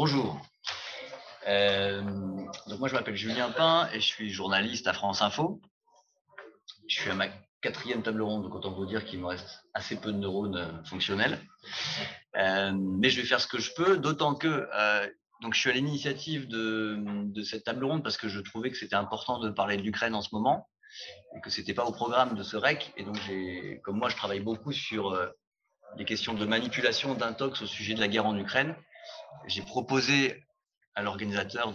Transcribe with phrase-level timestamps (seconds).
[0.00, 0.40] bonjour.
[1.46, 5.60] Euh, moi, je m'appelle Julien Pain et je suis journaliste à France Info.
[6.88, 7.26] Je suis à ma
[7.60, 10.84] quatrième table ronde, donc autant vous dire qu'il me reste assez peu de neurones euh,
[10.84, 11.38] fonctionnels.
[12.38, 14.66] Euh, mais je vais faire ce que je peux, d'autant que
[15.52, 19.38] je suis à l'initiative de, cette table ronde parce que je trouvais que c'était important
[19.38, 20.66] de parler de l'Ukraine en ce moment
[21.36, 22.94] et que c'était pas au programme de ce REC.
[22.96, 23.18] Et donc
[23.82, 25.14] comme moi, je travaille beaucoup sur
[25.98, 28.74] les questions de manipulation d'intox au sujet de la guerre en Ukraine.
[29.46, 30.44] J'ai proposé
[30.94, 31.72] à l'organisateur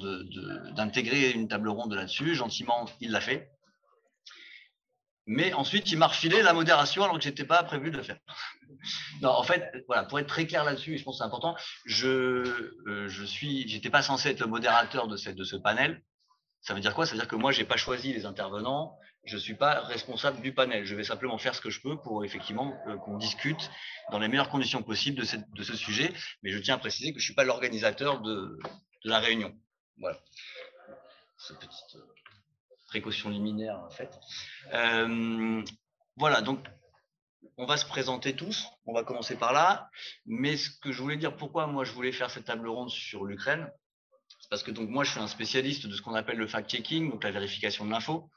[0.73, 2.35] d'intégrer une table ronde là-dessus.
[2.35, 3.49] Gentiment, il l'a fait.
[5.27, 8.03] Mais ensuite, il m'a refilé la modération alors que je n'étais pas prévu de le
[8.03, 8.19] faire.
[9.21, 12.07] non, en fait, voilà, pour être très clair là-dessus, je pense que c'est important, je
[12.87, 16.03] euh, je pas censé être le modérateur de, cette, de ce panel.
[16.61, 17.05] Ça veut dire quoi?
[17.05, 20.53] Ça veut dire que moi, j'ai pas choisi les intervenants, je suis pas responsable du
[20.53, 20.85] panel.
[20.85, 23.71] Je vais simplement faire ce que je peux pour effectivement euh, qu'on discute
[24.11, 26.13] dans les meilleures conditions possibles de, ce sujet.
[26.43, 28.59] Mais je tiens à préciser que je suis pas l'organisateur de,
[29.03, 29.53] de la réunion.
[29.97, 30.19] Voilà.
[31.37, 32.13] Cette petite euh,
[32.87, 34.19] précaution liminaire, en fait.
[34.73, 35.63] Euh,
[36.17, 36.65] voilà, donc
[37.57, 38.67] on va se présenter tous.
[38.85, 39.89] On va commencer par là.
[40.25, 43.25] Mais ce que je voulais dire, pourquoi moi je voulais faire cette table ronde sur
[43.25, 43.71] l'Ukraine,
[44.39, 47.09] c'est parce que donc moi je suis un spécialiste de ce qu'on appelle le fact-checking,
[47.09, 48.29] donc la vérification de l'info.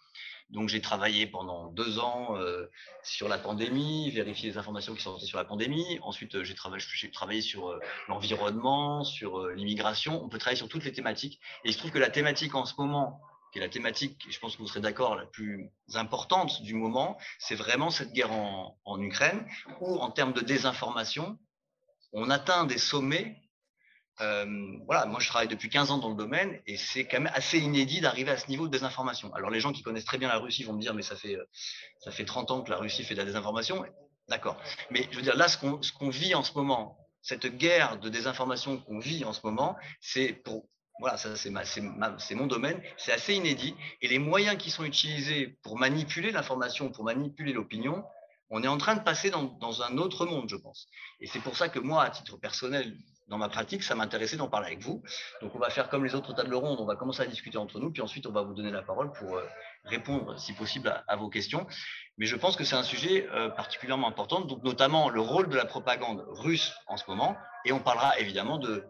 [0.50, 2.70] Donc j'ai travaillé pendant deux ans euh,
[3.02, 5.98] sur la pandémie, vérifier les informations qui sortaient sur la pandémie.
[6.02, 10.22] Ensuite, euh, j'ai travaillé, sur euh, l'environnement, sur l'immigration.
[10.24, 11.38] On peut travailler sur toutes les thématiques.
[11.64, 13.20] Et il se trouve que la thématique en ce moment,
[13.52, 17.18] qui est la thématique, je pense que vous serez d'accord, la plus importante du moment,
[17.38, 19.46] c'est vraiment cette guerre en Ukraine,
[19.80, 21.38] où en termes de désinformation,
[22.12, 23.36] on atteint des sommets
[24.20, 27.32] euh, voilà, moi je travaille depuis 15 ans dans le domaine et c'est quand même
[27.34, 29.32] assez inédit d'arriver à ce niveau de désinformation.
[29.34, 31.36] Alors les gens qui connaissent très bien la Russie vont me dire mais ça fait
[31.36, 31.44] euh,
[32.00, 33.84] ça fait 30 ans que la Russie fait de la désinformation.
[34.28, 34.60] D'accord.
[34.90, 37.98] Mais je veux dire là ce qu'on ce qu'on vit en ce moment, cette guerre
[37.98, 40.66] de désinformation qu'on vit en ce moment, c'est pour
[41.00, 45.58] voilà, ça c'est c'est mon domaine, c'est assez inédit et les moyens qui sont utilisés
[45.62, 48.04] pour manipuler l'information, pour manipuler l'opinion,
[48.50, 50.88] on est en train de passer dans, dans un autre monde, je pense.
[51.20, 52.96] Et c'est pour ça que moi, à titre personnel,
[53.28, 55.02] dans ma pratique, ça m'intéressait d'en parler avec vous.
[55.42, 57.78] Donc, on va faire comme les autres tables rondes, on va commencer à discuter entre
[57.78, 59.46] nous, puis ensuite, on va vous donner la parole pour euh,
[59.84, 61.66] répondre, si possible, à, vos questions.
[62.16, 65.56] Mais je pense que c'est un sujet euh, particulièrement important, donc notamment le rôle de
[65.56, 67.36] la propagande russe en ce moment.
[67.64, 68.84] Et on parlera évidemment de,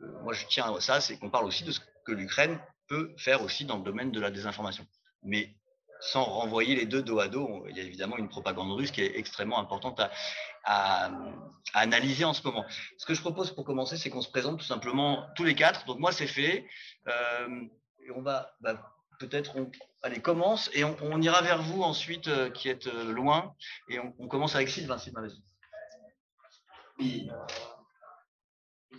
[0.00, 2.58] euh, moi je tiens à ça, c'est qu'on parle aussi de ce que l'Ukraine
[2.88, 4.86] peut faire aussi dans le domaine de la désinformation.
[5.22, 5.54] Mais
[6.00, 9.02] sans renvoyer les deux dos à dos, il y a évidemment une propagande russe qui
[9.02, 10.00] est extrêmement importante
[10.64, 11.10] à,
[11.74, 12.64] analyser en ce moment.
[12.98, 15.84] Ce que je propose pour commencer, c'est qu'on se présente tout simplement tous les quatre.
[15.86, 16.66] Donc moi, c'est fait.
[17.06, 17.62] Euh,
[18.04, 18.80] et on va bah,
[19.18, 19.70] peut-être, on,
[20.02, 23.54] allez, commence et on, ira vers vous ensuite, euh, qui êtes euh, loin.
[23.88, 24.98] Et on, commence avec Sylvain.
[24.98, 25.42] Sylvain, vas-y.
[26.98, 27.30] Oui.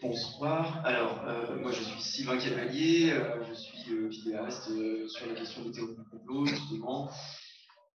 [0.02, 0.86] Bonsoir.
[0.86, 1.24] Alors,
[1.62, 3.14] moi, je suis Sylvain Cavalier.
[3.48, 4.70] je suis vidéaste
[5.08, 7.10] sur la question des théories du complot, justement.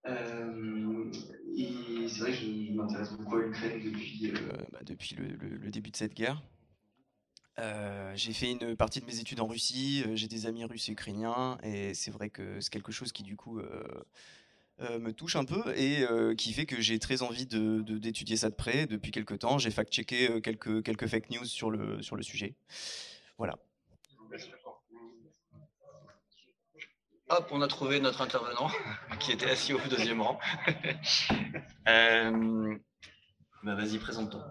[0.07, 1.13] Euh,
[1.57, 5.71] et c'est vrai que je m'intéresse beaucoup à l'Ukraine depuis, euh, euh, bah, depuis le,
[5.71, 6.43] début de cette guerre.
[8.15, 11.59] j'ai fait une partie de mes études en Russie, j'ai des amis russes et ukrainiens,
[11.63, 13.61] et c'est vrai que c'est quelque chose qui du coup
[15.01, 16.05] me touche un peu et
[16.37, 18.87] qui fait que j'ai très envie de, d'étudier ça de près.
[18.87, 22.55] Depuis quelques temps, j'ai fact-checké quelques, quelques fake news sur le, sur le sujet.
[23.39, 23.59] Voilà.
[27.33, 28.69] Hop, on a trouvé notre intervenant
[29.21, 30.39] qui était assis au deuxième rang.
[31.89, 32.79] euh,
[33.63, 34.45] bah, Vas-y, présente-toi.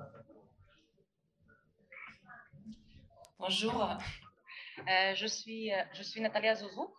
[3.37, 6.91] Bonjour, euh, je, suis, euh, je suis Natalia Zouzou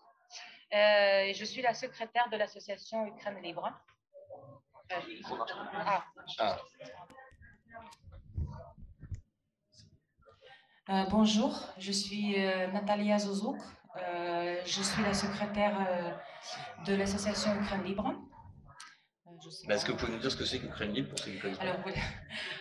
[0.73, 3.73] euh, je suis la secrétaire de l'association Ukraine Libre.
[5.75, 6.05] Ah.
[10.89, 11.07] Ah.
[11.11, 12.37] bonjour, je suis
[12.73, 13.59] Natalia Zouzouk.
[13.97, 16.11] Euh, je suis la secrétaire euh,
[16.87, 18.15] de l'association Ukraine Libre.
[19.27, 21.61] Euh, est-ce que vous pouvez nous dire ce que c'est qu'Ukraine Libre pour ceux qui
[21.61, 21.77] Alors,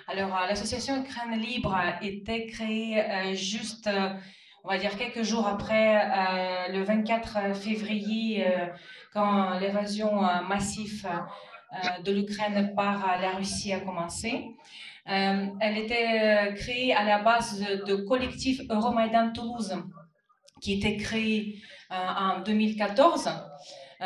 [0.08, 3.90] Alors l'association Ukraine Libre a été créée juste,
[4.64, 8.46] on va dire, quelques jours après le 24 février,
[9.14, 11.08] quand l'évasion massive
[12.04, 14.46] de l'Ukraine par la Russie a commencé.
[15.06, 19.76] elle était créée à la base de collectif Euromaidan Toulouse
[20.62, 21.60] qui était créé
[21.92, 23.30] euh, en 2014.
[24.02, 24.06] Euh,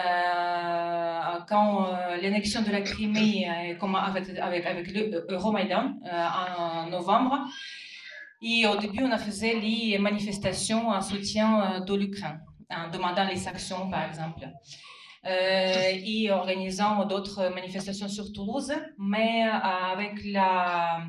[1.47, 4.87] quand euh, l'annexion de la Crimée avec, avec, avec
[5.29, 7.45] l'Euromaidan en novembre.
[8.41, 13.37] Et au début, on a fait les manifestations en soutien de l'Ukraine, en demandant les
[13.37, 14.47] sanctions, par exemple.
[15.25, 21.07] et organisant d'autres manifestations sur Toulouse, mais avec la,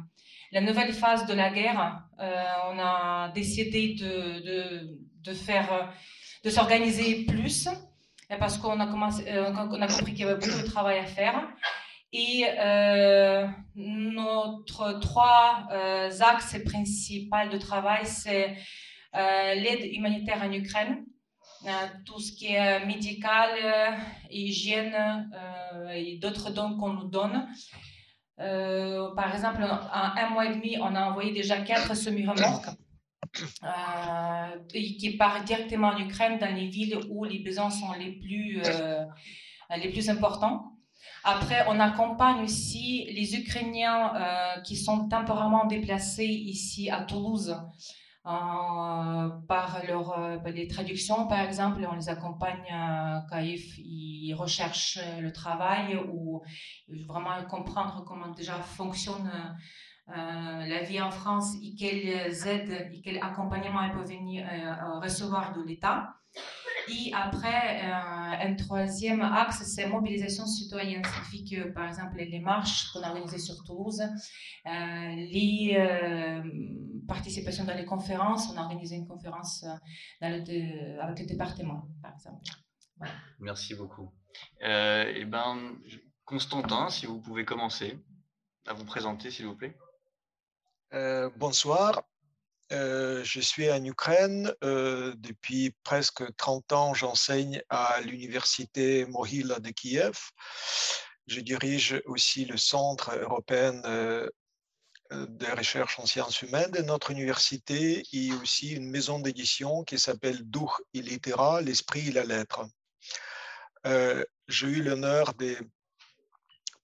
[0.62, 5.93] nouvelle phase de la guerre, on a décidé de, de, faire,
[6.44, 7.69] de s'organiser plus
[8.38, 11.49] parce qu'on a, commencé, a compris qu'il y avait beaucoup de travail à faire.
[12.12, 18.56] Et euh, notre trois euh, axes principaux de travail, c'est
[19.14, 21.05] euh, l'aide humanitaire en Ukraine,
[22.05, 23.50] tout ce qui est médical,
[24.31, 25.31] hygiène
[25.93, 27.49] et d'autres dons qu'on nous donne.
[28.37, 32.69] par exemple, en un mois et demi, on a envoyé déjà quatre semi-remorques
[34.69, 38.62] qui partent directement en Ukraine, dans les villes où les besoins sont les plus,
[39.76, 40.75] les plus importants.
[41.28, 47.50] Après, on accompagne aussi les Ukrainiens euh, qui sont temporairement déplacés ici à Toulouse
[48.26, 51.84] euh, par leur, euh, les traductions, par exemple.
[51.90, 52.73] On les accompagne
[53.28, 56.43] quand ils, recherchent le travail ou
[57.08, 59.31] vraiment comprendre comment déjà fonctionne
[60.08, 64.46] la vie en France et quelles aides et quel accompagnement ils peuvent venir
[65.02, 66.14] recevoir de l'État.
[66.88, 71.02] Et après, euh, un troisième axe, c'est mobilisation citoyenne.
[71.04, 74.70] Ça fait que, par exemple, les marches qu'on a organisées sur Toulouse, euh,
[75.16, 76.42] les euh,
[77.08, 79.64] participations dans les conférences, on a organisé une conférence
[80.20, 82.42] dans le avec le département, par exemple.
[83.40, 84.12] Merci beaucoup.
[84.60, 85.76] eh ben,
[86.24, 87.98] Constantin, si vous pouvez commencer
[88.66, 89.76] à vous présenter, s'il vous plaît.
[91.36, 92.02] bonsoir.
[92.72, 94.52] Euh, je suis en Ukraine.
[94.64, 100.18] Euh, depuis presque 30 ans, j'enseigne à l'université Mohila de Kiev.
[101.28, 104.28] Je dirige aussi le Centre européen euh,
[105.12, 110.42] de recherche en sciences humaines de notre université et aussi une maison d'édition qui s'appelle
[110.42, 112.66] Duch et Littéra, l'esprit et la lettre.
[114.48, 115.56] J'ai eu l'honneur de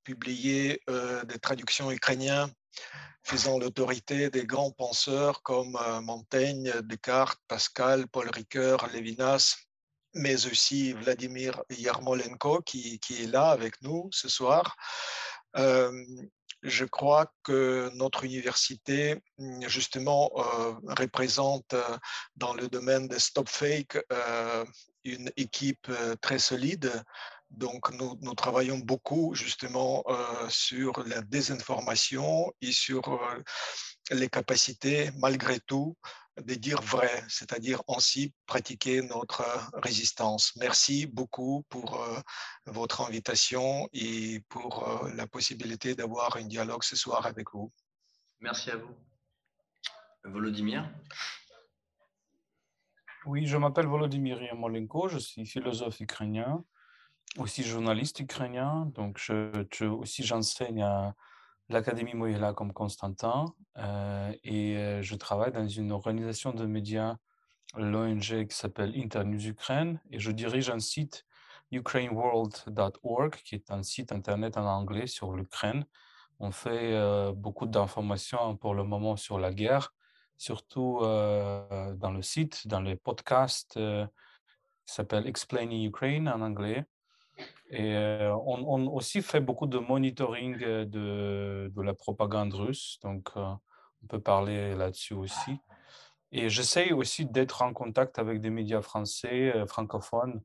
[0.04, 0.80] publier
[1.24, 2.52] des traductions ukrainiennes
[3.22, 9.56] faisant l'autorité des grands penseurs comme euh, Montaigne, Descartes, Pascal, Paul Ricoeur, Lévinas,
[10.14, 14.76] mais aussi Vladimir Yarmolenko qui, est là avec nous ce soir.
[15.56, 16.04] Euh,
[16.62, 19.20] je crois que notre université,
[19.66, 21.74] justement, euh, représente
[22.36, 23.98] dans le domaine des stop fake
[25.04, 25.90] une équipe
[26.20, 27.02] très solide
[27.52, 33.42] donc, nous, travaillons beaucoup justement euh, sur la désinformation et sur euh,
[34.10, 35.96] les capacités, malgré tout,
[36.40, 39.44] de dire vrai, c'est-à-dire ainsi pratiquer notre
[39.74, 40.56] résistance.
[40.56, 42.18] Merci beaucoup pour euh,
[42.66, 47.70] votre invitation et pour la possibilité d'avoir un dialogue ce soir avec vous.
[48.40, 48.94] Merci à vous.
[50.24, 50.90] Volodymyr?
[53.26, 56.64] Oui, je m'appelle Volodymyr Yamolenko, je suis philosophe ukrainien
[57.38, 59.20] aussi journaliste ukrainien, donc
[59.82, 61.14] aussi j'enseigne à
[61.68, 63.46] l'Académie Moïla comme Constantin
[63.78, 67.16] euh, et euh, je travaille dans une organisation de médias,
[67.76, 71.24] l'ONG qui s'appelle Internews Ukraine et je dirige un site
[71.70, 75.86] ukraineworld.org qui est un site internet en anglais sur l'Ukraine.
[76.38, 79.94] On fait euh, beaucoup d'informations pour le moment sur la guerre,
[80.36, 86.84] surtout dans le site, dans les podcasts qui s'appelle Explaining Ukraine en anglais.
[87.70, 93.30] Et euh, on, aussi fait beaucoup de monitoring euh, de, de la propagande russe, donc
[93.36, 93.54] euh,
[94.02, 95.56] on peut parler là-dessus aussi.
[96.32, 100.42] Et j'essaye aussi d'être en contact avec des médias français, francophones,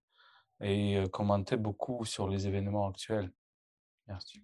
[0.62, 3.32] et commenter beaucoup sur les événements actuels.
[4.08, 4.44] Merci.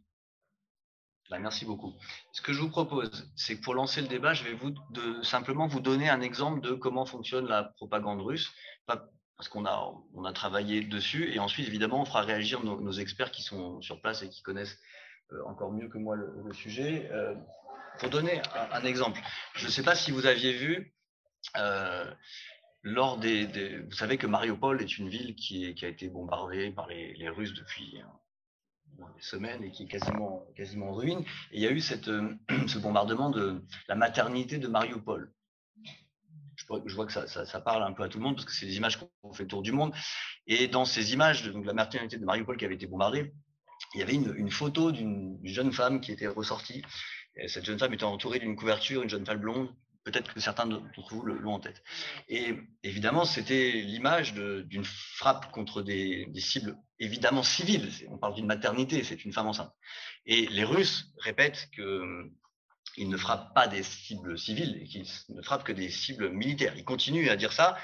[1.29, 1.93] Bah, merci beaucoup.
[2.31, 5.21] Ce que je vous propose, c'est que pour lancer le débat, je vais vous de,
[5.23, 8.53] simplement vous donner un exemple de comment fonctionne la propagande russe,
[9.43, 11.33] parce qu'on a, on a travaillé dessus.
[11.33, 14.79] Et ensuite, évidemment, on fera réagir nos, experts qui sont sur place et qui connaissent
[15.33, 17.09] euh, encore mieux que moi le, sujet.
[17.11, 17.35] Euh,
[17.99, 19.19] pour donner un, exemple,
[19.55, 20.93] je ne sais pas si vous aviez vu,
[21.57, 22.09] euh,
[22.83, 27.13] lors des, Vous savez que Mariupol est une ville qui, a été bombardée par les,
[27.15, 28.01] les Russes depuis
[28.97, 31.19] des semaines et qui est quasiment, quasiment en ruine.
[31.51, 32.05] Et il y a eu cette,
[32.67, 35.33] ce bombardement de la maternité de Mariupol
[36.85, 38.77] je, vois que ça, parle un peu à tout le monde parce que c'est des
[38.77, 39.93] images qu'on fait le tour du monde.
[40.47, 43.33] Et dans ces images, donc la maternité de Mariupol qui avait été bombardée,
[43.93, 46.83] il y avait une, photo d'une jeune femme qui était ressortie.
[47.47, 49.69] cette jeune femme était entourée d'une couverture, une jeune femme blonde.
[50.03, 51.81] Peut-être que certains d'entre vous l'ont en tête.
[52.27, 57.89] Et évidemment, c'était l'image d'une frappe contre des, des, cibles évidemment civiles.
[58.09, 59.71] On parle d'une maternité, c'est une femme enceinte.
[60.25, 62.29] Et les Russes répètent que
[62.97, 66.73] il ne frappe pas des cibles civiles et qu'il ne frappe que des cibles militaires.
[66.75, 67.77] Il continue à dire ça,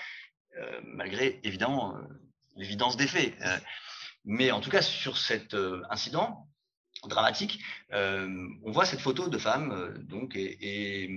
[0.58, 2.01] euh, malgré évidemment euh,
[2.56, 3.34] l'évidence des faits.
[3.42, 3.58] Euh,
[4.25, 5.56] mais en tout cas, sur cet
[5.89, 6.48] incident,
[7.08, 7.63] dramatique.
[7.92, 11.10] on voit cette photo de femme, donc, et,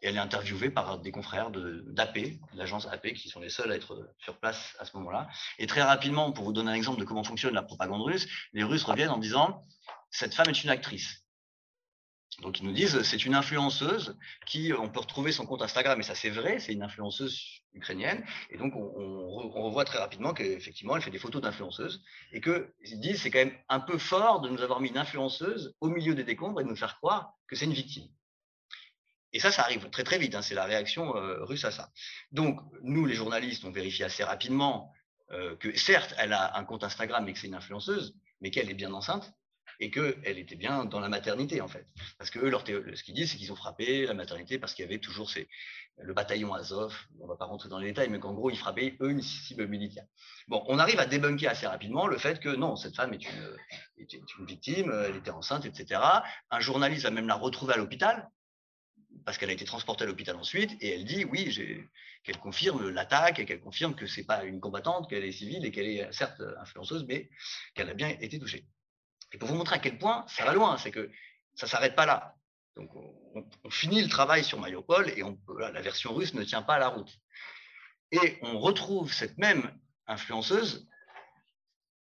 [0.00, 2.18] elle est interviewée par des confrères d'AP,
[2.54, 5.26] l'agence AP, qui sont les seuls à être sur place à ce moment-là.
[5.58, 8.62] Et très rapidement, pour vous donner un exemple de comment fonctionne la propagande russe, les
[8.62, 9.64] Russes reviennent en disant
[10.10, 11.25] cette femme est une actrice.
[12.42, 16.02] Donc ils nous disent c'est une influenceuse qui on peut retrouver son compte Instagram et
[16.02, 21.02] ça c'est vrai c'est une influenceuse ukrainienne et donc on, revoit très rapidement qu'effectivement elle
[21.02, 22.02] fait des photos d'influenceuses
[22.32, 24.98] et que ils disent c'est quand même un peu fort de nous avoir mis une
[24.98, 28.08] influenceuse au milieu des décombres et de nous faire croire que c'est une victime.
[29.32, 31.90] Et ça, ça arrive très très vite, hein, c'est la réaction euh, russe à ça.
[32.32, 34.92] Donc, nous, les journalistes, on vérifie assez rapidement
[35.30, 38.70] euh, que certes, elle a un compte Instagram et que c'est une influenceuse, mais qu'elle
[38.70, 39.34] est bien enceinte,
[39.80, 41.86] et qu'elle était bien dans la maternité, en fait.
[42.18, 42.52] Parce que eux,
[42.94, 45.30] ce qu'ils disent, c'est qu'ils ont frappé la maternité parce qu'il y avait toujours
[45.98, 48.58] le bataillon Azov, on ne va pas rentrer dans les détails, mais qu'en gros, ils
[48.58, 50.04] frappaient, eux, une cible militaire.
[50.48, 54.46] Bon, on arrive à débunker assez rapidement le fait que non, cette femme est une,
[54.46, 56.00] victime, elle était enceinte, etc.
[56.50, 58.28] Un journaliste va même la retrouver à l'hôpital,
[59.24, 61.50] parce qu'elle a été transportée à l'hôpital ensuite, et elle dit, oui,
[62.22, 65.70] qu'elle confirme l'attaque, et qu'elle confirme que c'est pas une combattante, qu'elle est civile, et
[65.70, 67.30] qu'elle est certes influenceuse, mais
[67.74, 68.66] qu'elle a bien été touchée.
[69.32, 71.10] Et pour vous montrer à quel point ça va loin, c'est que
[71.54, 72.34] ça ne s'arrête pas là.
[72.76, 75.22] Donc on, finit le travail sur Mariupol et
[75.58, 77.10] la version russe ne tient pas à la route.
[78.12, 79.70] Et on retrouve cette même
[80.06, 80.88] influenceuse,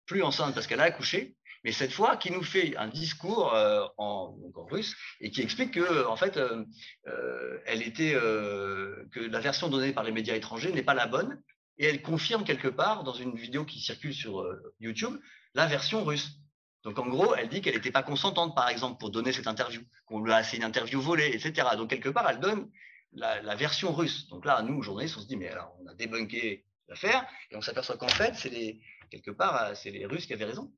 [0.06, 3.86] plus enceinte parce qu'elle a accouché, mais cette fois qui nous fait un discours euh,
[3.98, 6.64] en, russe et qui explique que en fait euh,
[7.06, 11.42] euh, elle était que la version donnée par les médias étrangers n'est pas la bonne
[11.78, 14.46] et elle confirme quelque part dans une vidéo qui circule sur
[14.78, 15.18] YouTube
[15.54, 16.40] la version russe.
[16.84, 19.82] Donc en gros, elle dit qu'elle n'était pas consentante, par exemple, pour donner cette interview,
[20.06, 21.68] qu'on lui a assez une interview volée, etc.
[21.76, 22.70] Donc quelque part, elle donne
[23.12, 24.28] la, version russe.
[24.28, 27.60] Donc là, nous, journalistes, on se dit, mais alors, on a débunké l'affaire, et on
[27.60, 30.72] s'aperçoit qu'en fait, c'est les, quelque part, c'est les Russes qui avaient raison.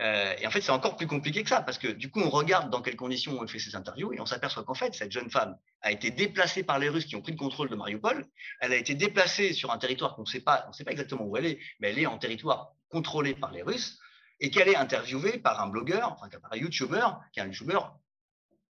[0.00, 2.30] Euh, et en fait, c'est encore plus compliqué que ça, parce que du coup, on
[2.30, 5.30] regarde dans quelles conditions on fait ces interviews, et on s'aperçoit qu'en fait, cette jeune
[5.30, 8.26] femme a été déplacée par les Russes qui ont pris le contrôle de Mariupol.
[8.60, 11.58] Elle a été déplacée sur un territoire qu'on ne sait pas exactement où elle est,
[11.80, 13.98] mais elle est en territoire contrôlé par les Russes
[14.40, 17.80] et qu'elle est interviewée par un blogueur, enfin par un YouTuber, qui est un YouTuber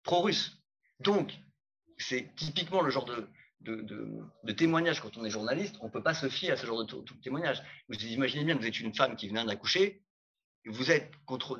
[0.02, 0.62] pro-russe.
[1.00, 1.32] Donc,
[1.99, 5.76] c'est typiquement le genre de, témoignage quand on est journaliste.
[5.80, 7.62] On ne peut pas se fier à ce genre de, témoignage.
[7.88, 10.02] Vous imaginez bien vous êtes une femme qui vient d'accoucher,
[10.66, 11.12] vous êtes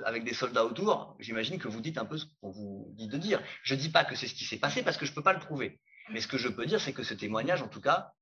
[0.05, 3.19] avec des soldats autour, j'imagine que vous dites un peu ce qu'on vous dit de
[3.19, 3.43] dire.
[3.63, 5.23] Je ne dis pas que c'est ce qui s'est passé parce que je ne peux
[5.23, 5.81] pas le prouver.
[6.11, 8.13] Mais ce que je peux dire, c'est que ce témoignage, en tout cas,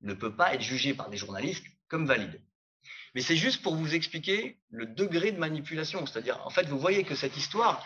[0.00, 2.42] ne peut pas être jugé par des journalistes comme valide.
[3.14, 6.04] Mais c'est juste pour vous expliquer le degré de manipulation.
[6.06, 7.84] C'est-à-dire, en fait, vous voyez que cette histoire,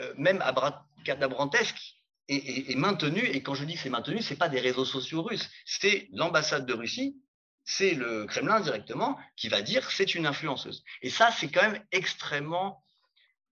[0.00, 1.96] euh, même à cadabrantesque,
[2.28, 3.24] est, est, maintenue.
[3.24, 5.48] Et quand je dis que c'est maintenu, ce n'est pas des réseaux sociaux russes.
[5.64, 7.16] C'est l'ambassade de Russie,
[7.64, 10.82] c'est le Kremlin directement qui va dire c'est une influenceuse.
[11.02, 12.82] Et ça, c'est quand même extrêmement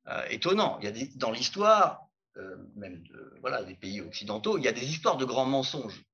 [0.08, 0.78] euh, étonnant.
[0.80, 2.02] Il y a des, dans l'histoire,
[2.36, 3.04] euh, même
[3.40, 6.04] voilà, des pays occidentaux, il y a des histoires de grands mensonges.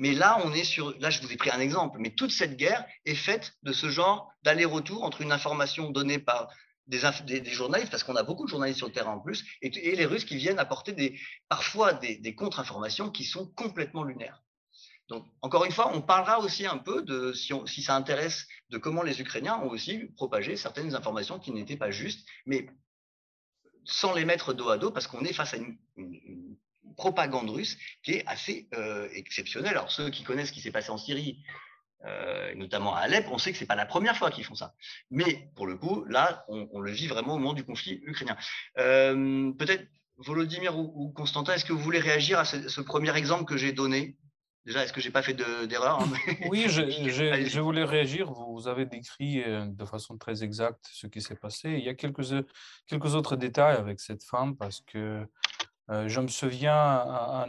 [0.00, 0.98] Mais là, on est sur.
[0.98, 3.90] Là, je vous ai pris un exemple, mais toute cette guerre est faite de ce
[3.90, 6.48] genre d'aller-retour entre une information donnée par
[6.86, 10.06] des, journalistes, parce qu'on a beaucoup de journalistes sur le terrain en plus, et, les
[10.06, 14.42] Russes qui viennent apporter des, parfois des, contre-informations qui sont complètement lunaires.
[15.08, 19.02] Donc, encore une fois, on parlera aussi un peu de, si, ça intéresse, de comment
[19.02, 22.70] les Ukrainiens ont aussi propagé certaines informations qui n'étaient pas justes, mais
[23.84, 26.49] sans les mettre dos à dos, parce qu'on est face à une,
[26.96, 29.72] propagande russe qui est assez euh, exceptionnelle.
[29.72, 31.42] Alors ceux qui connaissent ce qui s'est passé en Syrie,
[32.06, 34.74] euh, notamment à Alep, on sait que c'est pas la première fois qu'ils font ça.
[35.10, 38.36] Mais pour le coup, là, on, le vit vraiment au moment du conflit ukrainien.
[38.78, 39.86] Euh, peut-être
[40.18, 44.16] Volodymyr ou, Constantin, est-ce que vous voulez réagir à ce, premier exemple que j'ai donné?
[44.66, 46.12] Déjà, est-ce que j'ai pas fait d'erreur hein?
[46.50, 46.82] Oui, je,
[47.48, 48.30] je, voulais réagir.
[48.30, 51.70] Vous avez décrit de façon très exacte ce qui s'est passé.
[51.70, 52.44] Il y a quelques,
[52.86, 55.24] quelques autres détails avec cette femme parce que euh,
[55.90, 56.76] je me souviens,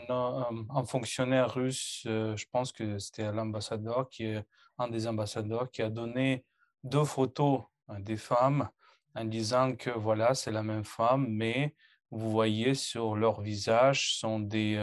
[0.09, 4.33] un, fonctionnaire russe, euh, je pense que c'était l'ambassadeur, qui
[4.79, 6.43] un des ambassadeurs, qui a donné
[6.83, 8.67] deux photos hein, des femmes
[9.15, 11.75] en disant que voilà, c'est la même femme, mais
[12.09, 14.75] vous voyez sur leur visage sont des,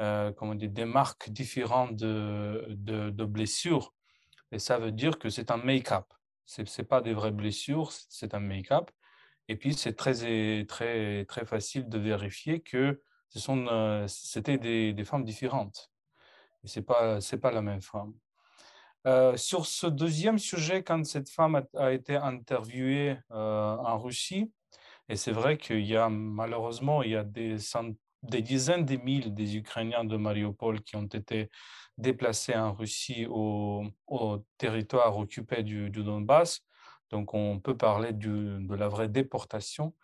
[0.00, 3.92] euh, comment dire, des marques différentes de, de, de blessures.
[4.52, 6.06] Et ça veut dire que c'est un make-up.
[6.46, 8.90] Ce n'est pas des vraies blessures, c'est un make-up.
[9.48, 13.02] Et puis, c'est très, très, très facile de vérifier que
[13.48, 15.90] euh, c'était des, des, femmes différentes.
[16.64, 18.14] Ce n'est pas, pas la même femme.
[19.06, 24.52] Euh, sur ce deuxième sujet, quand cette femme a, été interviewée euh, en Russie,
[25.08, 27.56] et c'est vrai qu'il y a malheureusement il y a des,
[28.22, 31.48] des dizaines de milliers des Ukrainiens de Mariupol qui ont été
[31.96, 36.60] déplacés en Russie au, au territoire occupé du Donbass.
[37.10, 39.94] Donc, on peut parler de la vraie déportation.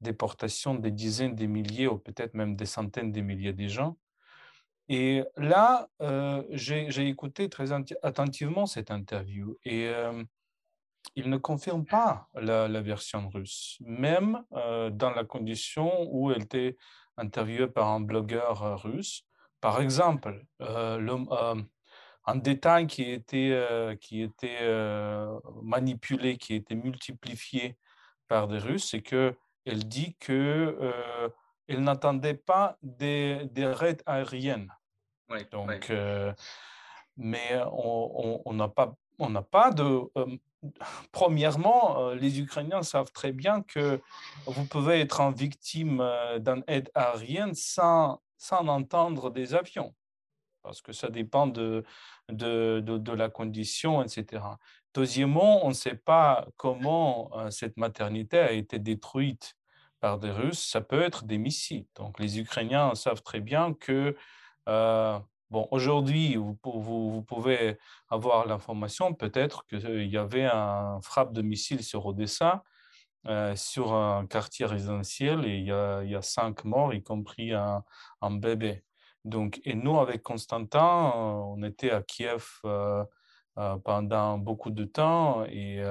[0.00, 3.98] déportation des dizaines de milliers ou peut-être même des centaines de milliers de gens.
[4.88, 10.24] Et là, euh, j'ai écouté très attentivement cette interview et euh,
[11.14, 16.76] il ne confirme pas la, version russe, même euh, dans la condition où elle était
[17.18, 19.24] interviewée par un blogueur russe.
[19.60, 20.46] Par exemple,
[22.28, 24.66] un détail qui était, qui était
[25.62, 27.76] manipulé, qui était multiplié
[28.28, 31.30] par des Russes, c'est que elle dit qu'elle euh,
[31.68, 34.72] n'attendait pas des, des, raids aériennes.
[35.52, 36.32] Donc, euh,
[37.16, 40.00] mais on n'a pas, on n'a pas de.
[40.16, 40.36] Euh,
[41.12, 44.00] premièrement, les Ukrainiens savent très bien que
[44.46, 46.02] vous pouvez être en victime
[46.38, 49.94] d'une aide aérienne sans, sans entendre des avions,
[50.62, 51.84] parce que ça dépend de,
[52.30, 54.42] de, de, la condition, etc.
[54.94, 59.58] Deuxièmement, on ne sait pas comment cette maternité a été détruite
[60.00, 61.86] par des Russes, ça peut être des missiles.
[61.96, 64.16] Donc les Ukrainiens savent très bien que,
[64.68, 65.18] euh,
[65.50, 71.82] bon, aujourd'hui, vous, vous, pouvez avoir l'information, peut-être qu'il y avait un frappe de missiles
[71.82, 72.64] sur Odessa,
[73.26, 77.52] euh, sur un quartier résidentiel, et il y, a, y a cinq morts, y compris
[77.52, 77.84] un,
[78.20, 78.84] un, bébé.
[79.24, 83.04] Donc, et nous, avec Constantin, on était à Kiev euh,
[83.84, 85.82] pendant beaucoup de temps, et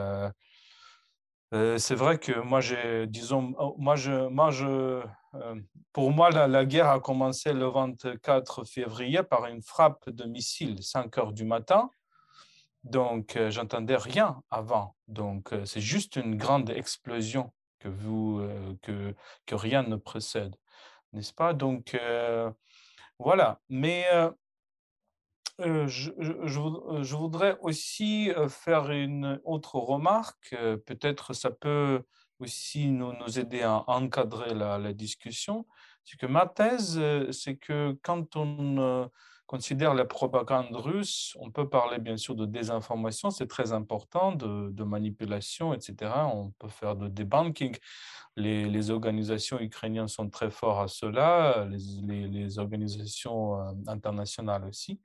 [1.53, 5.01] euh, c'est vrai que moi, j'ai, disons, oh, moi, je, moi, je,
[5.36, 5.55] euh,
[5.93, 11.17] pour moi, la, guerre a commencé le 24 février par une frappe de missile, 5
[11.17, 11.89] heures du matin.
[12.84, 14.96] Donc, euh, j'entendais rien avant.
[15.07, 18.46] Donc, c'est juste une grande explosion que, vous,
[18.81, 19.15] que,
[19.46, 20.55] que rien ne précède,
[21.13, 21.53] n'est-ce pas?
[21.53, 21.98] Donc,
[23.20, 23.60] voilà.
[23.70, 24.06] Mais
[25.60, 30.56] je, voudrais aussi faire une autre remarque.
[30.86, 32.03] Peut-être ça peut
[32.40, 35.66] aussi nous, nous aider à encadrer la, la discussion.
[36.03, 37.01] C'est que ma thèse,
[37.32, 39.10] c'est que quand on
[39.48, 44.83] considère la propagande russe, on peut parler bien sûr de désinformation, c'est très important, de,
[44.83, 46.12] manipulation, etc.
[46.33, 47.75] On peut faire de debunking.
[48.36, 53.57] Les, organisations ukrainiennes sont très fortes à cela, les, organisations
[53.88, 55.01] internationales aussi.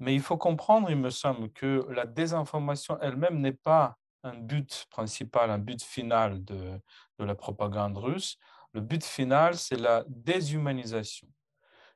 [0.00, 4.86] Mais il faut comprendre, il me semble, que la désinformation elle-même n'est pas un but
[4.90, 6.80] principal, un but final de,
[7.18, 8.38] la propagande russe.
[8.72, 11.28] Le but final, c'est la déshumanisation.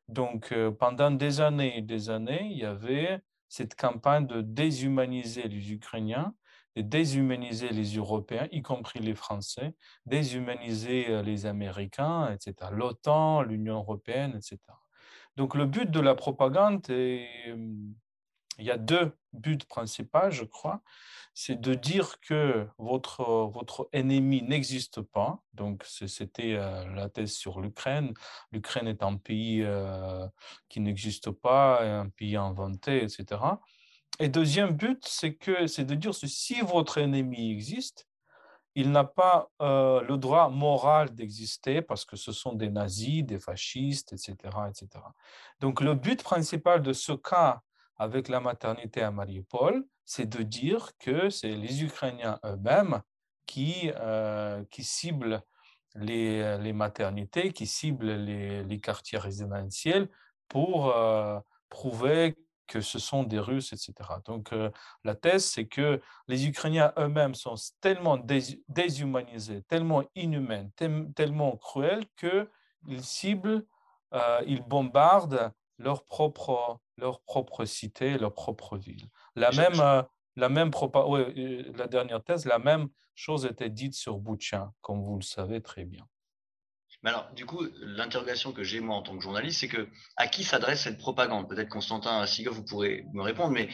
[0.08, 5.48] Donc, euh, pendant des années et des années, il y avait cette campagne de déshumaniser
[5.48, 6.34] les Ukrainiens,
[6.76, 9.74] de déshumaniser les Européens, y compris les Français,
[10.06, 14.58] déshumaniser euh, les Américains, etc., l'OTAN, l'Union européenne, etc.
[15.36, 17.54] Donc le but de la propagande, est,
[18.58, 20.82] il y a deux buts principaux, je crois.
[21.34, 25.40] C'est de dire que votre, votre ennemi n'existe pas.
[25.54, 28.12] Donc c'était euh, la thèse sur l'Ukraine.
[28.50, 30.26] L'Ukraine est un pays euh,
[30.68, 33.40] qui n'existe pas, un pays inventé, etc.
[34.18, 38.08] Et deuxième but, c'est de dire que si votre ennemi existe,
[38.74, 43.38] il n'a pas euh, le droit moral d'exister parce que ce sont des nazis, des
[43.38, 44.34] fascistes, etc.,
[44.68, 45.04] etc.
[45.60, 47.60] Donc le but principal de ce cas
[47.98, 53.02] avec la maternité à Mariupol, c'est de dire que c'est les Ukrainiens eux-mêmes
[53.46, 55.42] qui, euh, qui ciblent
[55.96, 60.08] les, les, maternités, qui ciblent les, les quartiers résidentiels
[60.48, 63.94] pour euh, prouver que ce sont des Russes, etc.
[64.26, 64.70] Donc euh,
[65.02, 68.18] la thèse, c'est que les Ukrainiens eux-mêmes sont tellement
[68.68, 70.68] déshumanisés, tellement inhumains,
[71.14, 73.64] tellement cruels qu'ils ciblent,
[74.46, 79.08] ils bombardent leur propre, leur propre cité, leur propre ville.
[79.36, 80.02] La même, euh,
[80.36, 80.70] la même
[81.74, 85.84] la dernière thèse, la même chose était dite sur Boutcha, comme vous le savez très
[85.84, 86.06] bien.
[87.02, 90.26] Mais alors, du coup, l'interrogation que j'ai moi en tant que journaliste, c'est que à
[90.26, 91.48] qui s'adresse cette propagande?
[91.48, 93.68] Peut-être Constantin Sigov, vous pourrez me répondre, mais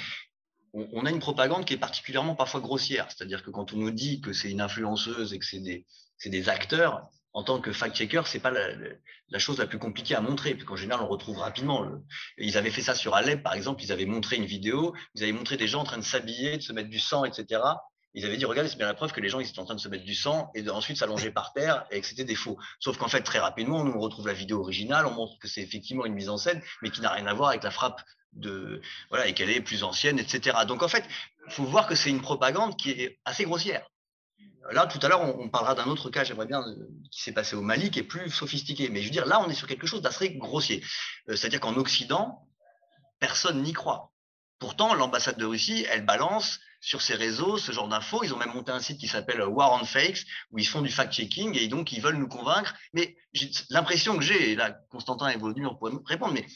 [0.74, 3.06] on, a une propagande qui est particulièrement parfois grossière.
[3.10, 5.86] C'est-à-dire que quand on nous dit que c'est une influenceuse et que c'est des,
[6.26, 10.54] des, acteurs, en tant que fact-checker, c'est pas la, chose la plus compliquée à montrer,
[10.54, 11.86] puis qu'en général, on retrouve rapidement.
[12.38, 15.32] Ils avaient fait ça sur Alep, par exemple, ils avaient montré une vidéo, ils avaient
[15.32, 17.60] montré des gens en train de s'habiller, de se mettre du sang, etc
[18.14, 19.74] ils avaient dit, regardez, c'est bien la preuve que les gens, ils étaient en train
[19.74, 22.56] de se mettre du sang et ensuite s'allonger par terre et que c'était des faux.
[22.78, 25.62] Sauf qu'en fait, très rapidement, nous, on retrouve la vidéo originale, on montre que c'est
[25.62, 28.00] effectivement une mise en scène, mais qui n'a rien à voir avec la frappe
[28.32, 30.58] de, voilà, et qu'elle est plus ancienne, etc.
[30.66, 31.04] Donc, en fait,
[31.48, 33.84] il faut voir que c'est une propagande qui est assez grossière.
[34.72, 37.54] Là, tout à l'heure, on, parlera d'un autre cas, j'aimerais bien, euh, qui s'est passé
[37.54, 38.88] au Mali, qui est plus sophistiqué.
[38.88, 40.82] Mais je veux dire, là, on est sur quelque chose d'assez grossier.
[41.28, 42.48] Euh, c'est-à-dire qu'en Occident,
[43.20, 44.10] personne n'y croit
[44.58, 48.24] Pourtant, l'ambassade de Russie, elle balance sur ses réseaux ce genre d'infos.
[48.24, 50.90] Ils ont même monté un site qui s'appelle War on Fakes, où ils font du
[50.90, 52.74] fact-checking et donc ils veulent nous convaincre.
[52.94, 53.16] Mais
[53.68, 56.46] l'impression que j'ai, et là, Constantin est venu pour nous répondre, mais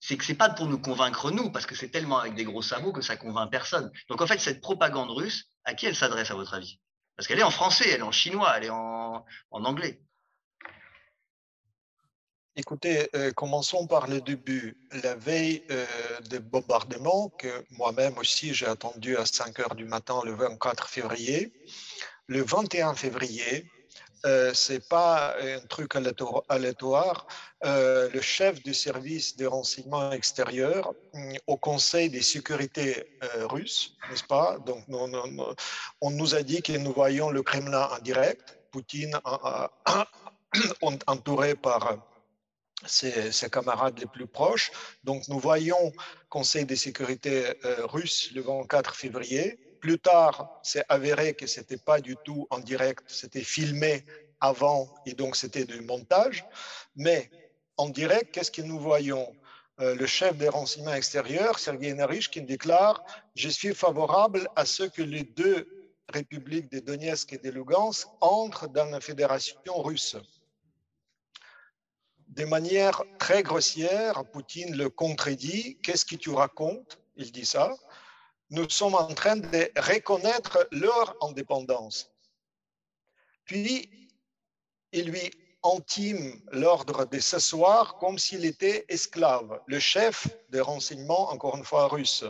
[0.00, 2.62] c'est que c'est pas pour nous convaincre nous, parce que c'est tellement avec des gros
[2.62, 3.90] sabots que ça convainc personne.
[4.08, 6.80] Donc en fait, cette propagande russe, à qui elle s'adresse à votre avis?
[7.16, 10.00] Parce qu'elle est en français, elle est en chinois, elle est en, anglais.
[12.54, 14.76] Écoutez, euh, commençons par le début.
[15.02, 15.86] La veille euh,
[16.28, 21.52] des bombardements, que moi-même aussi j'ai attendu à 5 heures du matin le 24 février,
[22.26, 23.70] le 21 février,
[24.24, 25.94] euh, c'est pas un truc
[26.48, 27.26] aléatoire.
[27.64, 33.96] Euh, le chef du service de renseignement extérieur mm, au Conseil des sécurités euh, russe,
[34.10, 34.58] n'est-ce pas?
[34.66, 34.84] Donc,
[36.00, 39.18] on nous a dit que nous voyons le Kremlin en direct, Poutine
[41.06, 41.98] entouré par
[42.86, 44.70] ses, camarades les plus proches.
[45.04, 45.92] Donc, nous voyons
[46.28, 49.58] Conseil des sécurités euh, russe le 24 février.
[49.82, 54.06] Plus tard, c'est avéré que ce n'était pas du tout en direct, c'était filmé
[54.40, 56.44] avant et donc c'était du montage.
[56.94, 57.28] Mais
[57.76, 59.34] en direct, qu'est-ce que nous voyons?
[59.80, 65.02] Euh, Le chef des renseignements extérieurs, Sergei Narishkin, déclare Je suis favorable à ce que
[65.02, 65.66] les deux
[66.08, 70.16] républiques de Donetsk et de Lugansk entrent dans la fédération russe
[72.28, 75.78] de manière très grossière, Poutine le contredit.
[75.82, 76.98] Qu'est-ce que tu racontes?
[77.16, 77.74] Il dit ça.
[78.52, 82.12] Nous sommes en train de reconnaître leur indépendance.
[83.44, 83.90] Puis,
[84.92, 85.30] il lui
[85.64, 91.88] intime l'ordre de s'asseoir comme s'il était esclave, le chef des renseignements, encore une fois,
[91.88, 92.24] russe.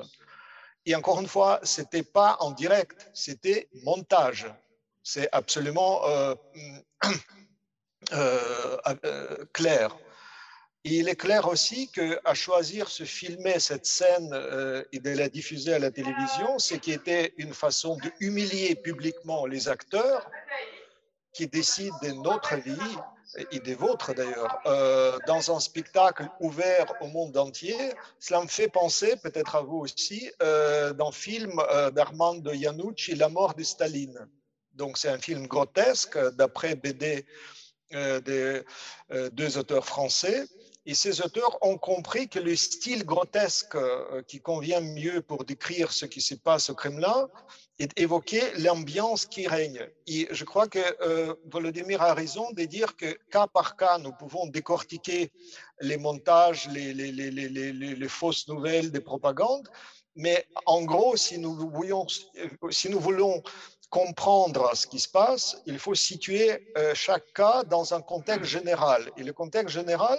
[0.86, 4.46] Et encore une fois, ce n'était pas en direct, c'était montage.
[5.02, 6.34] C'est absolument euh,
[8.12, 9.96] Euh, euh, clair.
[10.84, 15.74] Il est clair aussi qu'à choisir se filmer cette scène euh, et de la diffuser
[15.74, 20.28] à la télévision, ce qui était une façon d'humilier publiquement les acteurs
[21.32, 22.96] qui décident de notre vie
[23.50, 24.58] et des vôtres d'ailleurs,
[25.26, 27.78] dans un spectacle ouvert au monde entier.
[28.20, 31.54] Cela me fait penser, peut-être à vous aussi, dans le film
[31.94, 34.28] d'Armando Iannucci, La mort de Staline.
[34.74, 37.24] Donc c'est un film grotesque d'après BD
[37.94, 38.62] euh, des
[39.10, 40.46] euh, deux auteurs français.
[40.84, 45.92] Et ces auteurs ont compris que le style grotesque euh, qui convient mieux pour décrire
[45.92, 47.28] ce qui se passe au Kremlin
[47.78, 49.88] est évoquer l'ambiance qui règne.
[50.06, 50.80] Et je crois que
[51.50, 55.32] Volodymyr a raison de dire que cas par cas, nous pouvons décortiquer
[55.80, 59.68] les montages, les, fausses nouvelles des propagandes.
[60.14, 63.42] Mais en gros, si nous, nous voulons
[63.92, 69.10] comprendre ce qui se passe, il faut situer euh, chaque cas dans un contexte général.
[69.18, 70.18] Et le contexte général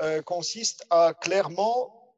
[0.00, 2.16] euh, consiste à clairement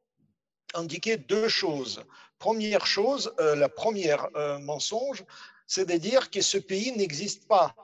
[0.72, 2.02] indiquer deux choses.
[2.38, 5.24] Première chose, euh, la première mensonge,
[5.66, 7.74] c'est de dire que ce pays n'existe pas.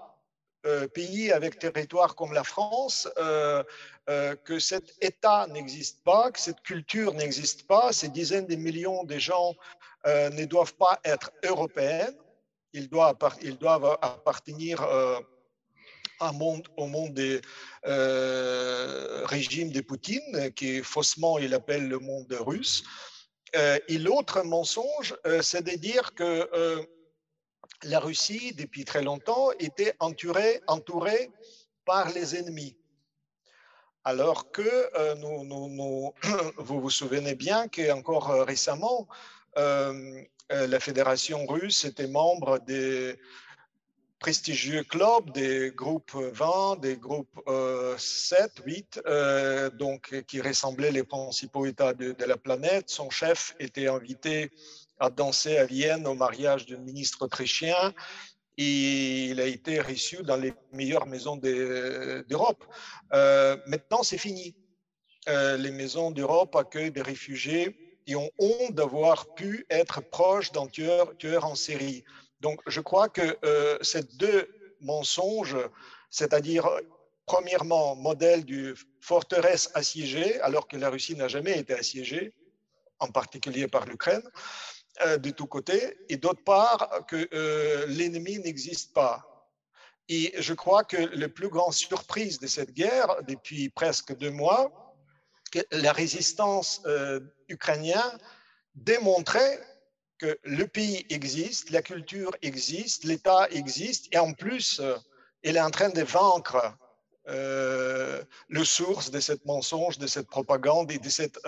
[0.94, 3.08] pays avec territoire comme la France,
[4.46, 9.18] que cet État n'existe pas, que cette culture n'existe pas, ces dizaines de millions de
[9.18, 9.54] gens
[10.38, 12.16] ne doivent pas être européennes
[12.72, 15.18] ils doivent, appartenir euh,
[16.20, 17.40] au monde des
[17.86, 22.82] euh, régimes de Poutine, qui faussement il appelle le monde russe.
[23.56, 26.86] Euh, et l'autre mensonge, c'est de dire que
[27.82, 31.30] la Russie, depuis très longtemps, était entourée, entourée
[31.84, 32.76] par les ennemis.
[34.04, 34.62] Alors que
[36.58, 39.08] vous vous souvenez bien qu'encore récemment,
[39.56, 43.16] euh, la fédération russe était membre des
[44.18, 47.40] prestigieux clubs, des groupes 20, des groupes
[47.96, 49.00] 7, 8,
[49.78, 52.90] donc, qui ressemblaient les principaux États de, la planète.
[52.90, 54.50] Son chef était invité
[54.98, 57.94] à danser à Vienne au mariage du ministre autrichien
[58.62, 62.64] il a été reçu dans les meilleures maisons d'Europe.
[63.12, 64.54] Euh, maintenant, c'est fini.
[65.28, 71.16] Euh, les maisons d'Europe accueillent des réfugiés ont honte d'avoir pu être proches d'un tueur,
[71.18, 72.04] tueur, en série.
[72.40, 74.48] Donc, je crois que euh, ces deux
[74.80, 75.58] mensonges,
[76.10, 76.68] c'est-à-dire,
[77.26, 82.32] premièrement, modèle du forteresse assiégée, alors que la Russie n'a jamais été assiégée,
[82.98, 84.22] en particulier par l'Ukraine,
[85.02, 89.26] euh, de tous côtés, et d'autre part, que euh, l'ennemi n'existe pas.
[90.08, 94.89] Et je crois que la plus grande surprise de cette guerre, depuis presque deux mois,
[95.72, 98.18] la résistance euh, ukrainienne
[98.74, 99.60] démontrait
[100.18, 104.96] que le pays existe, la culture existe, l'État existe, et en plus, euh,
[105.42, 106.76] il est en train de vaincre
[107.28, 111.38] euh, le source de cette mensonge, de cette propagande et de cette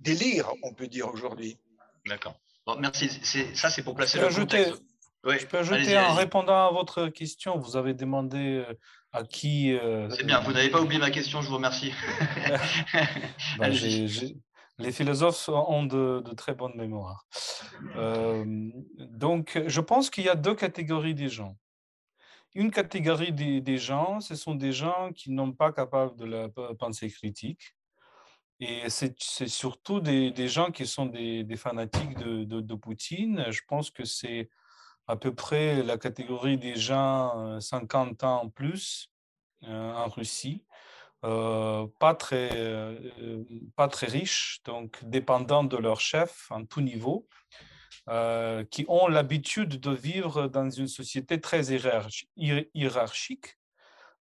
[0.00, 1.58] délire, on peut dire aujourd'hui.
[2.06, 2.38] D'accord.
[2.66, 3.08] Bon, merci.
[3.54, 4.82] Ça, c'est pour placer le contexte.
[5.36, 8.74] Je peux ajouter en répondant à votre question, vous avez demandé euh,
[9.12, 9.72] à qui.
[9.72, 11.92] Euh, c'est bien, vous n'avez pas oublié ma question, je vous remercie.
[13.58, 13.72] Ben,
[14.80, 17.26] les philosophes ont de, très bonnes mémoires.
[17.96, 18.44] Euh,
[18.96, 21.56] donc, je pense qu'il y a deux catégories des gens.
[22.54, 27.10] Une catégorie des, gens, ce sont des gens qui n'ont pas capable de la pensée
[27.10, 27.74] critique.
[28.60, 33.46] Et c'est surtout des, gens qui sont des, fanatiques de, de, Poutine.
[33.50, 34.48] Je pense que c'est
[35.08, 39.10] à peu près la catégorie des gens 50 euh, ans en plus
[39.64, 40.64] euh, en Russie,
[41.24, 42.96] euh, pas, très,
[43.74, 47.26] pas très riches, donc dépendants de leur chef en tout niveau,
[48.70, 51.74] qui ont l'habitude de vivre dans une société très
[52.36, 53.58] hiérarchique,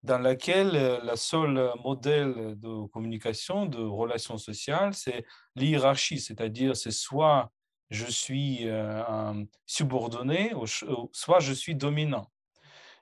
[0.02, 7.52] dans laquelle le seul modèle de communication, de relations sociales, c'est l'hierarchie, c'est-à-dire c'est soit
[7.90, 10.52] je suis euh, subordonné,
[11.12, 12.30] soit je suis dominant.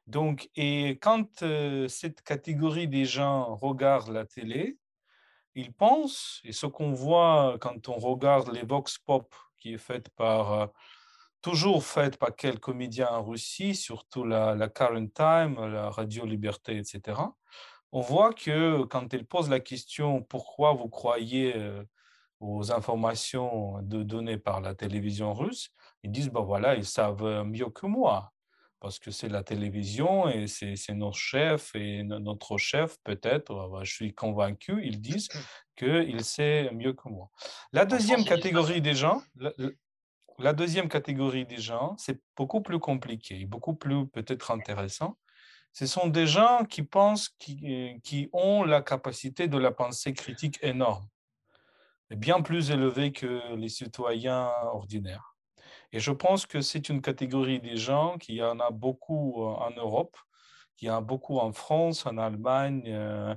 [0.07, 4.77] Donc, et quand euh, cette catégorie des gens regarde la télé,
[5.55, 10.11] ils pensent, et ce qu'on voit quand on regarde les Vox Pop, qui est faite
[10.11, 10.66] par, euh,
[11.40, 16.77] toujours faite par quel comédien en Russie, surtout la, la Current Time, la Radio Liberté,
[16.77, 17.20] etc.,
[17.92, 21.55] on voit que quand ils posent la question pourquoi vous croyez
[22.44, 25.70] aux informations de, données par la télévision russe,
[26.02, 28.33] ils disent, ben voilà, ils savent mieux que moi,
[28.80, 34.14] parce que c'est la télévision et c'est notre chef et notre chef, peut-être, je suis
[34.14, 35.28] convaincu, ils disent
[35.76, 37.30] qu'il sait mieux que moi.
[37.72, 39.22] La deuxième catégorie des gens,
[40.38, 45.16] la, deuxième catégorie des gens, c'est beaucoup plus compliqué, beaucoup plus peut-être intéressant.
[45.72, 50.59] Ce sont des gens qui pensent, qui, qui ont la capacité de la pensée critique
[50.62, 51.04] énorme
[52.11, 55.35] bien plus élevé que les citoyens ordinaires.
[55.95, 59.71] Et je pense que c'est une catégorie des gens qui en a beaucoup euh, en
[59.77, 60.17] Europe,
[60.77, 63.35] qui en a beaucoup en France, en Allemagne, euh,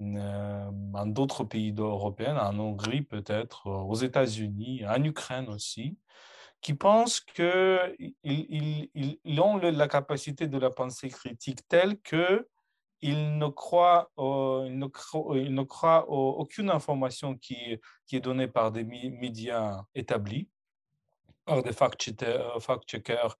[0.00, 5.96] euh, en d'autres pays européens, en Hongrie peut-être, aux États-Unis, en Ukraine aussi,
[6.60, 12.46] qui pensent qu'ils ils, ont la capacité de la pensée critique telle que
[13.02, 14.86] il ne croit, il ne
[15.36, 20.48] il ne croit aucune information qui, qui est donnée par des médias établis,
[21.44, 23.36] par des fact-checkers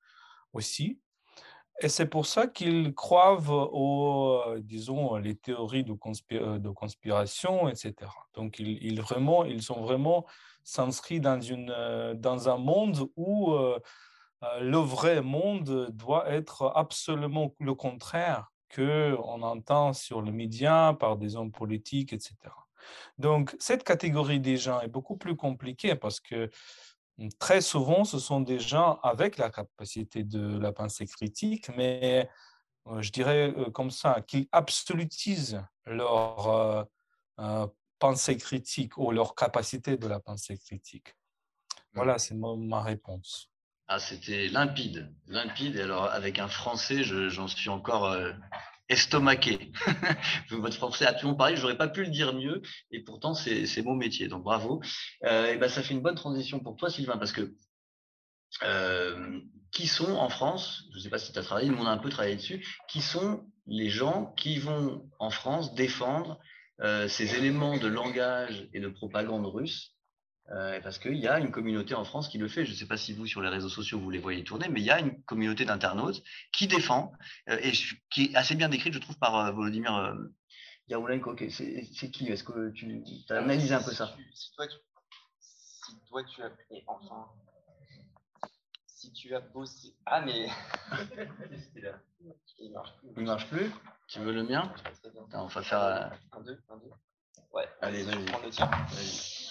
[0.52, 1.00] aussi.
[1.80, 5.92] Et c'est pour ça qu'ils croient aux, disons, les théories de,
[6.72, 7.94] conspiration, etc.
[8.34, 10.24] Donc, ils, vraiment, ils sont vraiment
[10.64, 11.38] s'inscrits dans,
[12.14, 13.78] dans un monde où euh,
[14.60, 21.36] le vrai monde doit être absolument le contraire qu'on entend sur les médias par des
[21.36, 22.34] hommes politiques, etc.
[23.18, 26.50] Donc, cette catégorie des gens est beaucoup plus compliquée parce que
[27.18, 32.28] hum, très souvent, ce sont des gens avec la capacité de la pensée critique, mais
[32.88, 36.86] euh, je dirais euh, comme ça, qui absolutisent leur
[37.38, 37.66] euh,
[37.98, 41.16] pensée critique ou leur capacité de la pensée critique.
[41.94, 42.18] Voilà, mmh.
[42.18, 43.50] c'est ma réponse.
[43.88, 45.78] Ah, c'était limpide, limpide.
[45.78, 48.32] Alors, avec un français, j'en suis encore euh,
[48.88, 49.70] estomaqué.
[50.50, 52.62] Votre français a tout pareil, j'aurais pas pu le dire mieux.
[52.90, 54.26] Et pourtant, c'est mon métier.
[54.26, 54.82] Donc, bravo.
[55.22, 57.54] Euh, et ben, ça fait une bonne transition pour toi, Sylvain, parce que
[58.64, 61.86] euh, qui sont en France, je ne sais pas si tu as travaillé, nous on
[61.86, 66.38] a un peu travaillé dessus, qui sont les gens qui vont en France défendre
[67.08, 69.95] ces éléments de langage et de propagande russe
[70.50, 72.64] euh, parce qu'il y a une communauté en France qui le fait.
[72.64, 74.80] Je ne sais pas si vous, sur les réseaux sociaux, vous les voyez tourner, mais
[74.80, 77.12] il y a une communauté d'internautes qui défend,
[77.48, 77.72] euh, et
[78.10, 80.14] qui est assez bien décrite, je trouve, par euh, Volodymyr
[80.88, 81.36] Yaroulenko.
[81.50, 82.28] C'est qui?
[82.28, 84.14] Est-ce que tu as analysé un peu ça?
[84.34, 84.76] si toi, tu,
[85.40, 86.52] si toi, tu as...
[86.86, 87.26] enfin,
[88.86, 89.96] si tu as bossé...
[90.06, 90.46] Ah, mais...
[92.60, 93.08] il marche plus.
[93.16, 93.70] Il marche plus?
[94.06, 94.72] Tu veux le mien?
[95.32, 96.12] On va faire...
[96.32, 96.90] Un, deux, un, deux.
[97.52, 97.68] Ouais.
[97.80, 99.45] Allez, vas-y.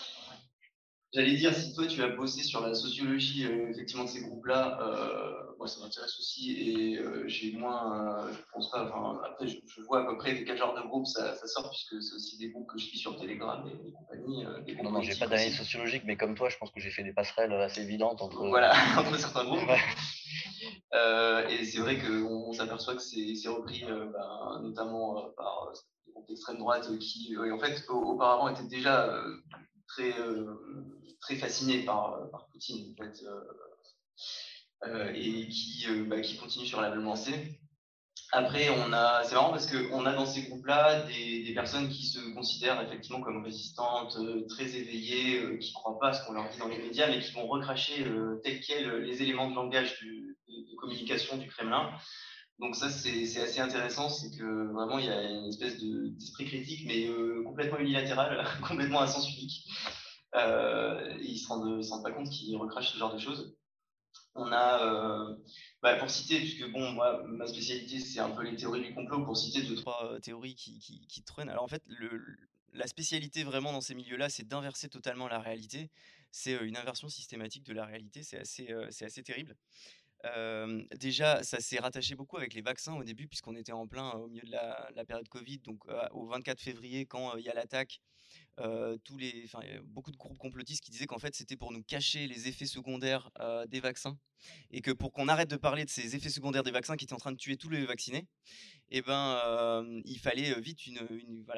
[1.15, 4.78] J'allais dire, si toi tu as bossé sur la sociologie euh, effectivement de ces groupes-là,
[4.82, 9.82] euh, moi ça m'intéresse aussi et euh, j'ai moins, je pense pas, enfin, après je,
[9.84, 12.67] vois à peu près quel genre de groupe ça, sort puisque c'est aussi des groupes
[12.67, 14.45] que je suis sur Telegram et, compagnie.
[14.65, 17.04] Des non, non, j'ai pas d'analyse sociologique, mais comme toi, je pense que j'ai fait
[17.04, 18.45] des passerelles assez évidentes entre.
[18.49, 19.69] Voilà, entre certains groupes.
[21.49, 25.71] et c'est vrai qu'on s'aperçoit que c'est repris ben, notamment par
[26.06, 29.23] des groupes d'extrême droite qui, en fait, auparavant étaient déjà
[29.95, 30.13] très
[31.25, 33.41] très fasciné par, euh, par Poutine, en fait, euh,
[34.88, 37.60] euh, et qui, bah, continue sur la même lancée.
[38.31, 43.21] Après, c'est marrant parce qu'on a dans ces groupes-là des, personnes qui se considèrent effectivement
[43.21, 46.58] comme résistantes, euh, très éveillées, euh, qui ne croient pas à ce qu'on leur dit
[46.58, 50.75] dans les médias, mais qui vont recracher euh, tel quel les éléments de langage de,
[50.77, 51.89] communication du Kremlin.
[52.59, 56.85] Donc ça, c'est assez intéressant, c'est que vraiment, il y a une espèce d'esprit critique,
[56.87, 57.09] mais
[57.43, 59.67] complètement unilatéral, complètement à sens unique.
[60.33, 60.39] et
[61.21, 61.47] ils ne se,
[61.89, 63.57] rendent, pas compte qu'ils recrachent ce genre de choses.
[64.35, 65.35] On a
[65.85, 69.23] bah, pour citer, puisque bon, moi, ma spécialité, c'est un peu les théories du complot,
[69.23, 71.47] pour citer deux, trois euh, théories qui, qui, qui traînent.
[71.47, 71.83] Alors en fait,
[72.73, 75.91] la spécialité vraiment dans ces milieux-là, c'est d'inverser totalement la réalité.
[76.31, 79.55] C'est euh, une inversion systématique de la réalité, c'est assez, euh, assez terrible.
[80.23, 84.12] Euh, déjà, ça s'est rattaché beaucoup avec les vaccins au début, puisqu'on était en plein
[84.12, 85.60] au milieu de la, la période Covid.
[85.60, 87.99] Donc, au 24 février, quand il y a l'attaque,
[88.59, 88.97] euh,
[89.83, 93.29] beaucoup de groupes complotistes qui disaient qu'en fait c'était pour nous cacher les effets secondaires
[93.39, 94.17] euh, des vaccins
[94.71, 97.13] et que pour qu'on arrête de parler de ces effets secondaires des vaccins qui étaient
[97.13, 98.27] en train de tuer tous les vaccinés,
[98.91, 100.79] eh ben euh, il fallait vite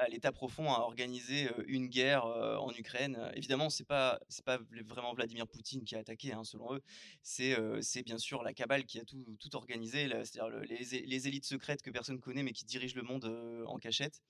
[0.09, 3.29] l'État profond à organiser une guerre en Ukraine.
[3.35, 6.81] Évidemment c'est pas pas vraiment Vladimir Poutine qui a attaqué hein, selon eux,
[7.21, 11.81] c'est bien sûr la cabale qui a tout tout organisé, c'est-à-dire les, les élites secrètes
[11.83, 13.25] que personne connaît mais qui dirigent le monde
[13.67, 14.21] en cachette.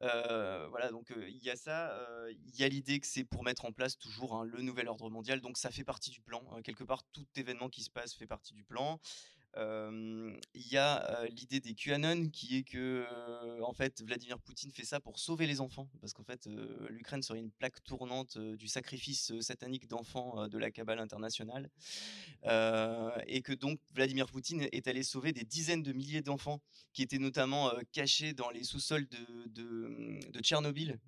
[0.00, 1.92] Voilà, donc il y a ça.
[2.46, 5.10] Il y a l'idée que c'est pour mettre en place toujours hein, le nouvel ordre
[5.10, 5.40] mondial.
[5.40, 6.42] Donc ça fait partie du plan.
[6.62, 9.00] quelque part, tout événement qui se passe fait partie du plan.
[9.56, 13.06] Il y a l'idée des QAnon qui est que
[13.62, 16.46] en fait Vladimir Poutine fait ça pour sauver les enfants parce qu'en fait
[16.90, 21.70] l'Ukraine serait une plaque tournante du sacrifice satanique d'enfants de la cabale internationale
[22.44, 26.60] et que donc Vladimir Poutine est allé sauver des dizaines de milliers d'enfants
[26.92, 31.00] qui étaient notamment cachés dans les sous-sols de, de, de, Tchernobyl.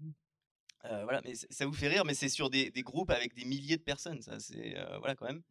[0.83, 3.77] voilà, mais ça vous fait rire, mais c'est sur des, des, groupes avec des milliers
[3.77, 5.43] de personnes, ça c'est voilà quand même.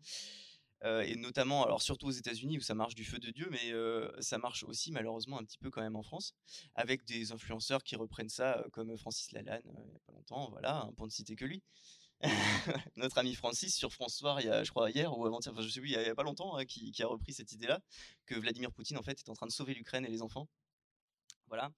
[0.86, 3.74] Euh, et notamment, alors surtout aux États-Unis où ça marche du feu de Dieu, mais
[3.74, 6.36] euh, ça marche aussi malheureusement un petit peu quand même en France,
[6.76, 10.50] avec des influenceurs qui reprennent ça, euh, comme Francis Lalanne il n'y a pas longtemps,
[10.52, 11.64] voilà, un point de citer que lui.
[12.96, 15.70] Notre ami Francis sur François, il y a, je crois hier ou avant-hier, enfin, je
[15.70, 17.82] sais plus, il n'y a, pas longtemps, hein, qui, qui, a repris cette idée-là,
[18.26, 20.48] que Vladimir Poutine en fait est en train de sauver l'Ukraine et les enfants.
[21.48, 21.72] Voilà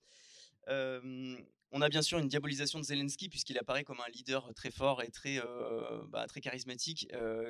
[1.72, 5.02] on a bien sûr une diabolisation de Zelensky puisqu'il apparaît comme un leader très fort
[5.02, 5.40] et très,
[6.10, 7.08] bah, très charismatique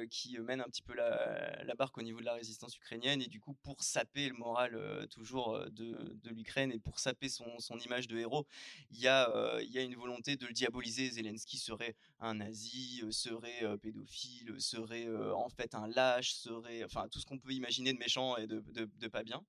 [0.10, 3.40] qui mène un petit peu la, barque au niveau de la résistance ukrainienne et du
[3.40, 5.98] coup pour saper le moral toujours de,
[6.30, 7.46] l'Ukraine et pour saper son,
[7.86, 8.46] image de héros,
[8.92, 11.10] il y, a, une volonté de le diaboliser.
[11.10, 17.26] Zelensky serait un nazi, serait pédophile, serait en fait un lâche, serait enfin tout ce
[17.26, 19.44] qu'on peut imaginer de méchant et de pas bien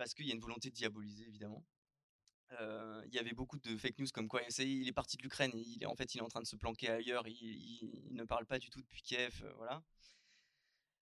[0.00, 1.62] parce qu'il y a une volonté de diaboliser évidemment
[2.58, 5.82] il y avait beaucoup de fake news comme quoi il est parti de l'Ukraine, il
[5.82, 8.58] est en fait il est en train de se planquer ailleurs, il, ne parle pas
[8.58, 9.82] du tout depuis Kiev, voilà.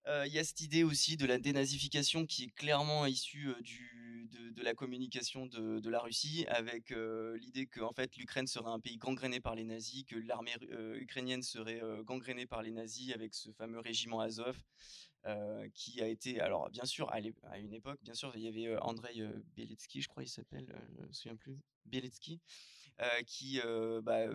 [0.08, 4.62] Il y a cette idée aussi de la dénazification qui est clairement issue du, de,
[4.62, 6.92] la communication de, de, la Russie, avec
[7.40, 10.56] l'idée que en fait l'Ukraine serait un pays gangréné par les nazis, que l'armée
[10.96, 14.58] ukrainienne serait gangrénée par les nazis avec ce fameux régiment Azov.
[15.28, 17.20] Euh, qui a été, alors bien sûr, à,
[17.58, 19.24] une époque, bien sûr, il y avait Andrei
[19.56, 22.40] Bieletsky, je crois il s'appelle, je ne me souviens plus, Bieletsky,
[23.26, 23.60] qui,
[24.04, 24.28] bah,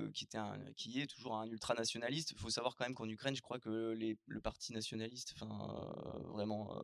[0.77, 2.33] qui, est toujours un ultranationaliste.
[2.33, 5.49] Il faut savoir quand même qu'en Ukraine, je crois que les, le parti nationaliste, enfin,
[6.25, 6.77] vraiment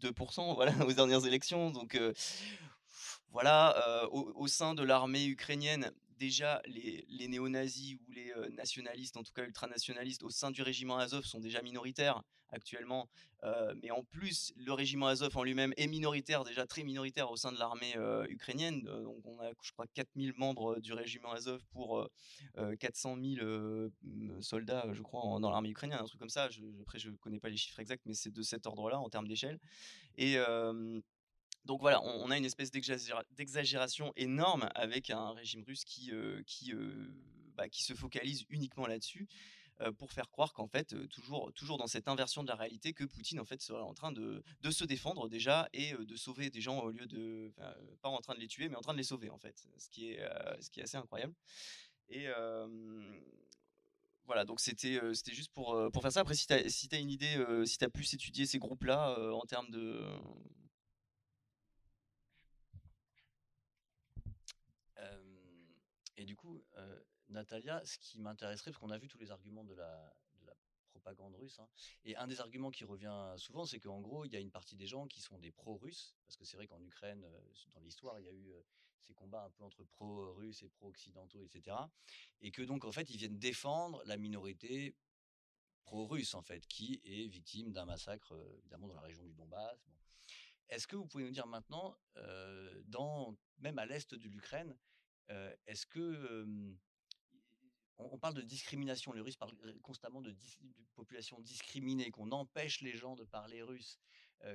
[0.00, 1.70] 2% voilà, aux dernières élections.
[1.70, 1.96] Donc
[3.30, 9.32] voilà, au, sein de l'armée ukrainienne, déjà les, néo-nazis ou les euh, nationalistes, en tout
[9.32, 13.08] cas ultranationalistes, au sein du régiment Azov sont déjà minoritaires actuellement.
[13.42, 17.36] Euh, mais en plus, le régiment Azov en lui-même est minoritaire, déjà très minoritaire au
[17.36, 18.82] sein de l'armée euh, ukrainienne.
[18.82, 22.08] donc on a, je crois, 4000 membres du régiment Azov pour
[22.78, 23.90] 400 000
[24.40, 26.50] soldats, je crois, dans l'armée ukrainienne, un truc comme ça.
[26.50, 29.08] Je, après, je ne connais pas les chiffres exacts, mais c'est de cet ordre-là en
[29.08, 29.58] termes d'échelle.
[30.18, 30.36] Et
[31.64, 37.08] donc voilà, on, a une espèce d'exagération énorme avec un régime russe qui, euh, euh,
[37.54, 39.28] bah, qui se focalise uniquement là-dessus
[39.80, 43.04] euh, pour faire croire qu'en fait, toujours, toujours dans cette inversion de la réalité, que
[43.04, 46.60] Poutine en fait serait en train de, de se défendre déjà et de sauver des
[46.60, 47.52] gens au lieu de,
[48.02, 49.88] pas en train de les tuer, mais en train de les sauver en fait, ce
[49.88, 50.20] qui est,
[50.60, 51.34] ce qui est assez incroyable.
[52.08, 52.26] Et
[54.24, 56.20] voilà, donc c'était c'était juste pour, pour faire ça.
[56.20, 59.16] Après, si tu as, si as une idée, si tu as plus étudié ces groupes-là
[59.32, 60.04] en termes de,
[66.22, 66.62] Et du coup,
[67.30, 70.54] Natalia, ce qui m'intéresserait, parce qu'on a vu tous les arguments de la, de la
[70.90, 71.66] propagande russe, hein,
[72.04, 74.76] et un des arguments qui revient souvent, c'est qu'en gros, il y a une partie
[74.76, 77.26] des gens qui sont des pro-russes, parce que c'est vrai qu'en Ukraine,
[77.74, 78.54] dans l'histoire, il y a eu
[79.00, 81.76] ces combats un peu entre pro-russes et pro-occidentaux, etc.
[82.40, 84.94] Et que donc, en fait, ils viennent défendre la minorité
[85.82, 89.90] pro-russe, en fait, qui est victime d'un massacre, évidemment, dans la région du Donbass.
[90.68, 91.98] Est-ce que vous pouvez nous dire maintenant,
[93.58, 94.78] même à l'est de l'Ukraine,
[95.66, 96.46] est-ce que
[97.98, 100.34] on, parle de discrimination, les Russes parlent constamment de,
[100.94, 103.98] population discriminée, qu'on empêche les gens de parler russe,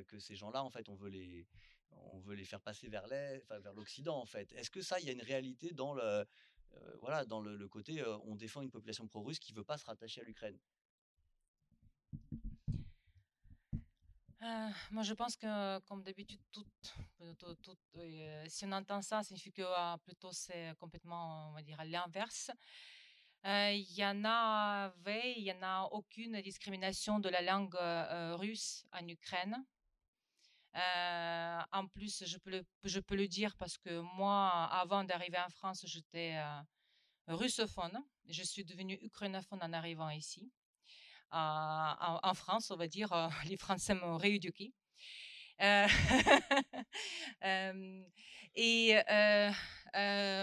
[0.07, 1.47] que ces gens-là, en fait, on veut les,
[1.91, 3.07] on veut les faire passer vers
[3.73, 4.51] l'Occident, en fait.
[4.53, 6.25] Est-ce que ça, il y a une réalité dans le,
[6.99, 10.23] voilà, dans le, côté, on défend une population pro-russe qui veut pas se rattacher à
[10.23, 10.59] l'Ukraine?
[14.43, 16.65] Euh, moi, je pense que, comme d'habitude, tout,
[17.97, 21.83] euh, si on entend ça, ça signifie que ah, plutôt c'est complètement, on va dire,
[21.85, 22.51] l'inverse.
[23.45, 27.75] Euh, il y en avait, il n'y en a aucune discrimination de la langue
[28.39, 29.55] russe en Ukraine.
[30.75, 35.49] en plus, je peux, le, je peux le dire parce que moi, avant d'arriver en
[35.49, 36.39] France, j'étais
[37.27, 38.03] russophone.
[38.25, 40.51] Je suis devenue ukrainophone en arrivant ici
[41.31, 44.73] en, France, on va dire, euh, les Français m'ont rééduqué.
[47.43, 48.03] Euh,
[48.55, 48.93] et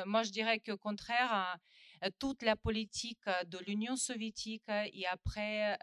[0.06, 1.56] moi, je dirais qu'au contraire,
[2.18, 5.78] toute la politique de l'Union soviétique et après,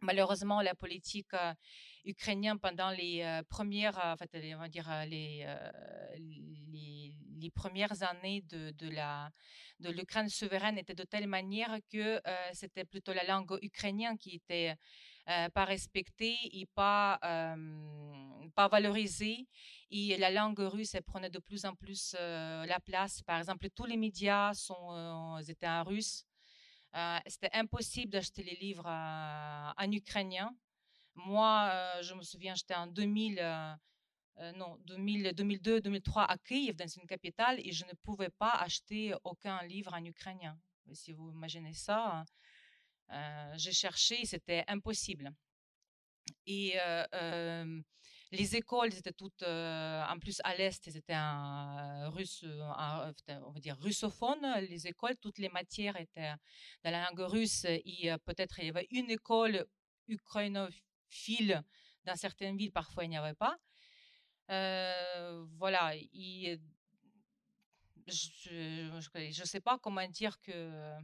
[0.00, 1.32] malheureusement, la politique
[2.04, 5.46] ukrainienne pendant les premières, on va dire les,
[7.40, 8.72] les premières années de,
[9.90, 12.20] l'Ukraine souveraine était de telle manière que
[12.52, 14.74] c'était plutôt la langue ukrainienne qui était
[15.26, 17.18] pas respectée et pas
[18.54, 19.46] pas valorisée.
[19.90, 23.22] Et la langue russe prenait de plus en plus la place.
[23.22, 24.52] Par exemple tous les médias
[25.48, 26.24] étaient en russe.
[27.26, 30.54] C'était impossible d'acheter les livres en ukrainien.
[31.14, 31.70] Moi
[32.00, 33.74] je me souviens j'étais en 2000 euh,
[34.54, 39.14] non, 2000, 2002, 2003 à Kiev, dans une capitale, et je ne pouvais pas acheter
[39.24, 40.58] aucun livre en ukrainien.
[40.92, 42.24] Si vous imaginez ça,
[43.10, 45.30] euh, j'ai cherché, c'était impossible.
[46.46, 47.80] Et euh,
[48.30, 54.40] les écoles étaient toutes, en plus à l'est, c'était un russe, on va dire russophone.
[54.68, 56.32] Les écoles, toutes les matières étaient
[56.84, 57.64] dans la langue russe.
[57.64, 59.66] Et peut-être il y avait une école
[60.06, 61.62] ukrainophile
[62.04, 63.58] dans certaines villes, parfois il n'y avait pas
[64.48, 65.94] voilà,
[68.06, 70.96] je ne sais pas comment dire que,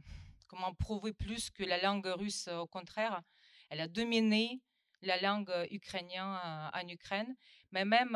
[0.47, 3.21] comment prouver plus que la langue russe, au contraire,
[3.69, 4.61] elle a dominé
[5.01, 6.39] la langue ukrainienne
[6.73, 7.35] en Ukraine.
[7.71, 8.15] Mais même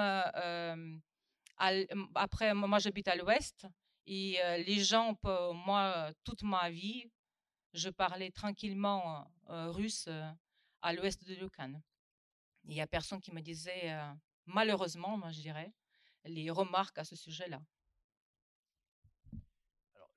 [2.16, 3.68] après, moi j'habite à l'ouest
[4.08, 5.16] et les gens,
[5.54, 7.06] moi, toute ma vie,
[7.74, 10.10] je parlais tranquillement russe
[10.82, 11.80] à l'ouest de l'Ukraine.
[12.64, 13.96] Il n'y a personne qui me disait
[14.50, 15.74] malheureusement, moi je dirais,
[16.26, 17.62] les remarques à ce sujet-là.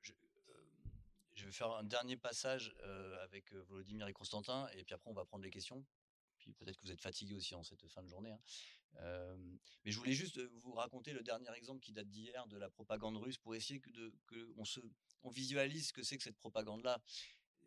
[0.03, 4.95] Je, euh, vais faire un dernier passage euh, avec euh, Volodymyr et Constantin, et puis
[4.95, 5.85] après on va prendre les questions.
[6.39, 8.33] Puis peut-être que vous êtes fatigués aussi en cette fin de journée.
[8.33, 9.37] Hein.
[9.85, 13.17] mais je voulais juste vous raconter le dernier exemple qui date d'hier de la propagande
[13.17, 14.81] russe pour essayer que on, se,
[15.23, 17.01] on visualise ce que c'est que cette propagande-là.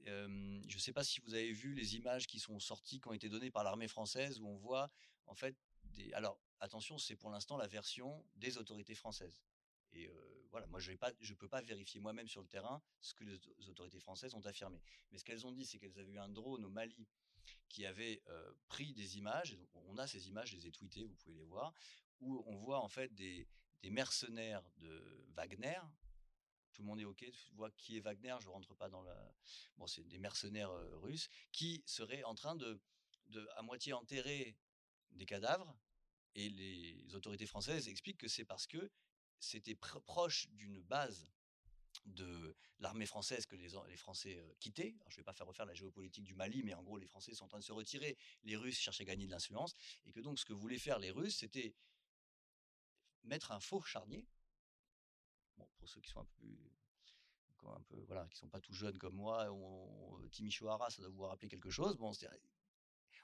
[0.04, 3.14] je ne sais pas si vous avez vu les images qui sont sorties, qui ont
[3.14, 4.92] été données par l'armée française, où on voit
[5.26, 5.56] en fait
[5.86, 6.12] des.
[6.14, 9.42] Alors, attention, c'est pour l'instant la version des autorités françaises.
[9.94, 10.10] Et
[10.52, 14.00] voilà, moi je ne peux pas vérifier moi-même sur le terrain ce que les autorités
[14.00, 14.82] françaises ont affirmé.
[15.12, 17.08] Mais ce qu'elles ont dit, c'est qu'elles avaient eu un drone au Mali
[17.70, 18.22] qui avait
[18.68, 19.58] pris des images.
[19.74, 21.74] on a ces images, je les ai tweetées, vous pouvez les voir,
[22.20, 23.48] où on voit en fait des,
[23.84, 25.80] mercenaires de Wagner.
[26.74, 29.34] Tout le monde est OK, tu vois qui est Wagner, je rentre pas dans la.
[29.78, 32.80] Bon, c'est des mercenaires russes qui seraient en train de,
[33.56, 34.58] à moitié enterrer
[35.12, 35.78] des cadavres
[36.36, 38.92] et les autorités françaises expliquent que c'est parce que
[39.40, 41.32] c'était proche d'une base
[42.06, 44.96] de l'armée française que les, Français quittaient.
[45.08, 47.34] je ne vais pas faire refaire la géopolitique du Mali, mais en gros, les Français
[47.34, 48.18] sont en train de se retirer.
[48.44, 49.74] Les Russes cherchaient à gagner de l'influence.
[50.06, 51.74] Et que donc, ce que voulaient faire les Russes, c'était
[53.24, 54.26] mettre un faux charnier.
[55.78, 56.28] Pour ceux qui sont un
[57.82, 61.70] peu voilà, qui sont pas tout jeunes comme moi, on, ça doit vous rappeler quelque
[61.70, 61.98] chose.
[61.98, 62.12] Bon,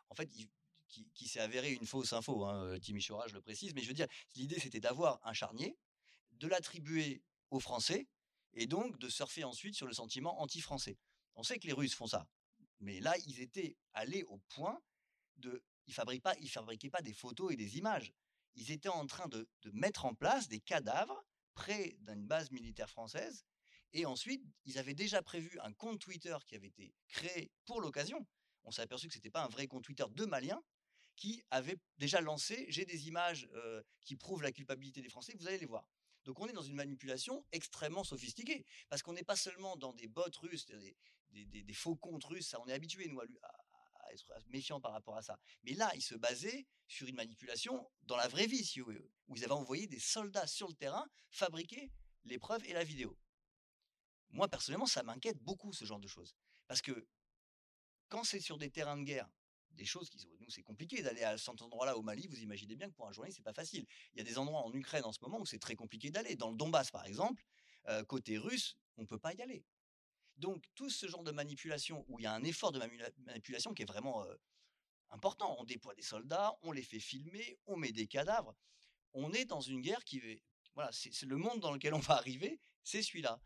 [0.10, 0.30] en fait,
[0.92, 3.94] qui, s'est avéré une fausse info, hein, euh, Timișoara, je le précise, mais je veux
[3.94, 5.78] dire, l'idée c'était d'avoir un charnier,
[6.34, 8.08] de l'attribuer aux Français,
[8.54, 10.98] et donc de surfer ensuite sur le sentiment anti-français.
[11.36, 12.28] On sait que les Russes font ça,
[12.80, 14.80] mais là, ils étaient allés au point
[15.38, 15.64] de...
[15.88, 18.14] Ils fabriquaient pas, fabriquaient pas des photos et des images.
[18.56, 21.24] Ils étaient en train de, de mettre en place des cadavres
[21.54, 23.46] près d'une base militaire française,
[23.94, 28.26] et ensuite, ils avaient déjà prévu un compte Twitter qui avait été créé pour l'occasion.
[28.64, 30.62] On s'est aperçu que ce n'était pas un vrai compte Twitter de Maliens,
[31.16, 33.50] qui avait déjà lancé, j'ai des images
[34.02, 35.86] qui prouvent la culpabilité des Français, vous allez les voir.
[36.26, 40.08] Donc on est dans une manipulation extrêmement sophistiquée, parce qu'on n'est pas seulement dans des
[40.08, 40.66] bots russes,
[41.32, 43.26] des, faux comptes russes, on est habitué nous à,
[44.14, 45.40] être méfiant par rapport à ça.
[45.64, 48.82] Mais là, ils se basaient sur une manipulation dans la vraie vie,
[49.28, 51.92] où ils avaient envoyé des soldats sur le terrain fabriquer
[52.26, 53.18] les preuves et la vidéo.
[54.32, 56.36] Moi, personnellement, ça m'inquiète beaucoup, ce genre de choses.
[56.68, 57.08] Parce que
[58.10, 59.30] quand c'est sur des terrains de guerre,
[59.76, 62.28] des choses qui nous c'est compliqué d'aller à cet endroit-là au Mali.
[62.28, 63.86] Vous imaginez bien que pour un journaliste c'est pas facile.
[64.14, 66.36] Il y a des endroits en Ukraine en ce moment où c'est très compliqué d'aller.
[66.36, 67.44] Dans le Donbass par exemple,
[67.88, 69.64] euh, côté russe, on peut pas y aller.
[70.38, 72.80] Donc tout ce genre de manipulation où il y a un effort de
[73.26, 74.36] manipulation qui est vraiment euh,
[75.10, 75.56] important.
[75.60, 78.56] On déploie des soldats, on les fait filmer, on met des cadavres.
[79.14, 80.22] On est dans une guerre qui
[80.74, 83.42] voilà, c'est le monde dans lequel on va arriver, c'est celui-là.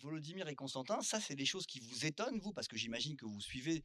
[0.00, 3.26] Volodymyr et Constantin, ça, c'est des choses qui vous étonnent, vous, parce que j'imagine que
[3.26, 3.84] vous suivez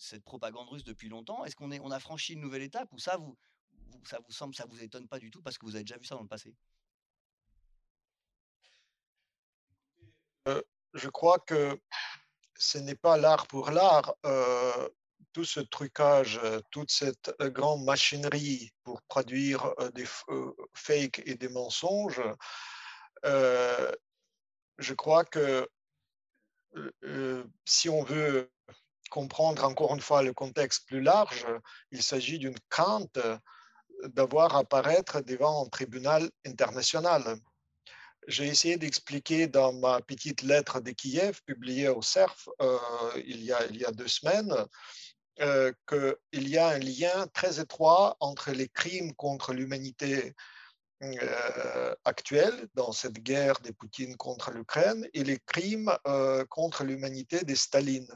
[0.00, 1.44] cette propagande russe depuis longtemps?
[1.44, 3.36] Est-ce qu'on est, on a franchi une nouvelle étape ou ça vous,
[4.04, 6.06] ça vous semble, ça vous étonne pas du tout parce que vous avez déjà vu
[6.06, 6.54] ça dans le passé?
[10.48, 10.62] Euh,
[10.94, 11.78] Je crois que
[12.56, 14.14] ce n'est pas l'art pour l'art.
[14.24, 14.88] Euh,
[15.32, 16.40] tout ce trucage,
[16.70, 20.06] toute cette euh, grande machinerie pour produire des
[20.74, 22.22] fakes et des mensonges,
[23.22, 25.68] je crois que
[27.66, 28.50] si on veut
[29.10, 31.46] comprendre encore une fois le contexte plus large,
[31.90, 33.18] il s'agit d'une crainte
[34.04, 37.36] d'avoir apparaître devant un tribunal international.
[38.26, 42.78] J'ai essayé d'expliquer dans ma petite lettre de Kiev, publiée au CERF euh,
[43.16, 44.54] il, y a, deux semaines,
[45.40, 50.34] euh, qu'il y a un lien très étroit entre les crimes contre l'humanité
[51.02, 57.42] euh, actuels dans cette guerre de Poutine contre l'Ukraine et les crimes euh, contre l'humanité
[57.42, 58.06] de Staline.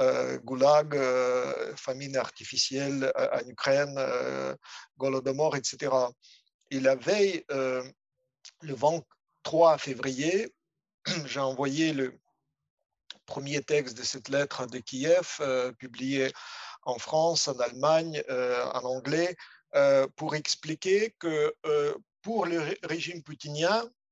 [0.00, 4.00] Euh, goulag, euh, famine artificielle en Ukraine,
[4.98, 5.92] Golodomor, etc.
[6.70, 10.52] Et la veille, le 23 février,
[11.26, 12.18] j'ai envoyé le
[13.26, 15.40] premier texte de cette lettre de Kiev,
[15.78, 16.32] publié
[16.82, 19.36] en France, en Allemagne, en anglais,
[20.16, 21.54] pour expliquer que
[22.22, 24.03] pour le régime poutinien, euh,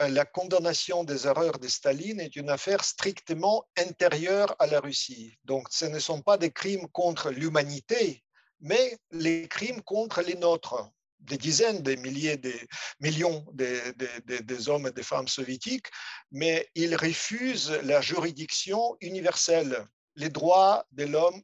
[0.00, 5.36] la condamnation des erreurs de Staline est une affaire strictement intérieure à la Russie.
[5.44, 8.22] Donc, ce ne sont pas des crimes contre l'humanité,
[8.60, 10.90] mais les crimes contre les nôtres.
[11.20, 12.68] Des dizaines, des milliers, des
[13.00, 15.86] millions des hommes et des femmes soviétiques,
[16.30, 19.86] mais ils refusent la juridiction universelle,
[20.16, 21.40] les droits de l'homme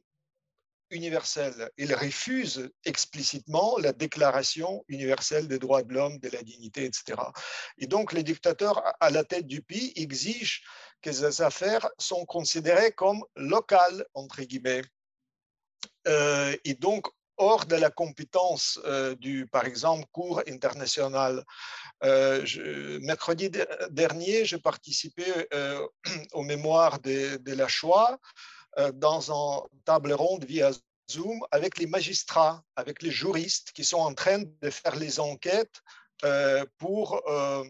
[0.91, 1.69] universelle.
[1.77, 7.19] Il refuse explicitement la déclaration universelle des droits de l'homme, de la dignité, etc.
[7.77, 10.61] Et donc, les dictateurs à la tête du pays exigent
[11.01, 14.83] que ces affaires sont considérées comme locales, entre guillemets.
[16.07, 21.43] Euh, et donc, hors de la compétence euh, du, par exemple, cours international.
[22.03, 23.49] Euh, mercredi
[23.89, 25.25] dernier, j'ai participé
[26.33, 28.19] au mémoire de, de la Shoah
[28.93, 30.71] dans une table ronde via
[31.11, 35.81] Zoom avec les magistrats, avec les juristes qui sont en train de faire les enquêtes
[36.23, 37.63] euh, pour euh,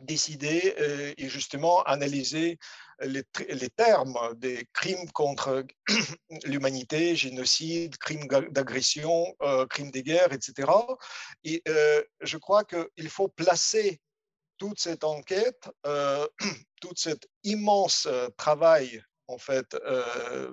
[0.00, 2.58] décider et justement analyser
[3.02, 3.22] les,
[3.76, 5.64] termes des crimes contre
[6.44, 9.36] l'humanité, génocide, crimes d'agression,
[9.68, 10.70] crimes de guerre, etc.
[11.44, 11.62] Et
[12.22, 14.00] je crois qu'il faut placer
[14.56, 15.68] toute cette enquête,
[16.80, 18.08] tout cet immense
[18.38, 20.52] travail en fait euh,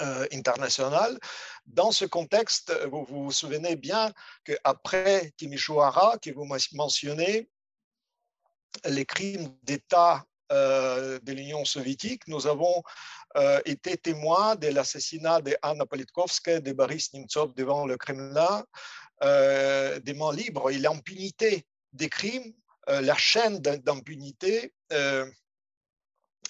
[0.00, 1.18] euh, international.
[1.66, 4.12] Dans ce contexte, vous vous souvenez bien
[4.44, 7.48] qu'après Timișoara, que vous mentionnez,
[8.84, 12.82] les crimes d'État euh, de l'Union soviétique, nous avons
[13.66, 18.64] été témoins de l'assassinat de Anna Politkovskaya, de Boris Nemtsov devant le Kremlin,
[19.20, 22.52] des mains libres et l'impunité des crimes,
[22.88, 24.72] la chaîne d'impunité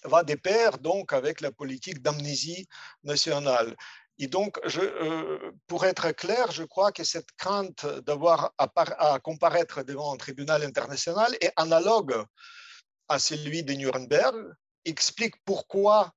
[0.05, 2.67] va de pair donc avec la politique d'amnésie
[3.05, 3.77] nationale.
[4.19, 10.13] Et donc, euh, pour être clair, je crois que cette crainte d'avoir à, comparaître devant
[10.13, 12.25] un tribunal international est analogue
[13.09, 14.37] à celui de Nuremberg,
[14.85, 16.13] explique pourquoi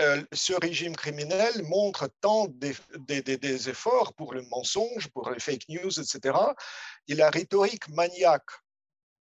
[0.00, 5.68] euh, ce régime criminel montre tant des, des, efforts pour le mensonge, pour les fake
[5.68, 6.38] news, etc.
[7.08, 8.50] Et la rhétorique maniaque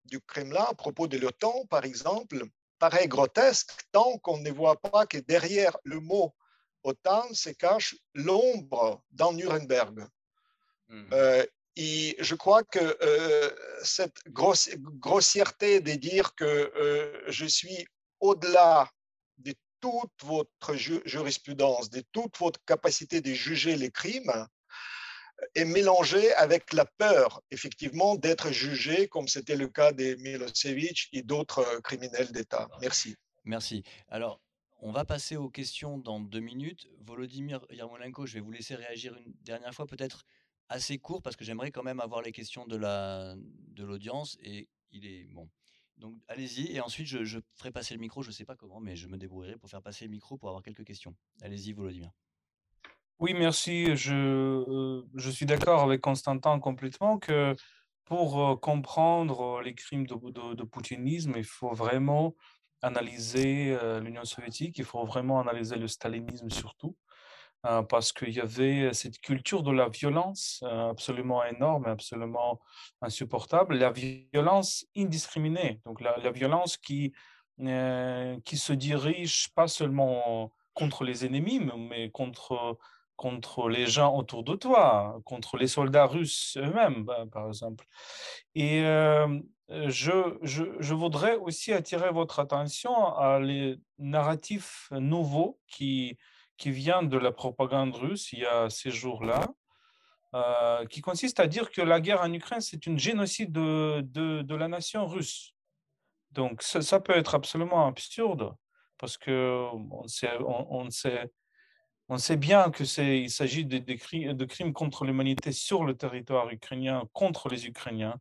[0.04, 2.44] du Kremlin à propos de l'OTAN, par exemple,
[2.78, 6.34] paraît grotesque tant qu'on ne voit pas que derrière le mot
[6.82, 10.06] OTAN se cache l'ombre dans Nuremberg.
[10.88, 11.08] Mhm.
[11.12, 11.44] Euh,
[11.76, 13.50] et je crois que euh,
[13.82, 17.86] cette grossièreté de dire que euh, je suis
[18.20, 18.90] au-delà
[19.38, 24.46] de toute votre jurisprudence, de toute votre capacité de juger les crimes,
[25.54, 31.22] est mélangé avec la peur, effectivement, d'être jugé, comme c'était le cas de Milosevic et
[31.22, 32.68] d'autres euh, criminels d'État.
[32.80, 33.16] Merci.
[33.44, 33.82] Merci.
[34.08, 34.40] Alors,
[34.78, 36.86] on va passer aux questions dans deux minutes.
[37.00, 40.24] Volodymyr Yarmolenko, je vais vous laisser réagir une dernière fois, peut-être
[40.68, 42.76] assez court, parce que j'aimerais quand même avoir les questions de
[43.82, 44.36] l'audience.
[44.38, 45.48] De et il est bon.
[45.98, 48.96] Donc allez-y, et ensuite je, ferai passer le micro, je ne sais pas comment, mais
[48.96, 51.16] je me débrouillerai pour faire passer le micro pour avoir quelques questions.
[51.40, 52.10] Allez-y, Volodymyr.
[53.18, 53.96] Oui, merci.
[53.96, 57.56] Je, euh, je suis d'accord avec Constantin complètement que
[58.04, 62.34] pour euh, comprendre les crimes de, de, poutinisme, il faut vraiment
[62.82, 66.96] analyser euh, l'Union soviétique, il faut vraiment analyser le stalinisme surtout.
[67.66, 72.60] Euh, parce qu'il y avait cette culture de la violence euh, absolument énorme, absolument
[73.00, 77.12] insupportable, la violence indiscriminée, donc la, violence qui,
[77.60, 82.78] euh, qui se dirige pas seulement contre les ennemis, mais contre,
[83.16, 87.86] contre les gens autour de toi, contre les soldats russes eux-mêmes, bah, par exemple.
[88.54, 88.82] Et
[89.68, 96.16] je, je, je, voudrais aussi attirer votre attention à les narratifs nouveaux qui,
[96.56, 99.46] qui vient de la propagande russe il y a ces jours-là,
[100.34, 104.54] euh, qui consiste à dire que la guerre en Ukraine, c'est une génocide de, de,
[104.54, 105.54] la nation russe.
[106.32, 108.54] Donc ça, peut être absolument absurde,
[108.98, 111.30] parce qu'on sait, on, sait,
[112.08, 112.86] on sait bien qu'il
[113.30, 118.16] s'agit de, de, crimes contre l'humanité sur le territoire ukrainien, contre les Ukrainiens.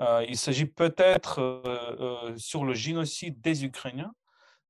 [0.00, 4.12] Euh, il s'agit peut-être euh, sur le génocide des Ukrainiens,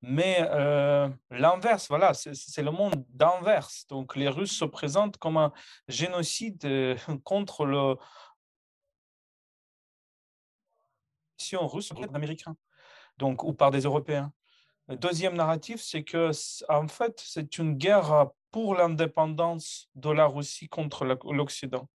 [0.03, 3.87] mais euh, l'inverse, voilà, c'est le monde d'inverse.
[3.89, 5.53] Donc les Russes se présentent comme un
[5.89, 7.97] génocide euh, contre le
[11.53, 12.57] russe américain,
[13.19, 14.33] donc ou par des Européens.
[14.89, 16.31] Le deuxième narratif, c'est que
[16.69, 21.89] en fait, c'est une guerre pour l'indépendance de la Russie contre l'Occident.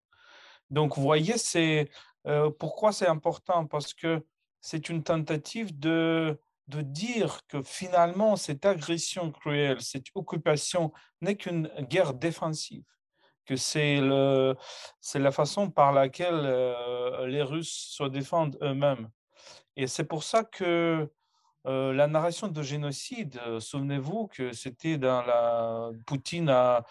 [0.70, 1.90] Donc, vous voyez, c'est
[2.28, 3.66] euh, pourquoi c'est important?
[3.68, 4.26] Parce que
[4.62, 11.70] c'est une tentative de de dire que finalement cette agression cruelle, cette occupation n'est qu'une
[11.90, 12.84] guerre défensive,
[13.46, 19.10] que c'est la façon par laquelle euh, les Russes se défendent eux-mêmes.
[19.76, 21.12] Et c'est pour ça que
[21.66, 26.86] euh, la narration de génocide, euh, souvenez-vous que c'était dans la Poutine a,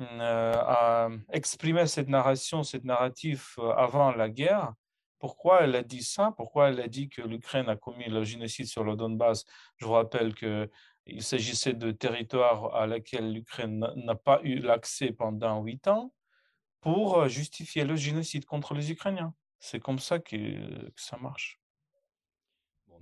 [0.00, 3.44] a exprimé cette narration, cette narrative
[3.76, 4.72] avant la guerre,
[5.18, 6.32] pourquoi elle a dit ça?
[6.36, 9.44] Pourquoi elle a dit que l'Ukraine a commis le génocide sur le Donbass?
[9.76, 15.62] Je vous rappelle qu'il s'agissait de territoires à laquelle l'Ukraine n'a pas eu l'accès pendant
[15.62, 16.12] huit ans
[16.80, 19.34] pour euh, justifier le génocide contre les Ukrainiens.
[19.58, 21.57] C'est comme ça que, ça marche.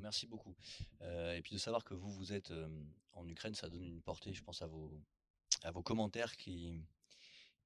[0.07, 0.55] Merci beaucoup.
[1.03, 2.69] Euh, et puis de savoir que vous, vous êtes euh,
[3.15, 5.03] en Ukraine, ça donne une portée, je pense, à vos,
[5.65, 6.81] à vos commentaires qui,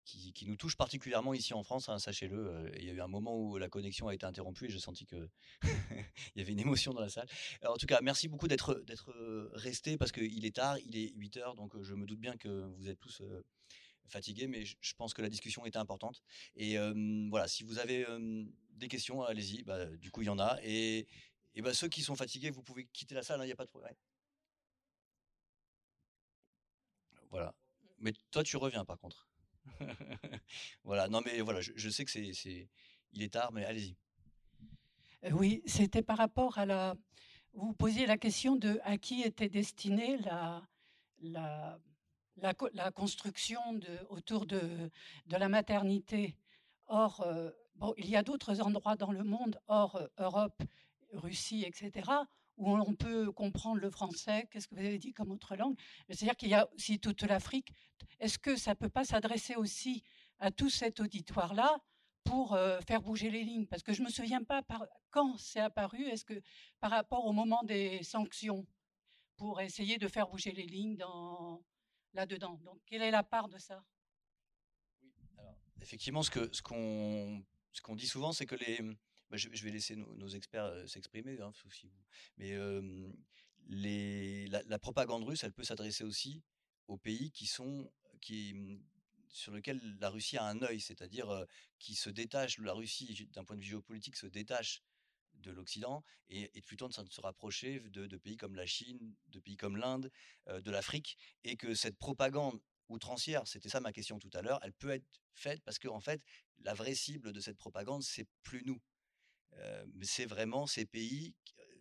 [0.06, 2.48] qui, nous touche particulièrement ici en France, hein, sachez-le.
[2.48, 4.78] Euh, il y a eu un moment où la connexion a été interrompue et j'ai
[4.78, 5.28] senti qu'il
[6.34, 7.28] y avait une émotion dans la salle.
[7.62, 8.82] en tout cas, merci beaucoup d'être
[9.52, 12.48] resté parce qu'il est tard, il est 8 heures, donc je me doute bien que
[12.48, 13.22] vous êtes tous
[14.08, 16.22] fatigués, mais je pense que la discussion était importante.
[16.56, 16.78] Et
[17.28, 18.06] voilà, si vous avez
[18.80, 19.62] des questions, allez-y.
[19.62, 20.58] Bah, du coup, il y en a.
[20.64, 21.06] Et,
[21.56, 23.64] bah, ceux qui sont fatigués, vous pouvez quitter la salle, hein, il n'y a pas
[23.64, 23.94] de problème.
[27.30, 27.54] Voilà.
[27.98, 29.28] Mais toi, tu reviens par contre.
[30.84, 32.68] voilà, non mais voilà, je, sais que c'est, c'est,
[33.12, 33.96] il est tard, mais allez-y.
[35.24, 36.96] Euh, oui, c'était par rapport à la.
[37.52, 40.62] Vous posiez la question de à qui était destinée la,
[41.18, 41.78] la,
[42.36, 44.90] la, construction de, autour de,
[45.26, 46.36] de la maternité.
[46.86, 50.62] Or, euh, bon, il y a d'autres endroits dans le monde, hors euh, Europe,
[51.12, 52.10] Russie, etc.,
[52.56, 55.76] où on peut comprendre le français, qu'est-ce que vous avez dit comme autre langue.
[56.08, 57.72] C'est-à-dire qu'il y a aussi toute l'Afrique.
[58.18, 60.02] Est-ce que ça ne peut pas s'adresser aussi
[60.38, 61.78] à tout cet auditoire-là
[62.22, 63.66] pour euh, faire bouger les lignes?
[63.66, 64.62] Parce que je ne me souviens pas
[65.10, 66.40] quand c'est apparu, est-ce que
[66.80, 68.66] par rapport au moment des sanctions,
[69.38, 71.62] pour essayer de faire bouger les lignes dans,
[72.12, 72.60] là-dedans?
[72.62, 73.82] Donc, quelle est la part de ça?
[75.80, 78.80] Effectivement, ce ce qu'on dit souvent, c'est que les,
[79.30, 81.52] bah, je, vais laisser nos, experts s'exprimer, hein,
[82.38, 82.56] mais
[84.48, 86.42] la, propagande russe, elle peut s'adresser aussi
[86.88, 87.90] aux pays qui sont
[88.28, 88.78] mmh,
[89.28, 91.46] sur lesquels la Russie a un œil, c'est-à-dire
[91.78, 94.82] qui se détache, la Russie d'un point de vue géopolitique se détache
[95.34, 99.38] de l'Occident et, et plutôt de se rapprocher de, de, pays comme la Chine, de
[99.38, 100.10] pays comme l'Inde,
[100.48, 102.60] de l'Afrique, et que cette propagande
[102.90, 106.00] outrancière, c'était ça ma question tout à l'heure, elle peut être faite parce qu'en en
[106.00, 106.22] fait,
[106.58, 108.80] la vraie cible de cette propagande, c'est plus nous,
[109.94, 111.34] mais c'est vraiment ces pays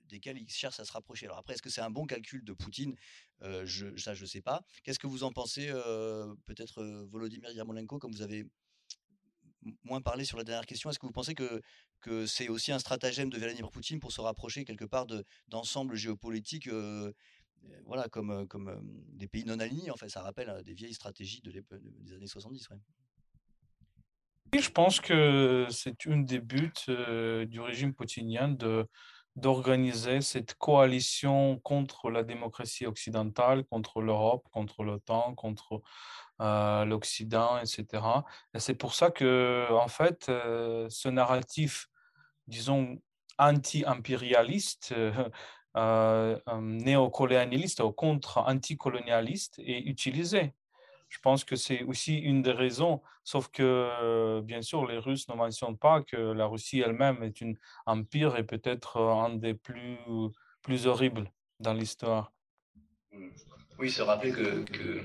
[0.06, 1.28] desquels ils cherchent à se rapprocher.
[1.28, 2.96] Alors après, est-ce que c'est un bon calcul de Poutine?
[3.42, 4.64] Je, Ça, je ne sais pas.
[4.84, 5.68] Qu'est-ce que vous en pensez
[6.46, 8.46] Peut-être Volodymyr Yarmolenko, comme vous avez
[9.84, 11.62] moins parlé sur la dernière question, est-ce que vous pensez que,
[12.26, 15.06] c'est aussi un stratagème de Vladimir Poutine pour se rapprocher quelque part
[15.48, 16.70] d'ensemble géopolitique
[17.86, 18.48] voilà, comme,
[19.14, 19.96] des pays non alignés, en.
[20.08, 22.68] Ça rappelle des vieilles stratégies de des années 70.
[24.54, 28.88] Je pense que c'est une des buts du régime poutinien de,
[29.36, 35.82] d'organiser cette coalition contre la démocratie occidentale, contre l'Europe, contre l'OTAN, contre
[36.40, 38.04] l'Occident, etc.
[38.54, 41.88] Et c'est pour ça que, en fait, ce narratif,
[42.48, 42.98] disons,
[43.38, 44.94] anti-impérialiste,
[45.78, 50.54] euh, néocolonialiste ou contre-anticolonialiste est utilisé.
[51.10, 55.28] Je pense que c'est aussi une des raisons, sauf que, euh, bien sûr, les Russes
[55.28, 57.54] ne mentionnent pas que la Russie elle-même est un
[57.86, 59.98] empire et peut-être un des plus,
[60.62, 62.32] plus horribles dans l'histoire.
[63.80, 65.02] Oui, se rappeler que,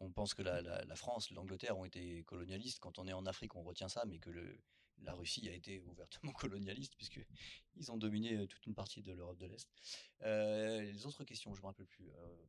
[0.00, 2.80] on pense que la, la France, l'Angleterre ont été colonialistes.
[2.80, 4.58] Quand on est en Afrique, on retient ça, mais que le,
[5.04, 9.38] la Russie a été ouvertement colonialiste puisqu'ils ont dominé euh, toute une partie de l'Europe
[9.38, 9.68] de l'Est.
[10.22, 12.10] Euh, les autres questions, je ne me rappelle plus.
[12.10, 12.46] Euh,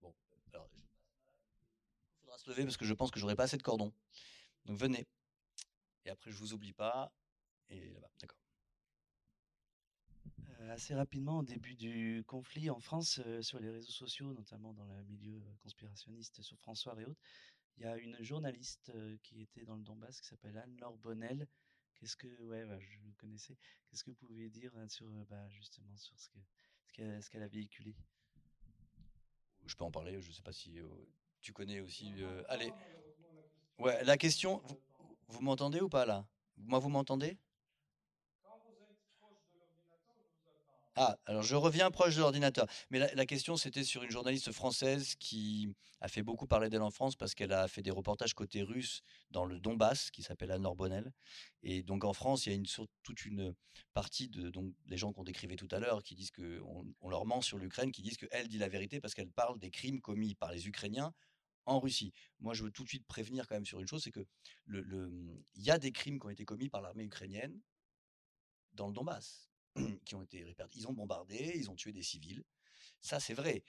[0.00, 0.14] bon,
[0.52, 0.70] alors,
[2.32, 3.92] faudra se lever parce que je pense que j'aurai pas assez de cordons.
[4.64, 5.06] Donc venez.
[6.04, 7.12] Et après, je vous oublie pas.
[7.68, 8.38] Et là-bas, d'accord.
[10.70, 15.02] assez rapidement, au début du conflit en France, sur les réseaux sociaux, notamment dans le
[15.04, 17.20] milieu conspirationniste sur François et autres,
[17.76, 21.48] il y a une journaliste qui était dans le Donbass qui s'appelle Anne-Laure Bonnel.
[21.94, 23.56] Qu'est-ce que, ouais, bah, je le connaissais.
[23.86, 26.30] Qu'est-ce que vous pouvez dire hein, sur, bah, justement, sur ce
[26.92, 27.94] qu'elle ce a véhiculé?
[29.64, 30.20] Je peux en parler.
[30.20, 30.80] Je ne sais pas si
[31.42, 32.14] tu connais aussi.
[32.48, 32.72] allez.
[33.78, 34.62] Ouais, la question.
[35.28, 36.24] Vous, m'entendez ou pas là?
[36.56, 37.36] Moi, vous m'entendez?
[40.94, 42.66] Ah, alors je reviens proche de l'ordinateur.
[42.90, 46.90] Mais la, question, c'était sur une journaliste française qui a fait beaucoup parler d'elle en
[46.90, 50.68] France parce qu'elle a fait des reportages côté russe dans le Donbass, qui s'appelle Anne
[50.76, 51.10] Bonnel.
[51.62, 52.66] Et donc en France, il y a une,
[53.02, 53.54] toute une
[53.94, 57.24] partie de donc, des gens qu'on décrivait tout à l'heure qui disent qu'on on leur
[57.24, 60.34] ment sur l'Ukraine, qui disent qu'elle dit la vérité parce qu'elle parle des crimes commis
[60.34, 61.14] par les Ukrainiens
[61.66, 62.12] en Russie.
[62.40, 64.26] Moi, je veux tout de suite prévenir quand même sur une chose, c'est que
[64.66, 65.10] le,
[65.54, 67.60] il y a des crimes qui ont été commis par l'armée ukrainienne
[68.74, 69.50] dans le Donbass
[70.04, 70.80] qui ont été répartis.
[70.80, 72.42] Ils ont bombardé, ils ont tué des civils.
[73.00, 73.62] Ça, c'est vrai.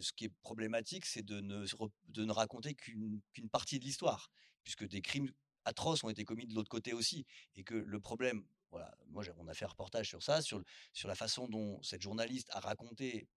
[0.00, 3.20] Ce qui est problématique, c'est de ne, raconter qu'une
[3.50, 4.30] partie de l'histoire,
[4.62, 5.30] puisque des crimes
[5.64, 7.26] atroces ont été commis de l'autre côté aussi.
[7.56, 10.62] Et que le problème, voilà, moi, on a fait un reportage sur ça, sur
[11.04, 13.28] la façon dont cette journaliste a raconté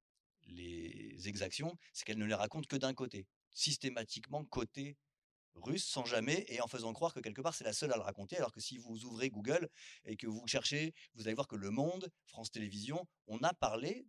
[0.43, 4.97] les exactions, c'est qu'elle ne les raconte que d'un côté, systématiquement côté
[5.55, 8.01] russe sans jamais et en faisant croire que quelque part c'est la seule à le
[8.01, 9.69] raconter alors que si vous ouvrez Google
[10.05, 14.05] et que vous cherchez, vous allez voir que Le Monde, France Télévisions, on a parlé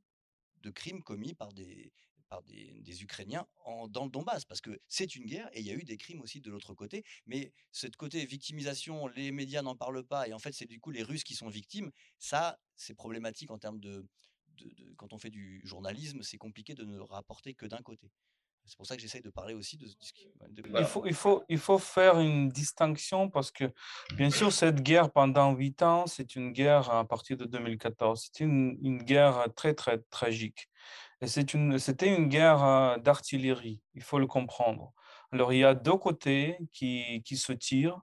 [0.59, 1.93] de crimes commis par des
[2.31, 5.71] par des, Ukrainiens en, dans le Donbass, parce que c'est une guerre et il y
[5.71, 7.05] a eu des crimes aussi de l'autre côté.
[7.27, 10.93] Mais cette côté victimisation, les médias n'en parlent pas et en fait c'est du coup
[10.93, 11.91] les Russes qui sont victimes.
[12.19, 14.07] Ça, c'est problématique en termes de,
[14.59, 18.13] de, quand on fait du journalisme, c'est compliqué de ne rapporter que d'un côté.
[18.65, 19.87] C'est pour ça que j'essaye de parler aussi de,
[20.79, 23.65] il, faut, il, faut, il faut faire une distinction parce que,
[24.15, 28.23] bien sûr, cette guerre pendant huit ans, c'est une guerre à partir de 2014.
[28.25, 30.69] C'était une, une, guerre très, très tragique.
[31.21, 34.93] Et c'était une, une guerre euh, d'artillerie, il faut le comprendre.
[35.33, 38.01] Alors, il y a deux côtés qui, qui se tirent.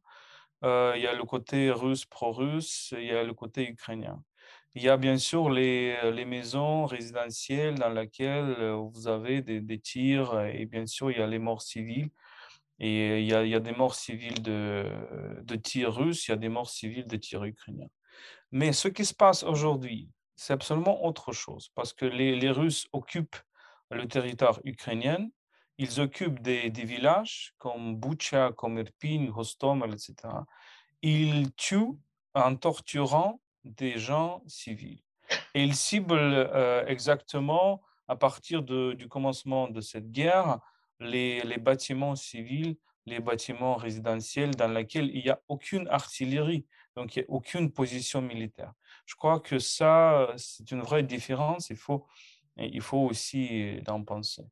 [0.64, 4.24] Euh, il y a le côté russe pro-russe, il y a le côté ukrainien.
[4.78, 9.60] Il y a bien sûr les, les, maisons résidentielles dans lesquelles euh, vous avez des,
[9.60, 12.12] des, tirs et bien sûr il y a les morts civiles.
[12.80, 14.86] Et il y a, il y a des morts civiles de,
[15.42, 17.90] de tirs russes, il y a des morts civiles de tirs ukrainiens.
[18.52, 22.88] Mais ce qui se passe aujourd'hui, c'est absolument autre chose parce que les, les, Russes
[22.94, 23.42] occupent
[23.90, 25.28] le territoire ukrainien,
[25.80, 30.14] ils occupent des, des villages comme Bucha, comme Irpin, Hostomel, etc.
[31.02, 31.98] Ils tuent
[32.36, 35.02] en torturant des gens civils.
[35.54, 40.60] Et il cible euh, exactement, à partir de, du commencement de cette guerre,
[41.00, 46.66] les, les, bâtiments civils, les bâtiments résidentiels dans lesquels il n'y a aucune artillerie,
[46.96, 48.74] donc il n'y a aucune position militaire.
[49.06, 51.70] Je crois que ça, c'est une vraie différence.
[51.70, 52.08] Il faut,
[52.58, 54.44] il faut aussi en penser.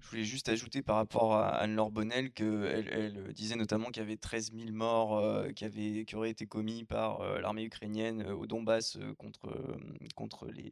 [0.00, 4.06] Je voulais juste ajouter par rapport à Anne-Laure Bonnel qu'elle elle disait notamment qu'il y
[4.06, 8.46] avait 13 000 morts euh, qui, auraient été commis par euh, l'armée ukrainienne euh, au
[8.46, 10.70] Donbass contre, les,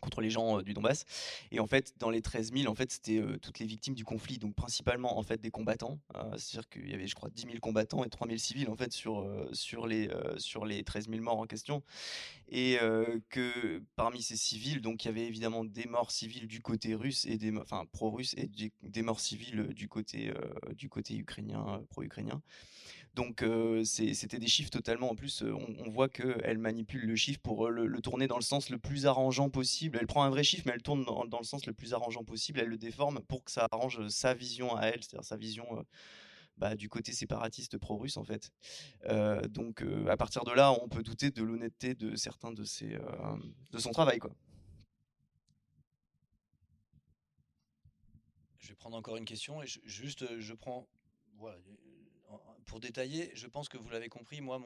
[0.00, 1.04] contre les gens du Donbass.
[1.50, 4.38] Et en fait, dans les 13 000, en fait, c'était toutes les victimes du conflit,
[4.38, 5.98] donc principalement en fait des combattants.
[6.36, 8.92] C'est-à-dire qu'il y avait, je crois, 10 000 combattants et 3 000 civils en fait
[8.92, 11.82] sur sur les sur les 13 000 morts en question.
[12.48, 12.78] Et
[13.28, 17.26] que parmi ces civils, donc il y avait évidemment des morts civils du côté russe
[17.26, 18.48] et des enfin pro-russe et
[18.82, 20.32] des, morts civiles du côté
[20.76, 22.42] du côté ukrainien pro-ukrainien.
[23.14, 23.44] Donc
[23.84, 25.10] c'était des chiffres totalement.
[25.10, 28.78] En plus, on, voit qu'elle manipule le chiffre pour le, tourner dans le sens le
[28.78, 29.98] plus arrangeant possible.
[30.00, 32.60] Elle prend un vrai chiffre, mais elle tourne dans, le sens le plus arrangeant possible.
[32.60, 35.84] Elle le déforme pour que ça arrange sa vision à elle, c'est-à-dire sa vision
[36.56, 38.50] bah, du côté séparatiste pro-russe en fait.
[39.48, 42.96] donc à partir de là, on peut douter de l'honnêteté de certains de ses,
[43.72, 44.30] de son travail quoi.
[48.58, 50.86] Je vais prendre encore une question et juste je prends
[52.70, 54.64] pour détailler, je pense que vous l'avez compris, moi,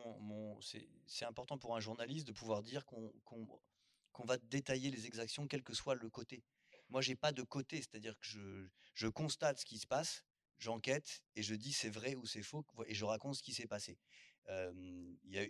[1.07, 5.73] c'est important pour un journaliste de pouvoir dire qu'on va détailler les exactions, quel que
[5.73, 6.45] soit le côté.
[6.91, 10.23] Moi, j'ai pas de côté, c'est-à-dire que je, constate ce qui se passe,
[10.59, 13.67] j'enquête et je dis c'est vrai ou c'est faux et je raconte ce qui s'est
[13.67, 13.97] passé.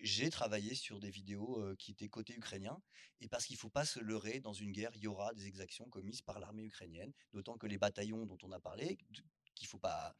[0.05, 2.81] j'ai travaillé sur des vidéos qui étaient côté ukrainien
[3.21, 5.49] et parce qu'il ne faut pas se leurrer dans une guerre, il y aura des
[5.49, 8.97] exactions commises par l'armée ukrainienne, d'autant que les bataillons dont on a parlé,
[9.57, 10.15] qu'il faut pas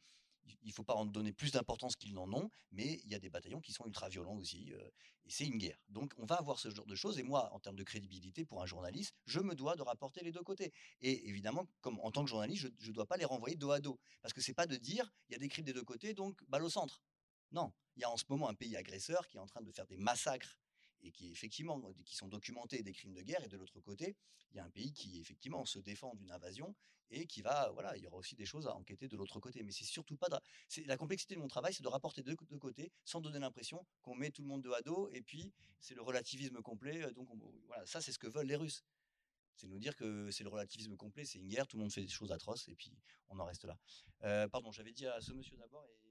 [0.45, 3.19] il ne faut pas en donner plus d'importance qu'ils n'en ont, mais il y a
[3.19, 4.89] des bataillons qui sont ultra violents aussi, euh,
[5.25, 5.79] et c'est une guerre.
[5.89, 8.61] Donc on va avoir ce genre de choses, et moi, en termes de crédibilité pour
[8.61, 10.71] un journaliste, je me dois de rapporter les deux côtés.
[11.01, 13.79] Et évidemment, comme en tant que journaliste, je ne dois pas les renvoyer dos à
[13.79, 16.13] dos, parce que c'est pas de dire il y a des crimes des deux côtés,
[16.13, 17.01] donc balle au centre.
[17.51, 19.71] Non, il y a en ce moment un pays agresseur qui est en train de
[19.71, 20.59] faire des massacres
[21.05, 24.15] et qui effectivement qui sont documentés des crimes de guerre et de l'autre côté
[24.51, 26.75] il y a un pays qui effectivement se défend d'une invasion
[27.11, 29.63] et qui va voilà il y aura aussi des choses à enquêter de l'autre côté.
[29.63, 30.27] Mais c'est surtout pas
[30.67, 33.85] c'est la complexité de mon travail c'est de rapporter de deux côtés sans donner l'impression
[34.01, 37.11] qu'on met tout le monde de à dos et puis c'est le relativisme complet euh,
[37.11, 37.29] donc
[37.67, 38.83] voilà ça c'est ce que veulent les Russes.
[39.57, 42.01] C'est nous dire que c'est le relativisme complet c'est une guerre tout le monde fait
[42.01, 42.91] des choses atroces et puis
[43.29, 43.77] on en reste là.
[44.23, 46.05] Euh, pardon j'avais dit à ce monsieur d'abord et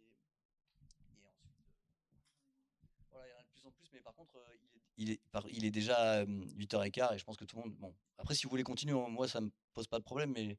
[3.66, 4.56] en plus, mais par contre, euh,
[4.96, 5.20] il est,
[5.50, 7.74] il est, déjà 8h15 et je pense que tout le monde.
[7.76, 10.58] Bon, après, si vous voulez continuer, moi, ça me pose pas de problème, mais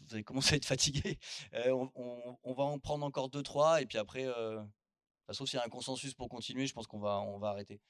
[0.00, 1.18] vous allez commencer à être fatigué.
[1.54, 4.62] Euh, on, va en prendre encore 2-3 et puis après, euh,
[5.30, 7.80] sauf s'il y a un consensus pour continuer, je pense qu'on va, on va arrêter.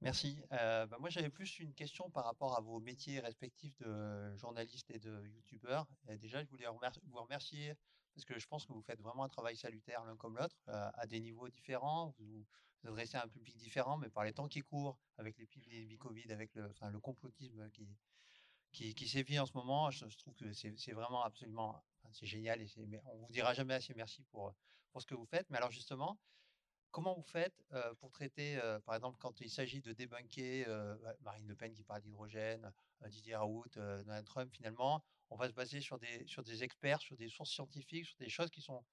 [0.00, 0.40] Merci.
[0.50, 4.98] Bah, moi, j'avais plus une question par rapport à vos métiers respectifs de journaliste et
[4.98, 5.86] de youtubeur.
[6.18, 7.74] déjà, je voulais vous remercier
[8.14, 11.06] parce que je pense que vous faites vraiment un travail salutaire l'un comme l'autre, à
[11.06, 12.14] des niveaux différents.
[12.82, 16.32] Vous adressez à un public différent, mais par les temps qui courent, avec l'épidémie Covid,
[16.32, 17.88] avec le, enfin, le complotisme qui,
[18.72, 22.60] qui, qui sévit en ce moment, je, trouve que c'est vraiment absolument c'est génial.
[22.60, 22.68] Et
[23.04, 24.54] on vous dira jamais assez merci pour,
[24.92, 25.48] pour ce que vous faites.
[25.50, 26.18] Mais alors justement,
[26.90, 27.64] comment vous faites
[28.00, 30.66] pour traiter, par exemple, quand il s'agit de débunker
[31.02, 32.72] bah, Marine Le Pen qui parle d'hydrogène,
[33.08, 37.16] Didier Raoult, Donald Trump, finalement, on va se baser sur des, sur des experts, sur
[37.16, 38.84] des sources scientifiques, sur des choses qui sont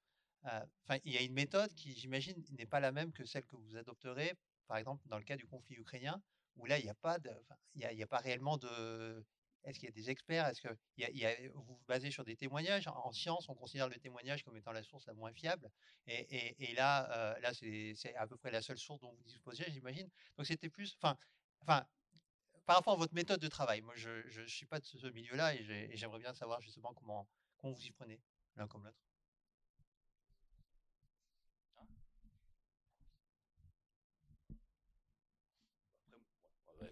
[0.43, 3.55] Enfin, il y a une méthode qui, j'imagine, n'est pas la même que celle que
[3.55, 4.33] vous adopterez,
[4.67, 6.21] par exemple, dans le cas du conflit ukrainien,
[6.55, 9.25] où là, il n'y a pas réellement de.
[9.63, 13.11] Est-ce qu'il y a des experts Est-ce que vous vous basez sur des témoignages En
[13.11, 15.69] science, on considère le témoignage comme étant la source la moins fiable.
[16.07, 20.09] Et, là, là, c'est à peu près la seule source dont vous disposez, j'imagine.
[20.38, 21.17] Donc, c'était plus, enfin,
[21.65, 23.81] par rapport à votre méthode de travail.
[23.81, 27.27] Moi, je ne suis pas de ce, milieu-là et j'aimerais bien savoir justement comment
[27.63, 28.21] vous y prenez
[28.55, 29.06] l'un comme l'autre.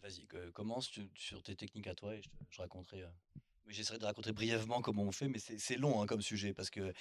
[0.02, 3.04] Vas-y, commence sur tes techniques à toi et je, raconterai.
[3.04, 3.08] Euh,
[3.68, 6.94] j'essaierai de raconter brièvement comment on fait, mais c'est long hein, comme sujet parce que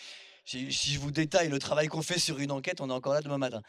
[0.45, 3.20] si, je vous détaille le travail qu'on fait sur une enquête, on est encore là
[3.20, 3.62] demain matin.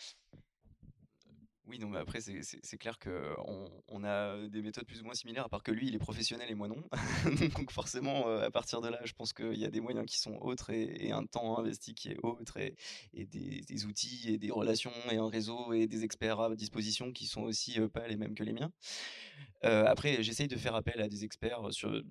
[1.68, 5.46] Oui, non, mais après, c'est clair qu'on on a des méthodes plus ou moins similaires,
[5.46, 6.84] à part que lui, il est professionnel et moi non.
[7.58, 10.20] Donc forcément, euh, à partir de là, je pense qu'il y a des moyens qui
[10.20, 12.76] sont autres et, un temps investi qui est autre et,
[13.14, 17.42] des, outils et des relations et un réseau et des experts à disposition qui sont
[17.42, 18.72] aussi euh, pas les mêmes que les miens.
[19.64, 21.62] Euh, après, j'essaye de faire appel à des experts.
[21.72, 22.04] Sur,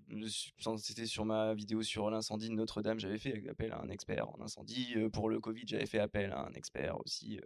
[0.78, 4.40] c'était sur ma vidéo sur l'incendie de Notre-Dame, j'avais fait appel à un expert en
[4.40, 4.96] incendie.
[5.12, 7.40] Pour le Covid, j'avais fait appel à un expert aussi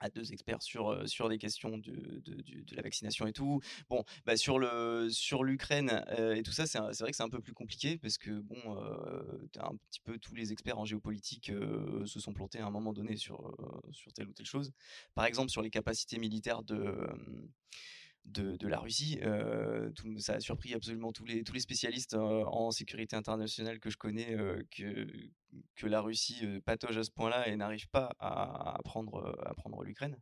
[0.00, 3.60] à deux experts sur, sur les questions de, de, de, la vaccination et tout.
[3.88, 7.40] Bon, bah sur le sur l'Ukraine et tout ça, c'est vrai que c'est un peu
[7.40, 8.56] plus compliqué parce que bon,
[9.58, 11.52] un petit peu tous les experts en géopolitique
[12.04, 13.56] se sont plantés à un moment donné sur
[13.92, 14.72] sur telle ou telle chose.
[15.14, 17.08] Par exemple, sur les capacités militaires de
[18.24, 19.18] de, la Russie.
[19.96, 23.96] tout, ça a surpris absolument tous les, tous les spécialistes en sécurité internationale que je
[23.96, 24.36] connais
[24.70, 25.06] que,
[25.76, 30.16] que la Russie patauge à ce point-là et n'arrive pas à, prendre, à prendre l'Ukraine.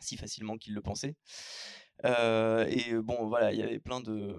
[0.00, 1.16] si facilement qu'ils le pensaient.
[2.04, 4.36] Euh, et bon, voilà, il y avait plein de,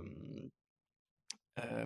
[1.59, 1.85] euh,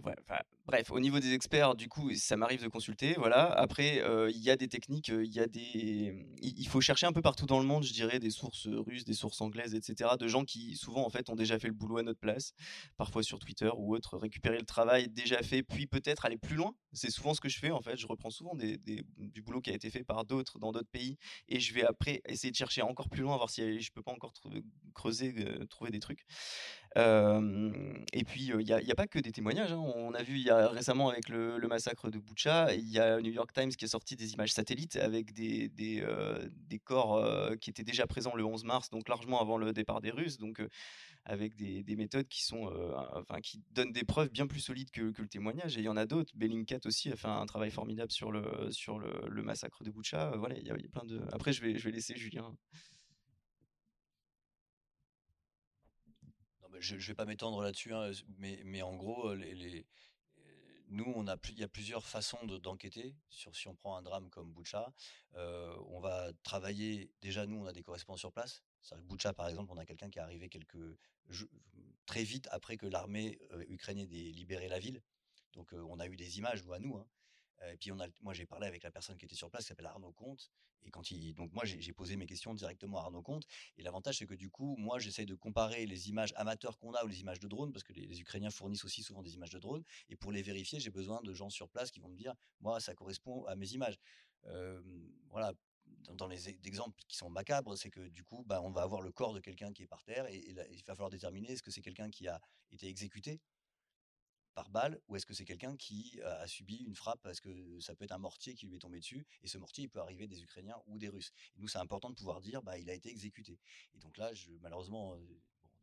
[0.67, 3.45] bref, au niveau des experts, du coup, ça m'arrive de consulter, voilà.
[3.51, 7.11] Après, euh, il y a des techniques, il y a des il faut chercher un
[7.11, 10.11] peu partout dans le monde, je dirais, des sources, russes, des sources anglaises etc.
[10.19, 12.53] de gens qui, souvent, en fait, ont déjà fait le boulot à notre place,
[12.97, 16.75] parfois sur Twitter ou autre, récupérer le travail déjà fait, puis peut-être aller plus loin.
[16.93, 17.97] C'est souvent ce que je fais, en fait.
[17.97, 21.17] Je reprends souvent du boulot qui a été fait par d'autres dans d'autres pays
[21.49, 24.11] et je vais après essayer de chercher encore plus loin, voir si je peux pas
[24.11, 24.33] encore
[24.93, 25.33] creuser,
[25.69, 26.25] trouver des trucs
[26.95, 29.71] et puis, il n'y a, pas que des témoignages.
[29.71, 29.83] Hein.
[29.95, 33.31] On a vu y a, récemment avec le, massacre de Boucha, il y a New
[33.31, 37.21] York Times qui a sorti des images satellites avec des, des, corps
[37.59, 40.37] qui étaient déjà présents le 11 mars, donc largement avant le départ des Russes.
[40.37, 40.61] Donc,
[41.25, 42.71] avec des, des, méthodes qui sont,
[43.15, 45.75] enfin, qui donnent des preuves bien plus solides que, que le témoignage.
[45.77, 46.31] Et il y en a d'autres.
[46.35, 50.31] Bellingcat aussi a fait un travail formidable sur le, sur le, massacre de Boucha.
[50.37, 51.21] Voilà, il y, a, plein de.
[51.33, 52.55] Après, je vais, je vais laisser Julien.
[56.79, 59.85] Je ne vais pas m'étendre là-dessus, hein, mais, en gros, les,
[60.89, 63.15] nous, il y a plusieurs façons d'enquêter.
[63.29, 64.93] sur si on prend un drame comme Boucha,
[65.33, 67.11] on va travailler.
[67.21, 68.63] Déjà, nous, on a des correspondants sur place.
[69.03, 70.49] Boucha, par exemple, on a quelqu'un qui est arrivé
[72.05, 75.01] très vite après que l'armée ukrainienne ait libéré la ville.
[75.53, 76.97] Donc, on a eu des images, nous, à nous.
[76.97, 77.07] Hein.
[77.71, 79.67] Et puis on a, moi j'ai parlé avec la personne qui était sur place, qui
[79.69, 80.51] s'appelle Arnaud Comte.
[80.83, 83.45] Et quand il, donc moi j'ai posé mes questions directement à Arnaud Comte.
[83.77, 87.03] Et l'avantage c'est que du coup, moi j'essaie de comparer les images amateurs qu'on a
[87.03, 89.59] ou les images de drones, parce que les, Ukrainiens fournissent aussi souvent des images de
[89.59, 89.83] drones.
[90.09, 92.79] Et pour les vérifier, j'ai besoin de gens sur place qui vont me dire, moi
[92.79, 93.97] ça correspond à mes images.
[95.29, 95.53] voilà,
[96.13, 99.01] dans, les e, exemples qui sont macabres, c'est que du coup, bah, on va avoir
[99.01, 101.71] le corps de quelqu'un qui est par terre et il va falloir déterminer est-ce que
[101.71, 102.39] c'est quelqu'un qui a
[102.71, 103.39] été exécuté
[104.55, 107.93] par balle ou est-ce que c'est quelqu'un qui a subi une frappe parce que ça
[107.93, 110.27] peut être un mortier qui lui est tombé dessus et ce mortier il peut arriver
[110.27, 111.33] des Ukrainiens ou des Russes.
[111.55, 113.59] Et nous c'est important de pouvoir dire bah il a été exécuté.
[113.93, 114.31] Et donc là
[114.61, 115.17] malheureusement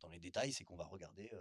[0.01, 1.31] dans les détails c'est qu'on va regarder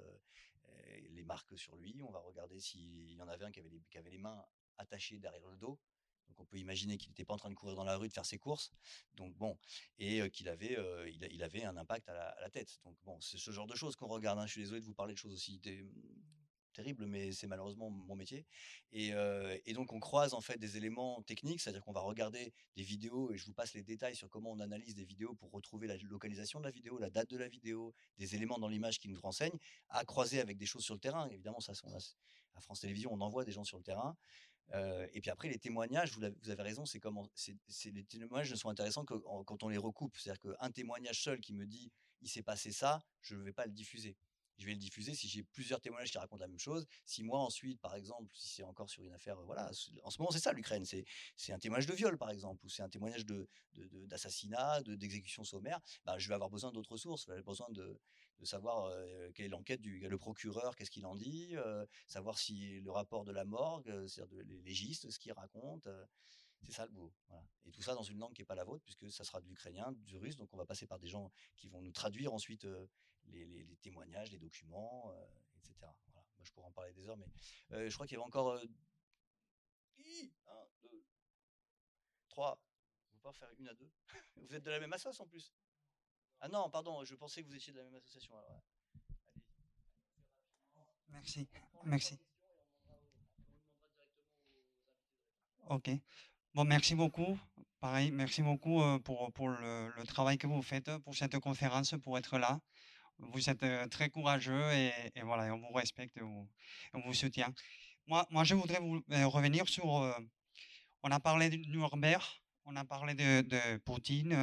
[1.11, 3.99] les marques sur lui, on va regarder s'il y en avait un qui avait, les,
[3.99, 4.45] avait les mains
[4.78, 5.78] attachées derrière le dos.
[6.28, 8.12] Donc on peut imaginer qu'il n'était pas en train de courir dans la rue de
[8.12, 8.72] faire ses courses.
[9.14, 9.59] Donc bon,
[9.99, 10.78] et qu'il avait,
[11.09, 12.80] il, avait un impact à la, tête.
[12.85, 14.39] Donc bon, c'est ce genre de choses qu'on regarde.
[14.39, 14.47] Hein.
[14.47, 15.61] Je suis désolé de vous parler de choses aussi
[16.73, 18.47] terrible, mais c'est malheureusement mon métier.
[18.93, 19.12] Et,
[19.75, 23.37] donc on croise en fait des éléments techniques, c'est-à-dire qu'on va regarder des vidéos et
[23.37, 26.61] je vous passe les détails sur comment on analyse des vidéos pour retrouver la localisation
[26.61, 29.59] de la vidéo, la date de la vidéo, des éléments dans l'image qui nous renseignent,
[29.89, 31.29] à croiser avec des choses sur le terrain.
[31.29, 31.73] Évidemment, ça,
[32.55, 34.16] à France Télévisions, on envoie des gens sur le terrain.
[35.12, 37.27] et puis après, les témoignages, vous, avez raison, c'est comment,
[37.85, 39.14] les témoignages ne sont intéressants que
[39.45, 40.16] quand on les recoupe.
[40.18, 41.91] C'est-à-dire qu'un témoignage seul qui me dit
[42.23, 44.16] il s'est passé ça, je ne vais pas le diffuser
[44.59, 46.86] je vais le diffuser si j'ai plusieurs témoignages qui racontent la même chose.
[47.05, 49.70] Si moi ensuite, par exemple, si c'est encore sur une affaire, voilà,
[50.03, 51.05] en ce moment c'est ça l'Ukraine, c'est
[51.36, 53.48] c'est un témoignage de viol par exemple, ou c'est un témoignage de
[54.07, 55.80] d'assassinat, de, d'exécution sommaire.
[56.05, 57.98] Bah, je vais avoir besoin d'autres sources, j'ai besoin de,
[58.38, 62.38] de savoir euh, quelle est l'enquête du le procureur, qu'est-ce qu'il en dit, euh, savoir
[62.38, 65.88] si le rapport de la morgue, euh, c'est-à-dire les légistes, ce qu'il raconte.
[66.62, 67.12] c'est ça le boulot.
[67.64, 69.46] Et tout ça dans une langue qui n'est pas la vôtre, puisque ça sera de
[69.46, 70.36] l'ukrainien, du russe.
[70.36, 72.66] Donc on va passer par des gens qui vont nous traduire ensuite
[73.29, 75.75] les, témoignages, les documents, euh, etc.
[75.81, 76.27] Voilà.
[76.37, 77.27] Moi, je pourrais en parler des heures, mais
[77.73, 78.51] euh, je crois qu'il y avait encore.
[78.53, 78.64] Euh,
[80.47, 81.05] un, deux,
[82.29, 82.61] trois.
[83.09, 83.91] On peut pas faire une à deux.
[84.37, 85.53] vous êtes de la même association en plus.
[86.41, 88.37] Ah non, pardon, je pensais que vous étiez de la même association.
[88.37, 88.62] Alors,
[91.11, 91.47] Merci.
[91.85, 92.18] Merci.
[95.68, 95.91] Ok.
[96.55, 97.39] Bon, merci beaucoup.
[97.79, 102.16] Pareil, merci beaucoup pour, pour le, le, travail que vous faites, pour cette conférence, pour
[102.18, 102.61] être là.
[103.31, 104.93] Vous êtes très courageux et,
[105.23, 106.49] voilà, on vous respecte et on,
[107.05, 107.53] vous soutient.
[108.07, 109.87] Moi, moi, je voudrais vous revenir sur.
[111.03, 112.23] on a parlé de Nuremberg,
[112.64, 114.37] on a parlé de, Poutine.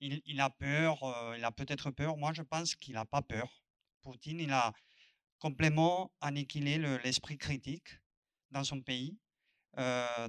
[0.00, 0.98] il, a peur,
[1.36, 2.16] il a peut-être peur.
[2.16, 3.62] Moi, je pense qu'il n'a pas peur.
[4.02, 4.72] Poutine, il a
[5.38, 7.88] complètement annihilé l'esprit critique
[8.50, 9.16] dans son pays,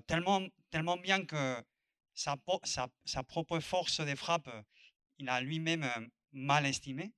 [0.07, 1.63] tellement, tellement bien que
[2.13, 4.49] sa, sa, sa, propre force de frappe,
[5.17, 5.88] il a lui-même
[6.32, 7.13] mal estimé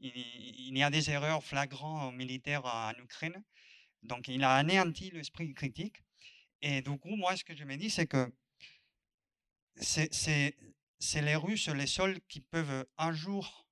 [0.00, 3.42] il, y a des erreurs flagrantes militaires en Ukraine.
[4.02, 6.02] Donc, il a anéanti l'esprit critique.
[6.60, 8.32] Et du coup, moi, ce que je me dis, c'est que
[9.80, 10.54] c'est
[11.14, 13.66] les Russes les seuls qui peuvent un jour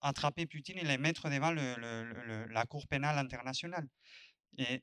[0.00, 3.88] attraper Poutine et les mettre devant la Cour pénale internationale.
[4.58, 4.82] Et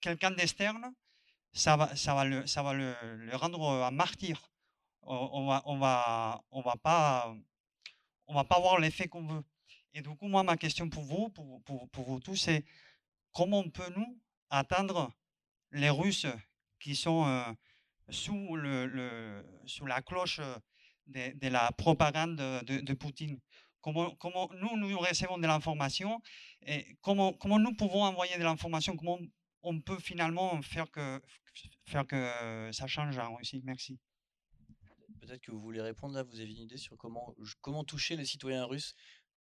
[0.00, 0.94] quelqu'un d'externe,
[1.52, 4.50] ça va, le, rendre un martyr.
[5.02, 5.60] On
[6.50, 7.34] on va pas
[8.28, 9.44] avoir l'effet qu'on veut.
[9.92, 12.64] Et du coup, moi, ma question pour vous, pour, vous tous, c'est
[13.32, 14.18] comment peut nous
[14.48, 15.12] atteindre
[15.72, 16.26] les Russes
[16.78, 17.52] qui sont euh,
[18.08, 20.40] sous, la cloche
[21.06, 23.40] de, la propagande de, Poutine?
[23.80, 24.14] Comment,
[24.60, 26.20] nous, nous recevons de l'information
[26.62, 29.18] et comment, nous pouvons envoyer de l'information, comment
[29.62, 31.20] on peut finalement faire que,
[32.72, 33.60] ça change en Russie?
[33.64, 33.98] Merci.
[35.20, 38.64] Peut-être que vous voulez répondre là, vous avez une idée sur comment toucher les citoyens
[38.64, 38.94] russes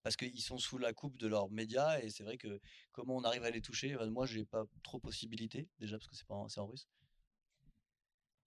[0.04, 2.60] parce qu'ils sont sous la coupe de leurs médias et c'est vrai que
[2.92, 6.30] comment on arrive à les toucher, moi j'ai pas trop possibilité déjà parce que c'est
[6.30, 6.88] en, en russe.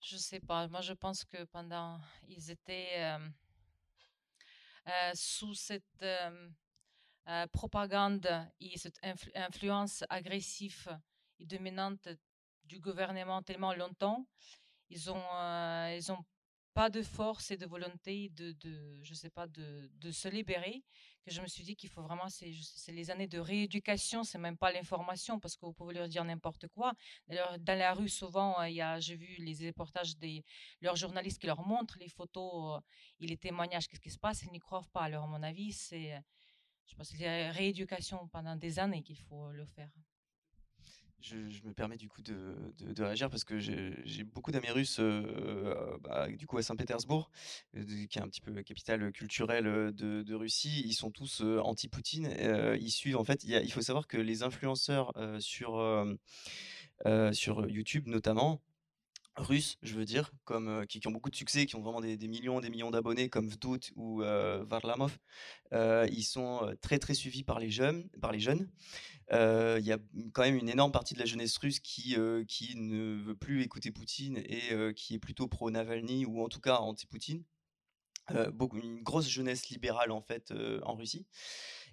[0.03, 0.69] Je sais pas.
[0.69, 1.99] Moi, je pense que pendant
[2.29, 3.29] ils étaient euh,
[4.89, 6.51] euh, sous cette euh,
[7.53, 8.29] propagande
[8.61, 9.01] et cette
[9.35, 10.97] influence agressive
[11.41, 12.09] et dominante
[12.65, 14.27] du gouvernement tellement longtemps,
[14.91, 16.25] ils ont ils ont
[16.75, 18.55] pas de force et de volonté de
[19.03, 20.85] je sais pas de, de se libérer
[21.27, 24.57] que je me suis dit qu'il faut vraiment, c'est les années de rééducation, c'est même
[24.57, 26.93] pas l'information, parce que vous pouvez leur dire n'importe quoi.
[27.27, 30.45] D'ailleurs, dans la rue, souvent, a, j'ai vu les reportages des
[30.81, 32.81] leurs journalistes qui leur montrent les photos
[33.19, 35.03] et les témoignages, qu'est-ce qui se passe, ils n'y croient pas.
[35.03, 36.17] Alors, à mon avis, c'est,
[36.87, 39.91] je pense, c'est la rééducation pendant des années qu'il faut le faire.
[41.23, 46.29] Je, me permets du coup de, réagir parce que j'ai beaucoup d'amis russes euh, bah,
[46.29, 47.31] du coup à Saint-Pétersbourg,
[47.77, 50.83] euh, qui est un petit peu capitale culturelle euh, de, Russie.
[50.85, 52.29] Ils sont tous anti-Poutine.
[52.81, 53.43] ils suivent en fait.
[53.45, 56.07] Il, faut savoir que les influenceurs sur
[57.33, 58.61] sur YouTube notamment
[59.37, 62.61] russes, je veux dire, comme qui, ont beaucoup de succès, qui ont vraiment des, millions,
[62.61, 65.19] des millions d'abonnés, comme Vdout ou Varlamov,
[65.73, 68.69] ils sont très très suivis par les jeunes, par les jeunes.
[69.31, 69.99] Il y a
[70.33, 72.17] quand même une énorme partie de la jeunesse russe qui
[72.49, 76.61] qui ne veut plus écouter Poutine et qui est plutôt pro Navalny ou en tout
[76.61, 77.45] cas anti-Poutine.
[78.31, 81.27] une grosse jeunesse libérale en fait en Russie.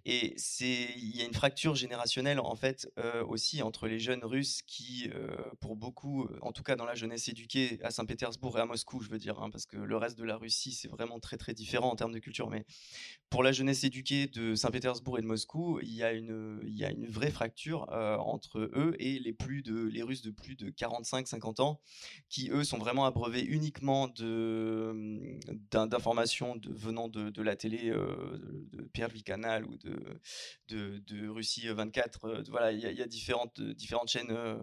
[0.06, 4.62] Et il y a une fracture générationnelle en fait euh, aussi entre les jeunes Russes
[4.62, 8.66] qui, euh, pour beaucoup, en tout cas dans la jeunesse éduquée à Saint-Pétersbourg et à
[8.66, 11.38] Moscou, je veux dire, hein, parce que le reste de la Russie c'est vraiment très
[11.38, 12.49] très différent en termes de culture.
[12.49, 12.66] Mais
[13.30, 16.60] pour la jeunesse éduquée de Saint-Pétersbourg et de Moscou, il y a une,
[17.08, 21.80] vraie fracture euh, entre eux et les Russes de plus de 45-50 ans,
[22.30, 25.39] qui eux sont vraiment abreuvés uniquement de
[25.72, 29.93] d'informations venant de, de, la télé, de Pierre Canal ou de
[30.70, 32.26] de, Russie 24.
[32.26, 34.58] Euh, voilà, il y, a différentes, différentes chaînes euh,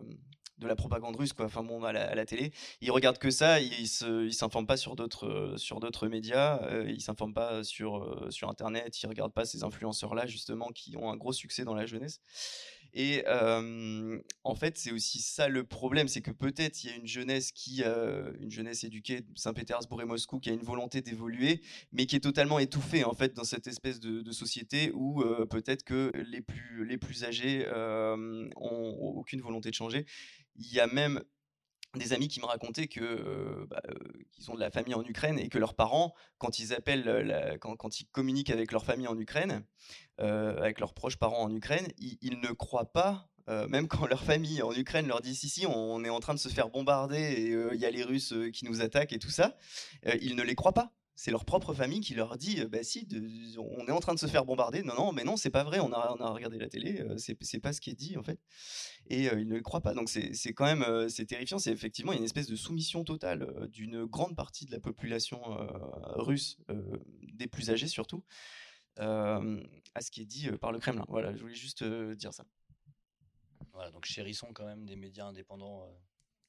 [0.58, 2.52] de la propagande russe quoi enfin bon à la, télé
[2.82, 7.64] ils regardent que ça ils ils s'informent pas sur d'autres euh, médias ils s'informent pas
[7.64, 11.64] sur sur internet ils regardent pas ces influenceurs là justement qui ont un gros succès
[11.64, 12.20] dans la jeunesse
[12.94, 13.24] et
[14.44, 17.52] en fait, c'est aussi ça le problème, c'est que peut-être il y a une jeunesse
[17.52, 21.62] qui, une jeunesse éduquée Saint-Pétersbourg et Moscou, qui a une volonté d'évoluer,
[21.92, 26.12] mais qui est totalement étouffée en fait dans cette espèce de, société où peut-être que
[26.14, 30.06] les plus les plus âgés ont aucune volonté de changer.
[30.56, 31.22] Il y a même
[31.96, 33.82] des amis qui me racontaient que bah,
[34.32, 37.76] qu'ils ont de la famille en Ukraine et que leurs parents, quand ils appellent, quand,
[37.76, 39.64] quand, ils communiquent avec leur famille en Ukraine,
[40.18, 43.28] avec leurs proches parents en Ukraine, ils, ne croient pas.
[43.68, 46.38] même quand leur famille en Ukraine leur dit si si on est en train de
[46.38, 49.56] se faire bombarder et il y a les Russes qui nous attaquent et tout ça,
[50.20, 53.06] ils ne les croient pas c'est leur propre famille qui leur dit bah si
[53.58, 54.82] on est en train de se faire bombarder.
[54.82, 57.60] Non non mais non c'est pas vrai on a, on a regardé la télé c'est
[57.60, 58.40] pas ce qui est dit en fait.
[59.08, 59.92] Et ils ne le croient pas.
[59.92, 61.58] Donc c'est quand même c'est terrifiant.
[61.58, 65.42] C'est effectivement une espèce de soumission totale d'une grande partie de la population
[66.14, 66.56] russe
[67.34, 68.24] des plus âgés surtout
[68.96, 69.42] à
[70.00, 71.04] ce qui est dit par le Kremlin.
[71.08, 72.46] Voilà je voulais juste dire ça.
[73.74, 75.86] Voilà donc chérissons quand même des médias indépendants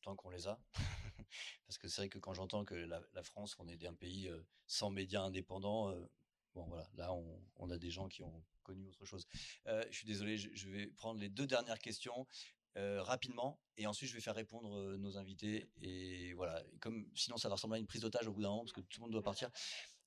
[0.01, 0.59] tant qu'on les a.
[1.67, 4.41] Parce que c'est vrai que quand j'entends que la, France, on est un pays euh,
[4.67, 6.09] sans médias indépendants, euh,
[6.53, 9.25] bon voilà, là on, a des gens qui ont connu autre chose.
[9.67, 12.27] Euh, je suis désolé, je, vais prendre les deux dernières questions.
[12.75, 15.69] rapidement et ensuite je vais faire répondre nos invités.
[15.81, 18.63] Et voilà comme sinon ça va ressembler à une prise d'otage au bout d'un moment
[18.63, 19.49] parce que tout le monde doit partir.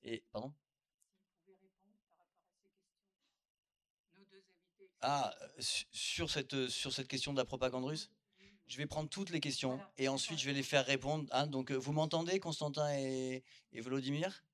[0.03, 0.55] Et pardon?
[5.01, 8.11] Ah sur cette sur cette question de la propagande russe?
[8.67, 11.29] Je vais prendre toutes les questions et ensuite je vais les faire répondre.
[11.33, 11.47] Hein.
[11.47, 13.43] donc, euh, vous m'entendez, Constantin et,
[13.73, 14.45] et Volodymyr?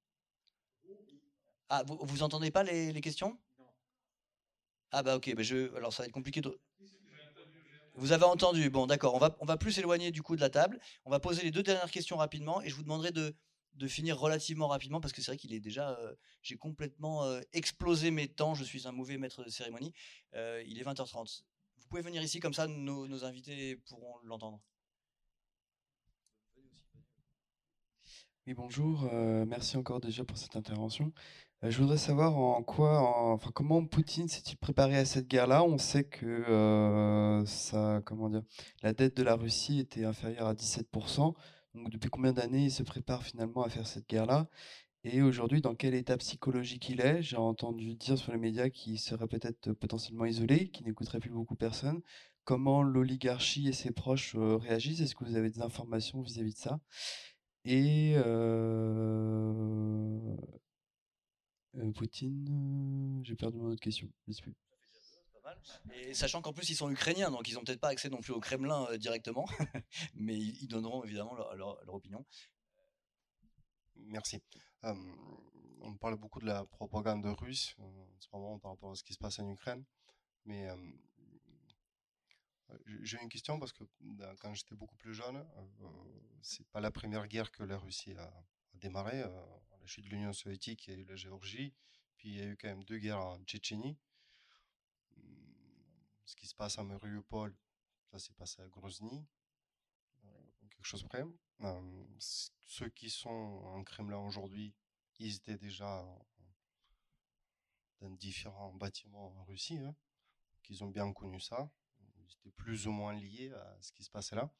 [1.69, 3.39] Ah, vous, vous entendez pas les, questions?
[4.91, 6.59] Ah bah ok, bah je, alors ça va être compliqué de...
[7.95, 10.51] Vous avez entendu, bon d'accord, on va, on va plus s'éloigner du coup de la
[10.51, 10.81] table.
[11.05, 13.37] On va poser les deux dernières questions rapidement et je vous demanderai de,
[13.74, 17.41] de finir relativement rapidement parce que c'est vrai qu'il est déjà, euh, j'ai complètement euh,
[17.53, 19.93] explosé mes temps, je suis un mauvais maître de cérémonie.
[20.35, 21.45] il est 20h30
[21.91, 24.61] pouvez venir ici, comme ça nos, invités pourront l'entendre.
[28.47, 29.09] Oui, bonjour.
[29.12, 31.12] Euh, merci encore déjà pour cette intervention.
[31.65, 33.01] Euh, je voudrais savoir en quoi,
[33.33, 35.65] enfin, comment Poutine s'est-il préparé à cette guerre-là?
[35.65, 38.43] On sait que euh, ça, comment dire,
[38.83, 41.35] la dette de la Russie était inférieure à 17%.
[41.75, 44.49] Donc, depuis combien d'années il se prépare finalement à faire cette guerre-là?
[45.05, 47.22] Et aujourd'hui, dans quel état psychologique il est?
[47.22, 51.55] J'ai entendu dire sur les médias qu'il serait peut-être potentiellement isolé, qu'il n'écouterait plus beaucoup
[51.55, 52.02] personne.
[52.44, 55.01] Comment l'oligarchie et ses proches euh, réagissent?
[55.01, 56.81] Est-ce que vous avez des informations vis-à-vis de ça?
[57.64, 60.36] Et euh,
[61.78, 64.09] euh, Poutine, j'ai perdu mon autre question.
[64.28, 64.55] Je sais plus.
[65.94, 68.32] Et sachant qu'en plus ils sont ukrainiens, donc ils n'ont peut-être pas accès non plus
[68.32, 69.47] au Kremlin euh, directement,
[70.14, 72.24] mais ils, ils donneront évidemment leur, leur- leur opinion.
[74.06, 74.43] Merci.
[74.82, 79.12] On parle beaucoup de la propagande russe en ce moment par rapport à ce qui
[79.12, 79.85] se passe en Ukraine,
[80.44, 80.69] mais
[83.02, 83.85] j'ai une question parce que
[84.40, 85.44] quand j'étais beaucoup plus jeune,
[86.43, 88.44] c'est pas la première guerre que la Russie a, a
[88.74, 89.20] démarré.
[89.20, 91.74] la chute de l'Union soviétique, il y a eu la Géorgie,
[92.16, 93.98] puis il y a eu quand même deux guerres en Tchétchénie.
[96.24, 97.55] Ce qui se passe à Mariupol,
[98.12, 99.27] ça s'est passé à Grozny,
[100.70, 101.24] quelque chose près.
[102.65, 104.74] Ceux qui sont en Kremlin aujourd'hui,
[105.19, 106.07] ils étaient déjà
[108.01, 109.95] dans différents bâtiments en Russie, hein,
[110.62, 111.70] qu'ils ont bien connu ça.
[112.16, 114.51] Ils étaient plus ou moins liés à ce qui se passait là.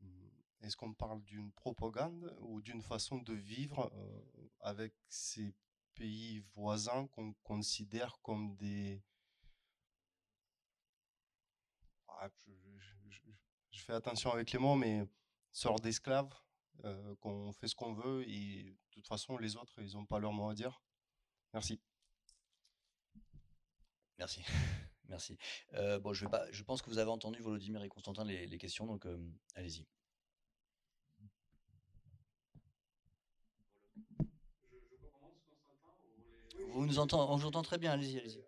[0.00, 0.30] Hum,
[0.60, 3.92] Est-ce qu'on parle d'une propagande ou d'une façon de vivre
[4.60, 5.52] avec ces
[5.94, 9.02] pays voisins qu'on considère comme des...
[12.08, 12.30] Ah,
[13.72, 15.06] je fais attention avec les mots, mais
[15.54, 16.34] sorte d'esclaves,
[16.84, 20.18] euh, qu'on fait ce qu'on veut et de toute façon, les autres, ils n'ont pas
[20.18, 20.82] leur mot à dire.
[21.52, 21.80] Merci.
[24.18, 24.42] Merci.
[25.08, 25.38] Merci.
[25.74, 28.46] Euh, bon, je, vais pas, je pense que vous avez entendu Volodymyr et Constantin les,
[28.46, 29.18] les questions, donc euh,
[29.54, 29.86] allez-y.
[36.72, 38.42] Vous nous entendez, on vous entend très bien, allez-y, allez-y.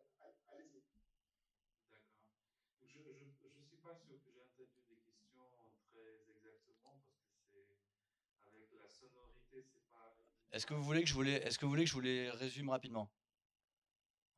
[3.46, 6.82] Je ne suis pas sûr que j'ai entendu des questions très exactement parce que c'est
[8.42, 10.16] avec la sonorité, c'est pas.
[10.56, 12.00] Est-ce que vous voulez que je vous les, est-ce que vous voulez que je vous
[12.00, 13.10] les résume rapidement?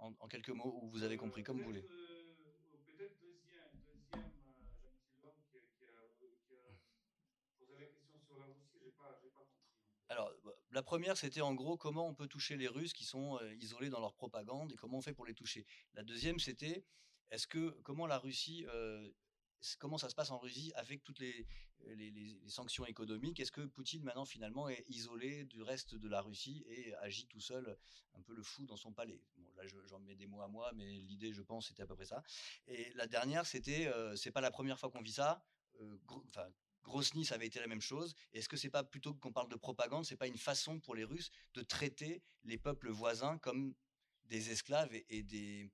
[0.01, 3.71] En, en quelques mots ou vous avez compris comme vous voulez Euh, Peut-être deuxième, deuxième
[8.91, 9.15] euh.
[10.09, 10.33] Alors,
[10.73, 13.89] la première, c'était en gros comment on peut toucher les Russes qui sont euh, isolés
[13.89, 15.67] dans leur propagande et comment on fait pour les toucher.
[15.95, 16.85] La deuxième, c'était
[17.31, 19.09] est-ce que comment la Russie, euh,
[19.79, 21.47] comment ça se passe en Russie avec toutes les,
[22.47, 23.41] sanctions économiques?
[23.41, 27.41] Est-ce que Poutine maintenant finalement est isolé du reste de la Russie et agit tout
[27.41, 27.77] seul,
[28.15, 29.21] un peu le fou dans son palais?
[29.57, 31.95] Là, je- j'en mets des mots à moi, mais l'idée, je pense, c'était à peu
[31.95, 32.23] près ça.
[32.67, 35.43] Et la dernière, c'était euh, c'est pas la première fois qu'on vit ça.
[35.81, 35.97] euh,
[37.25, 38.15] ça avait été la même chose.
[38.33, 41.05] Est-ce que c'est pas plutôt qu'on parle de propagande, c'est pas une façon pour les
[41.05, 43.75] Russes de traiter les peuples voisins comme
[44.25, 45.71] des esclaves et, des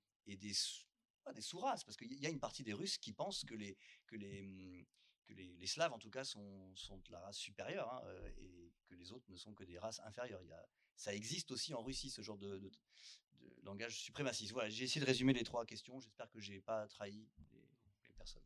[1.32, 3.76] des sous-races parce qu'il y a une partie des Russes qui pensent que les
[4.06, 4.84] que les hum,
[5.26, 8.94] que les, Slaves en tout cas sont, sont la race supérieure hein, euh, et que
[8.94, 10.42] les autres ne sont que des races inférieures.
[10.42, 12.70] Il y a, ça existe aussi en Russie ce genre de,
[13.62, 14.52] langage suprémaciste.
[14.52, 15.98] Voilà, j'ai essayé de résumer les trois questions.
[15.98, 17.68] J'espère que j'ai pas trahi les,
[18.06, 18.42] les personnes.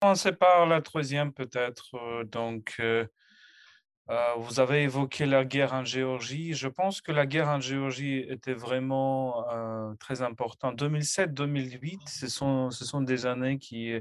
[0.00, 1.94] commencer par la troisième peut-être.
[1.94, 3.06] euh, Donc, euh,
[4.38, 6.54] vous avez évoqué la guerre en Géorgie.
[6.54, 10.80] Je pense que la guerre en Géorgie était vraiment euh, très importante.
[10.80, 13.94] 2007-2008, ce sont, ce sont des années qui,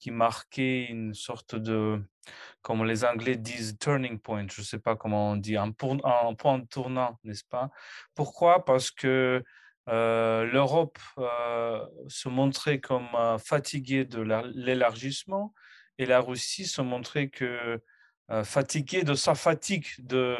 [0.00, 2.02] qui marquaient une sorte de,
[2.62, 4.46] comme les Anglais disent, turning point.
[4.50, 7.70] Je ne sais pas comment on dit, un, pour- un point tournant, n'est-ce pas?
[8.16, 8.64] Pourquoi?
[8.64, 9.42] Parce que
[9.88, 15.54] euh, l'Europe euh, se montrait comme euh, fatiguée de la- l'élargissement
[15.98, 17.80] et la Russie se montrait que
[18.30, 20.38] euh, fatiguée de sa fatigue de,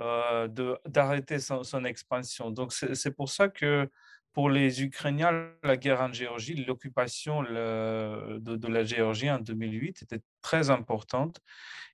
[0.00, 0.48] euh,
[0.86, 2.50] d'arrêter son, expansion.
[2.50, 3.88] Donc c'est pour ça que
[4.32, 10.70] pour les Ukrainiens, la guerre en Géorgie, l'occupation de la Géorgie en 2008 était très
[10.70, 11.40] importante.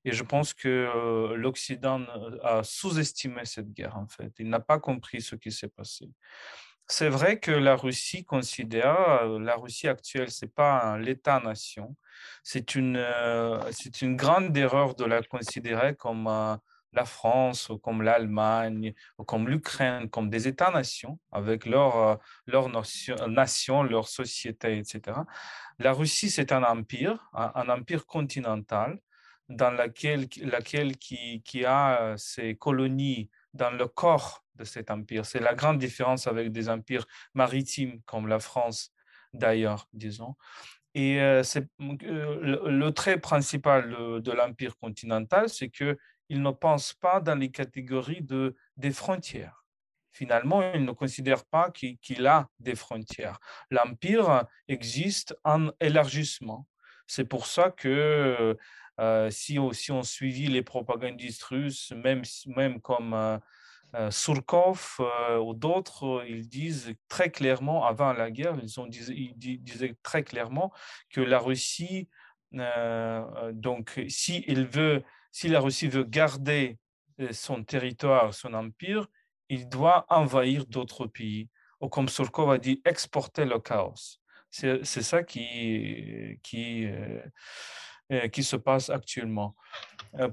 [0.04, 2.04] Et je pense que euh, l'Occident
[2.42, 4.32] a sous-estimé cette guerre, en fait.
[4.38, 6.08] Il n'a pas compris ce qui s'est passé.
[6.90, 11.94] C'est vrai que la Russie considère, euh, la Russie actuelle, c'est pas l'État-nation.
[12.42, 16.56] C'est une, euh, c'est une grande erreur de la considérer comme euh,
[16.94, 23.82] la France, ou comme l'Allemagne, ou comme l'Ukraine, comme des États-nations, avec leur, leur nation,
[23.82, 25.18] leur société, etc.
[25.78, 28.98] La Russie, c'est un empire, un, empire continental,
[29.50, 35.24] dans laquelle, laquelle qui, qui a ses colonies dans le corps de cet empire.
[35.24, 38.92] C'est la grande différence avec des empires maritimes comme la France,
[39.32, 40.34] d'ailleurs, disons.
[40.94, 41.42] Et euh,
[41.80, 43.90] euh, le, trait principal
[44.20, 45.96] de, l'empire continental, c'est qu'il
[46.30, 49.64] ne pense pas dans les catégories de, des frontières.
[50.10, 53.38] Finalement, il ne considère pas qu'il a des frontières.
[53.70, 56.66] L'empire existe en élargissement.
[57.06, 58.56] C'est pour ça que
[59.00, 63.38] Euh, si, on, si on suivit les propagandistes russes, même, même comme euh,
[64.10, 70.22] Surkov euh, ou d'autres, ils disent très clairement, avant la guerre, ils, ont disaient très
[70.22, 70.72] clairement
[71.10, 72.08] que la Russie,
[72.54, 75.02] euh, donc si, il veut,
[75.32, 76.78] si la Russie veut garder
[77.32, 79.08] son territoire, son empire,
[79.48, 81.48] il doit envahir d'autres pays.
[81.80, 84.18] Ou comme Surkov a dit, exporter le chaos.
[84.50, 86.86] C'est ça qui, qui,
[88.32, 89.54] qui se passe actuellement.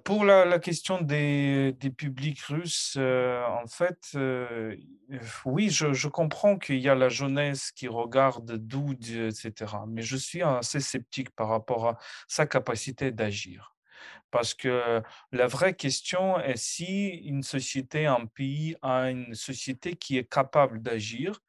[0.06, 4.18] Pour la, question des, des, publics russes, en fait,
[5.46, 9.54] oui, je, je comprends qu'il y a la jeunesse qui regarde Doud, etc.
[9.88, 11.98] Mais je suis assez sceptique par rapport à
[12.28, 13.76] sa capacité d'agir.
[14.32, 20.18] Parce que la vraie question est si une société, un pays a une société qui
[20.18, 21.40] est capable d'agir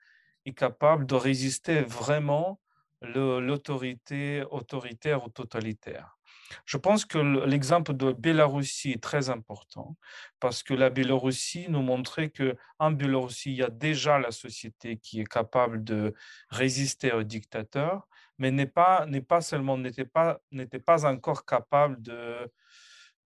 [0.44, 2.60] et capable de résister vraiment
[3.02, 6.15] l'autorité autoritaire ou totalitaire.
[6.64, 9.96] Je pense que l'exemple de Biélorussie est très important
[10.40, 15.20] parce que la Biélorussie nous montrait qu'en Biélorussie, il y a déjà la société qui
[15.20, 16.14] est capable de
[16.50, 18.06] résister au dictateur,
[18.38, 22.50] mais n'est pas, n'est pas seulement, n'était pas, n'était pas encore capable de,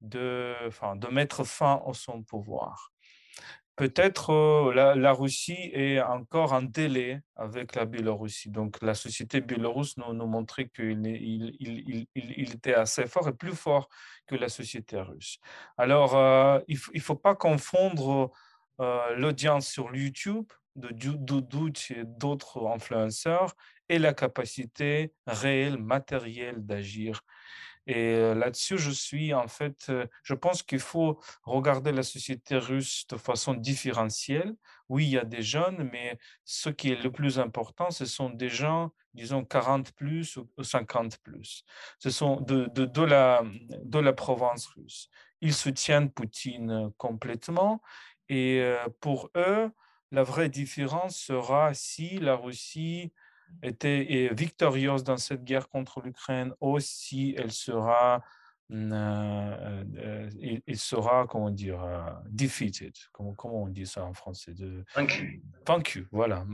[0.01, 2.93] de, enfin, de mettre fin à son pouvoir
[3.81, 8.51] peut-être la, la, Russie est encore en délai avec la Biélorussie.
[8.51, 13.33] Donc la société biélorusse nous, nous montrait qu'il il, il, il, était assez fort et
[13.33, 13.89] plus fort
[14.27, 15.39] que la société russe.
[15.79, 18.31] Alors euh, il ne faut pas confondre
[18.83, 23.55] euh, l'audience sur YouTube de Doudou et d'autres influenceurs
[23.89, 27.23] et la capacité réelle, matérielle d'agir
[27.91, 29.91] et là-dessus, je suis en fait,
[30.23, 34.55] je pense qu'il faut regarder la société russe de façon différentielle.
[34.89, 38.31] Oui, il y a des jeunes, mais ce qui est le plus important, ce sont
[38.31, 41.65] des gens, disons, 40 plus ou 50 plus.
[41.99, 43.43] Ce sont de, de, de, la,
[43.83, 45.11] de la province russe.
[45.41, 47.83] Ils soutiennent Poutine complètement.
[48.29, 48.65] Et
[49.01, 49.69] pour eux,
[50.13, 53.13] la vraie différence sera si la Russie
[53.63, 58.23] était victorieuse dans cette guerre contre l'Ukraine, aussi elle sera,
[58.73, 60.31] euh, euh,
[60.67, 62.95] il, sera, comment dire, euh, defeated.
[63.13, 64.85] Comment, comment, on dit ça en français de...
[64.95, 65.43] Vaincu.
[65.67, 66.45] Vaincu, voilà,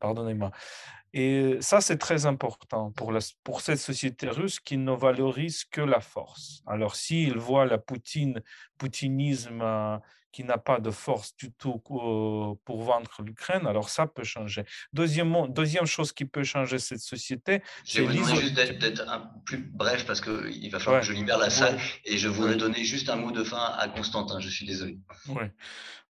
[0.00, 0.50] pardonnez-moi.
[1.12, 5.80] Et ça, c'est très important pour, la, pour cette société russe qui ne valorise que
[5.80, 6.62] la force.
[6.66, 8.42] Alors, s'ils voient la Poutine,
[8.78, 10.00] poutinisme
[10.32, 14.64] qui n'a pas de force du tout pour vaincre l'Ukraine, alors ça peut changer.
[14.92, 20.20] Deuxièmement, deuxième chose qui peut changer cette société, c'est juste d'être un plus bref parce
[20.20, 23.32] qu'il va falloir que je libère la salle et je voudrais donner juste un mot
[23.32, 24.40] de fin à Constantin.
[24.40, 24.98] Je suis désolé.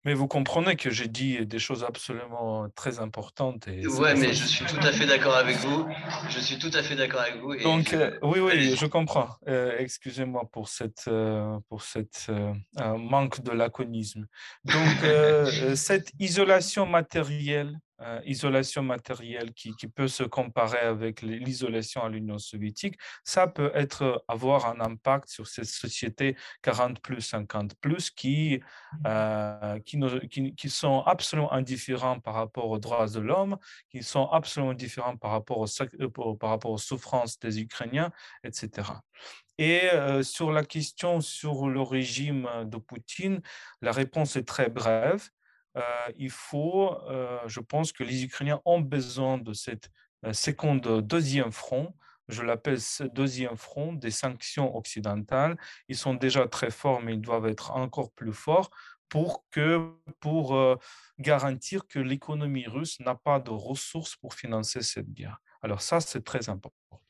[0.05, 3.69] Mais vous comprenez que j'ai dit des choses absolument très importantes.
[3.69, 5.87] Et ouais, mais je suis tout à fait d'accord avec vous.
[6.31, 7.55] Je suis tout à fait d'accord avec vous.
[7.57, 9.29] Donc, euh, oui, oui, je comprends.
[9.49, 12.31] Euh, excusez-moi pour cette, euh, pour cette
[12.79, 14.27] manque de laconisme.
[14.65, 22.09] Donc, cette isolation matérielle euh, isolation matérielle qui, qui, peut se comparer avec l'isolation à
[22.09, 28.11] l'Union soviétique, ça peut être, avoir un impact sur ces sociétés 40 plus, 50 plus
[28.11, 28.61] qui,
[29.07, 30.01] euh, qui,
[30.31, 33.59] qui, qui, sont absolument indifférents par rapport aux droits de l'homme,
[33.91, 35.67] qui sont absolument différents par rapport, au,
[36.01, 38.11] euh, par rapport aux souffrances des Ukrainiens,
[38.45, 38.89] etc.
[39.59, 39.91] Et
[40.23, 43.43] sur la question sur le régime de Poutine,
[43.83, 45.29] la réponse est très brève.
[45.77, 49.91] Euh, il faut, euh, je pense que les Ukrainiens ont besoin de cette
[50.25, 51.95] euh, seconde, deuxième front,
[52.29, 55.57] je l'appelle ce deuxième front des sanctions occidentales.
[55.89, 58.71] Ils sont déjà très forts, mais ils doivent être encore plus forts
[59.09, 60.57] pour, que, pour
[61.19, 65.41] garantir que l'économie russe n'a pas de ressources pour financer cette guerre.
[65.61, 67.03] Alors ça, c'est très important.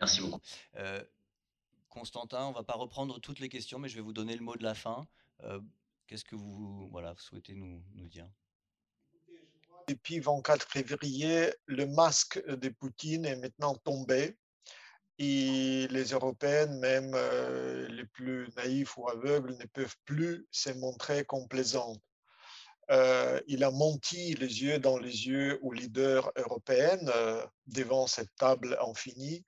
[0.00, 0.40] Merci beaucoup.
[1.90, 4.42] Constantin, on ne va pas reprendre toutes les questions, mais je vais vous donner le
[4.42, 5.06] mot de la fin.
[6.06, 8.28] Qu'est-ce que vous, souhaitez nous, dire?
[9.88, 14.36] Depuis 24 février, le masque de Poutine est maintenant tombé
[15.18, 21.24] et les Européennes, même euh, les plus naïfs ou aveugles, ne peuvent plus se montrer
[21.24, 22.00] complaisantes.
[22.90, 28.34] Euh, il a menti les yeux dans les yeux aux leaders européennes euh, devant cette
[28.36, 29.44] table infinie.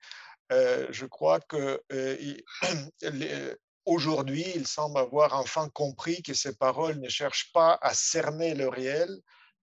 [0.51, 1.81] Euh, je crois que
[3.87, 8.67] Aujourd'hui, il semble avoir enfin compris que ses paroles ne cherchent pas à cerner le
[8.67, 9.09] réel,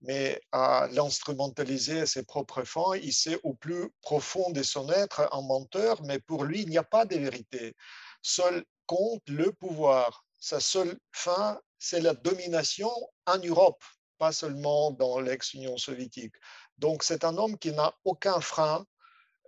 [0.01, 2.97] mais à l'instrumentaliser à ses propres fins.
[3.03, 6.79] Il sait au plus profond de son être un menteur, mais pour lui, il n'y
[6.79, 7.77] a pas de vérité.
[8.23, 10.25] Seul compte le pouvoir.
[10.39, 12.91] Sa seule fin, c'est la domination
[13.27, 13.85] en Europe,
[14.17, 16.37] pas seulement dans l'ex-Union soviétique.
[16.79, 18.87] Donc c'est un homme qui n'a aucun frein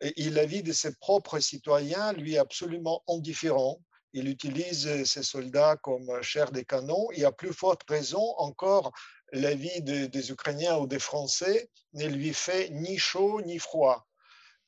[0.03, 3.81] et l'avis de ses propres citoyens lui est absolument indifférent.
[4.13, 8.93] Il utilise ses soldats comme chair des canons et à plus forte raison encore,
[9.33, 14.07] l'avis des Ukrainiens ou des Français ne lui fait ni chaud ni froid.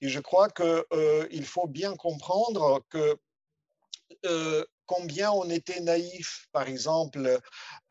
[0.00, 3.16] Et je crois qu'il euh, faut bien comprendre que
[4.26, 7.40] euh, combien on était naïf, par exemple,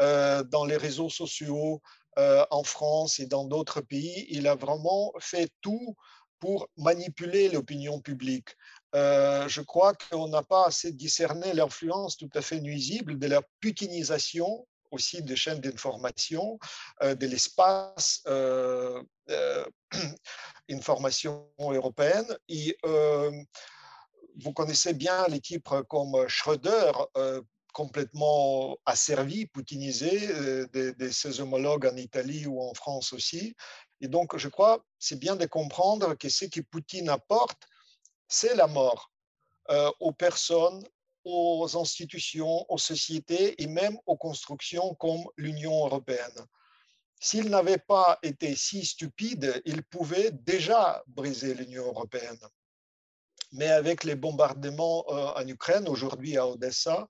[0.02, 1.82] euh, dans les réseaux sociaux
[2.50, 4.26] en France et dans d'autres pays.
[4.32, 5.96] Il a vraiment fait tout
[6.40, 8.56] pour manipuler l'opinion publique.
[8.94, 14.66] Je crois qu'on n'a pas assez discerné l'influence tout à fait nuisible de la putinisation
[14.92, 16.58] aussi des chaînes d'information,
[17.02, 18.24] de l'espace
[20.70, 22.38] information européenne.
[24.40, 26.92] Vous connaissez bien les titres comme Schröder,
[27.74, 30.28] complètement asservi, poutinisé,
[30.74, 33.56] de, de, ses homologues en Italie ou en France aussi.
[34.02, 37.64] Et donc, je crois, c'est bien de comprendre que ce que Poutine apporte,
[38.28, 39.12] c'est la mort
[40.00, 40.84] aux personnes,
[41.26, 46.46] aux institutions, aux sociétés et même aux constructions comme l'Union européenne.
[47.20, 52.40] S'il n'avait pas été si stupide, il pouvait déjà briser l'Union européenne.
[53.52, 57.08] Mais avec les bombardements euh, en Ukraine, aujourd'hui à Odessa,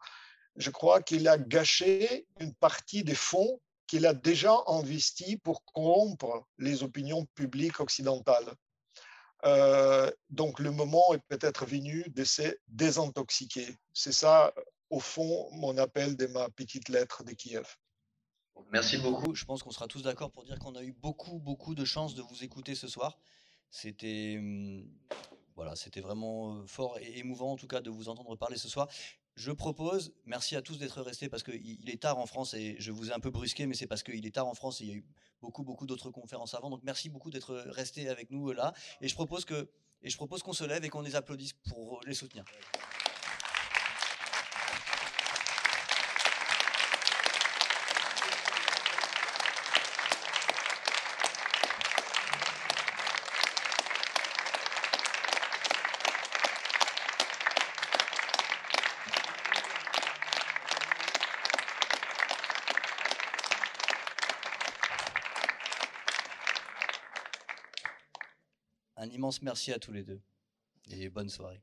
[0.55, 6.45] je crois qu'il a gâché une partie des fonds qu'il a déjà investis pour corrompre
[6.57, 8.51] les opinions publiques occidentales.
[9.45, 13.67] Euh, donc le moment est peut-être venu de se désintoxiquer.
[13.93, 14.53] C'est ça,
[14.89, 17.67] au fond, mon appel de ma petite lettre de Kiev.
[18.71, 19.35] Merci beaucoup.
[19.35, 22.15] Je pense qu'on sera tous d'accord pour dire qu'on a eu beaucoup, beaucoup de chance
[22.15, 23.17] de vous écouter ce soir.
[23.69, 24.89] C'était hum,
[25.55, 28.69] voilà, c'était vraiment euh, fort et émouvant en tout cas de vous entendre parler ce
[28.69, 28.87] soir.
[29.37, 32.91] Je propose, merci à tous d'être restés parce qu'il est tard en France et je
[32.91, 34.89] vous ai un peu brusqué, mais c'est parce qu'il est tard en France et il
[34.89, 35.05] y a eu
[35.43, 36.71] beaucoup, beaucoup d'autres conférences avant.
[36.71, 38.73] Donc merci beaucoup d'être restés avec nous là.
[38.99, 39.45] Et je propose
[40.01, 42.45] et je propose qu'on se lève et qu'on les applaudisse pour les soutenir.
[69.17, 70.21] Immense merci à tous les deux
[70.91, 71.61] et bonne soirée.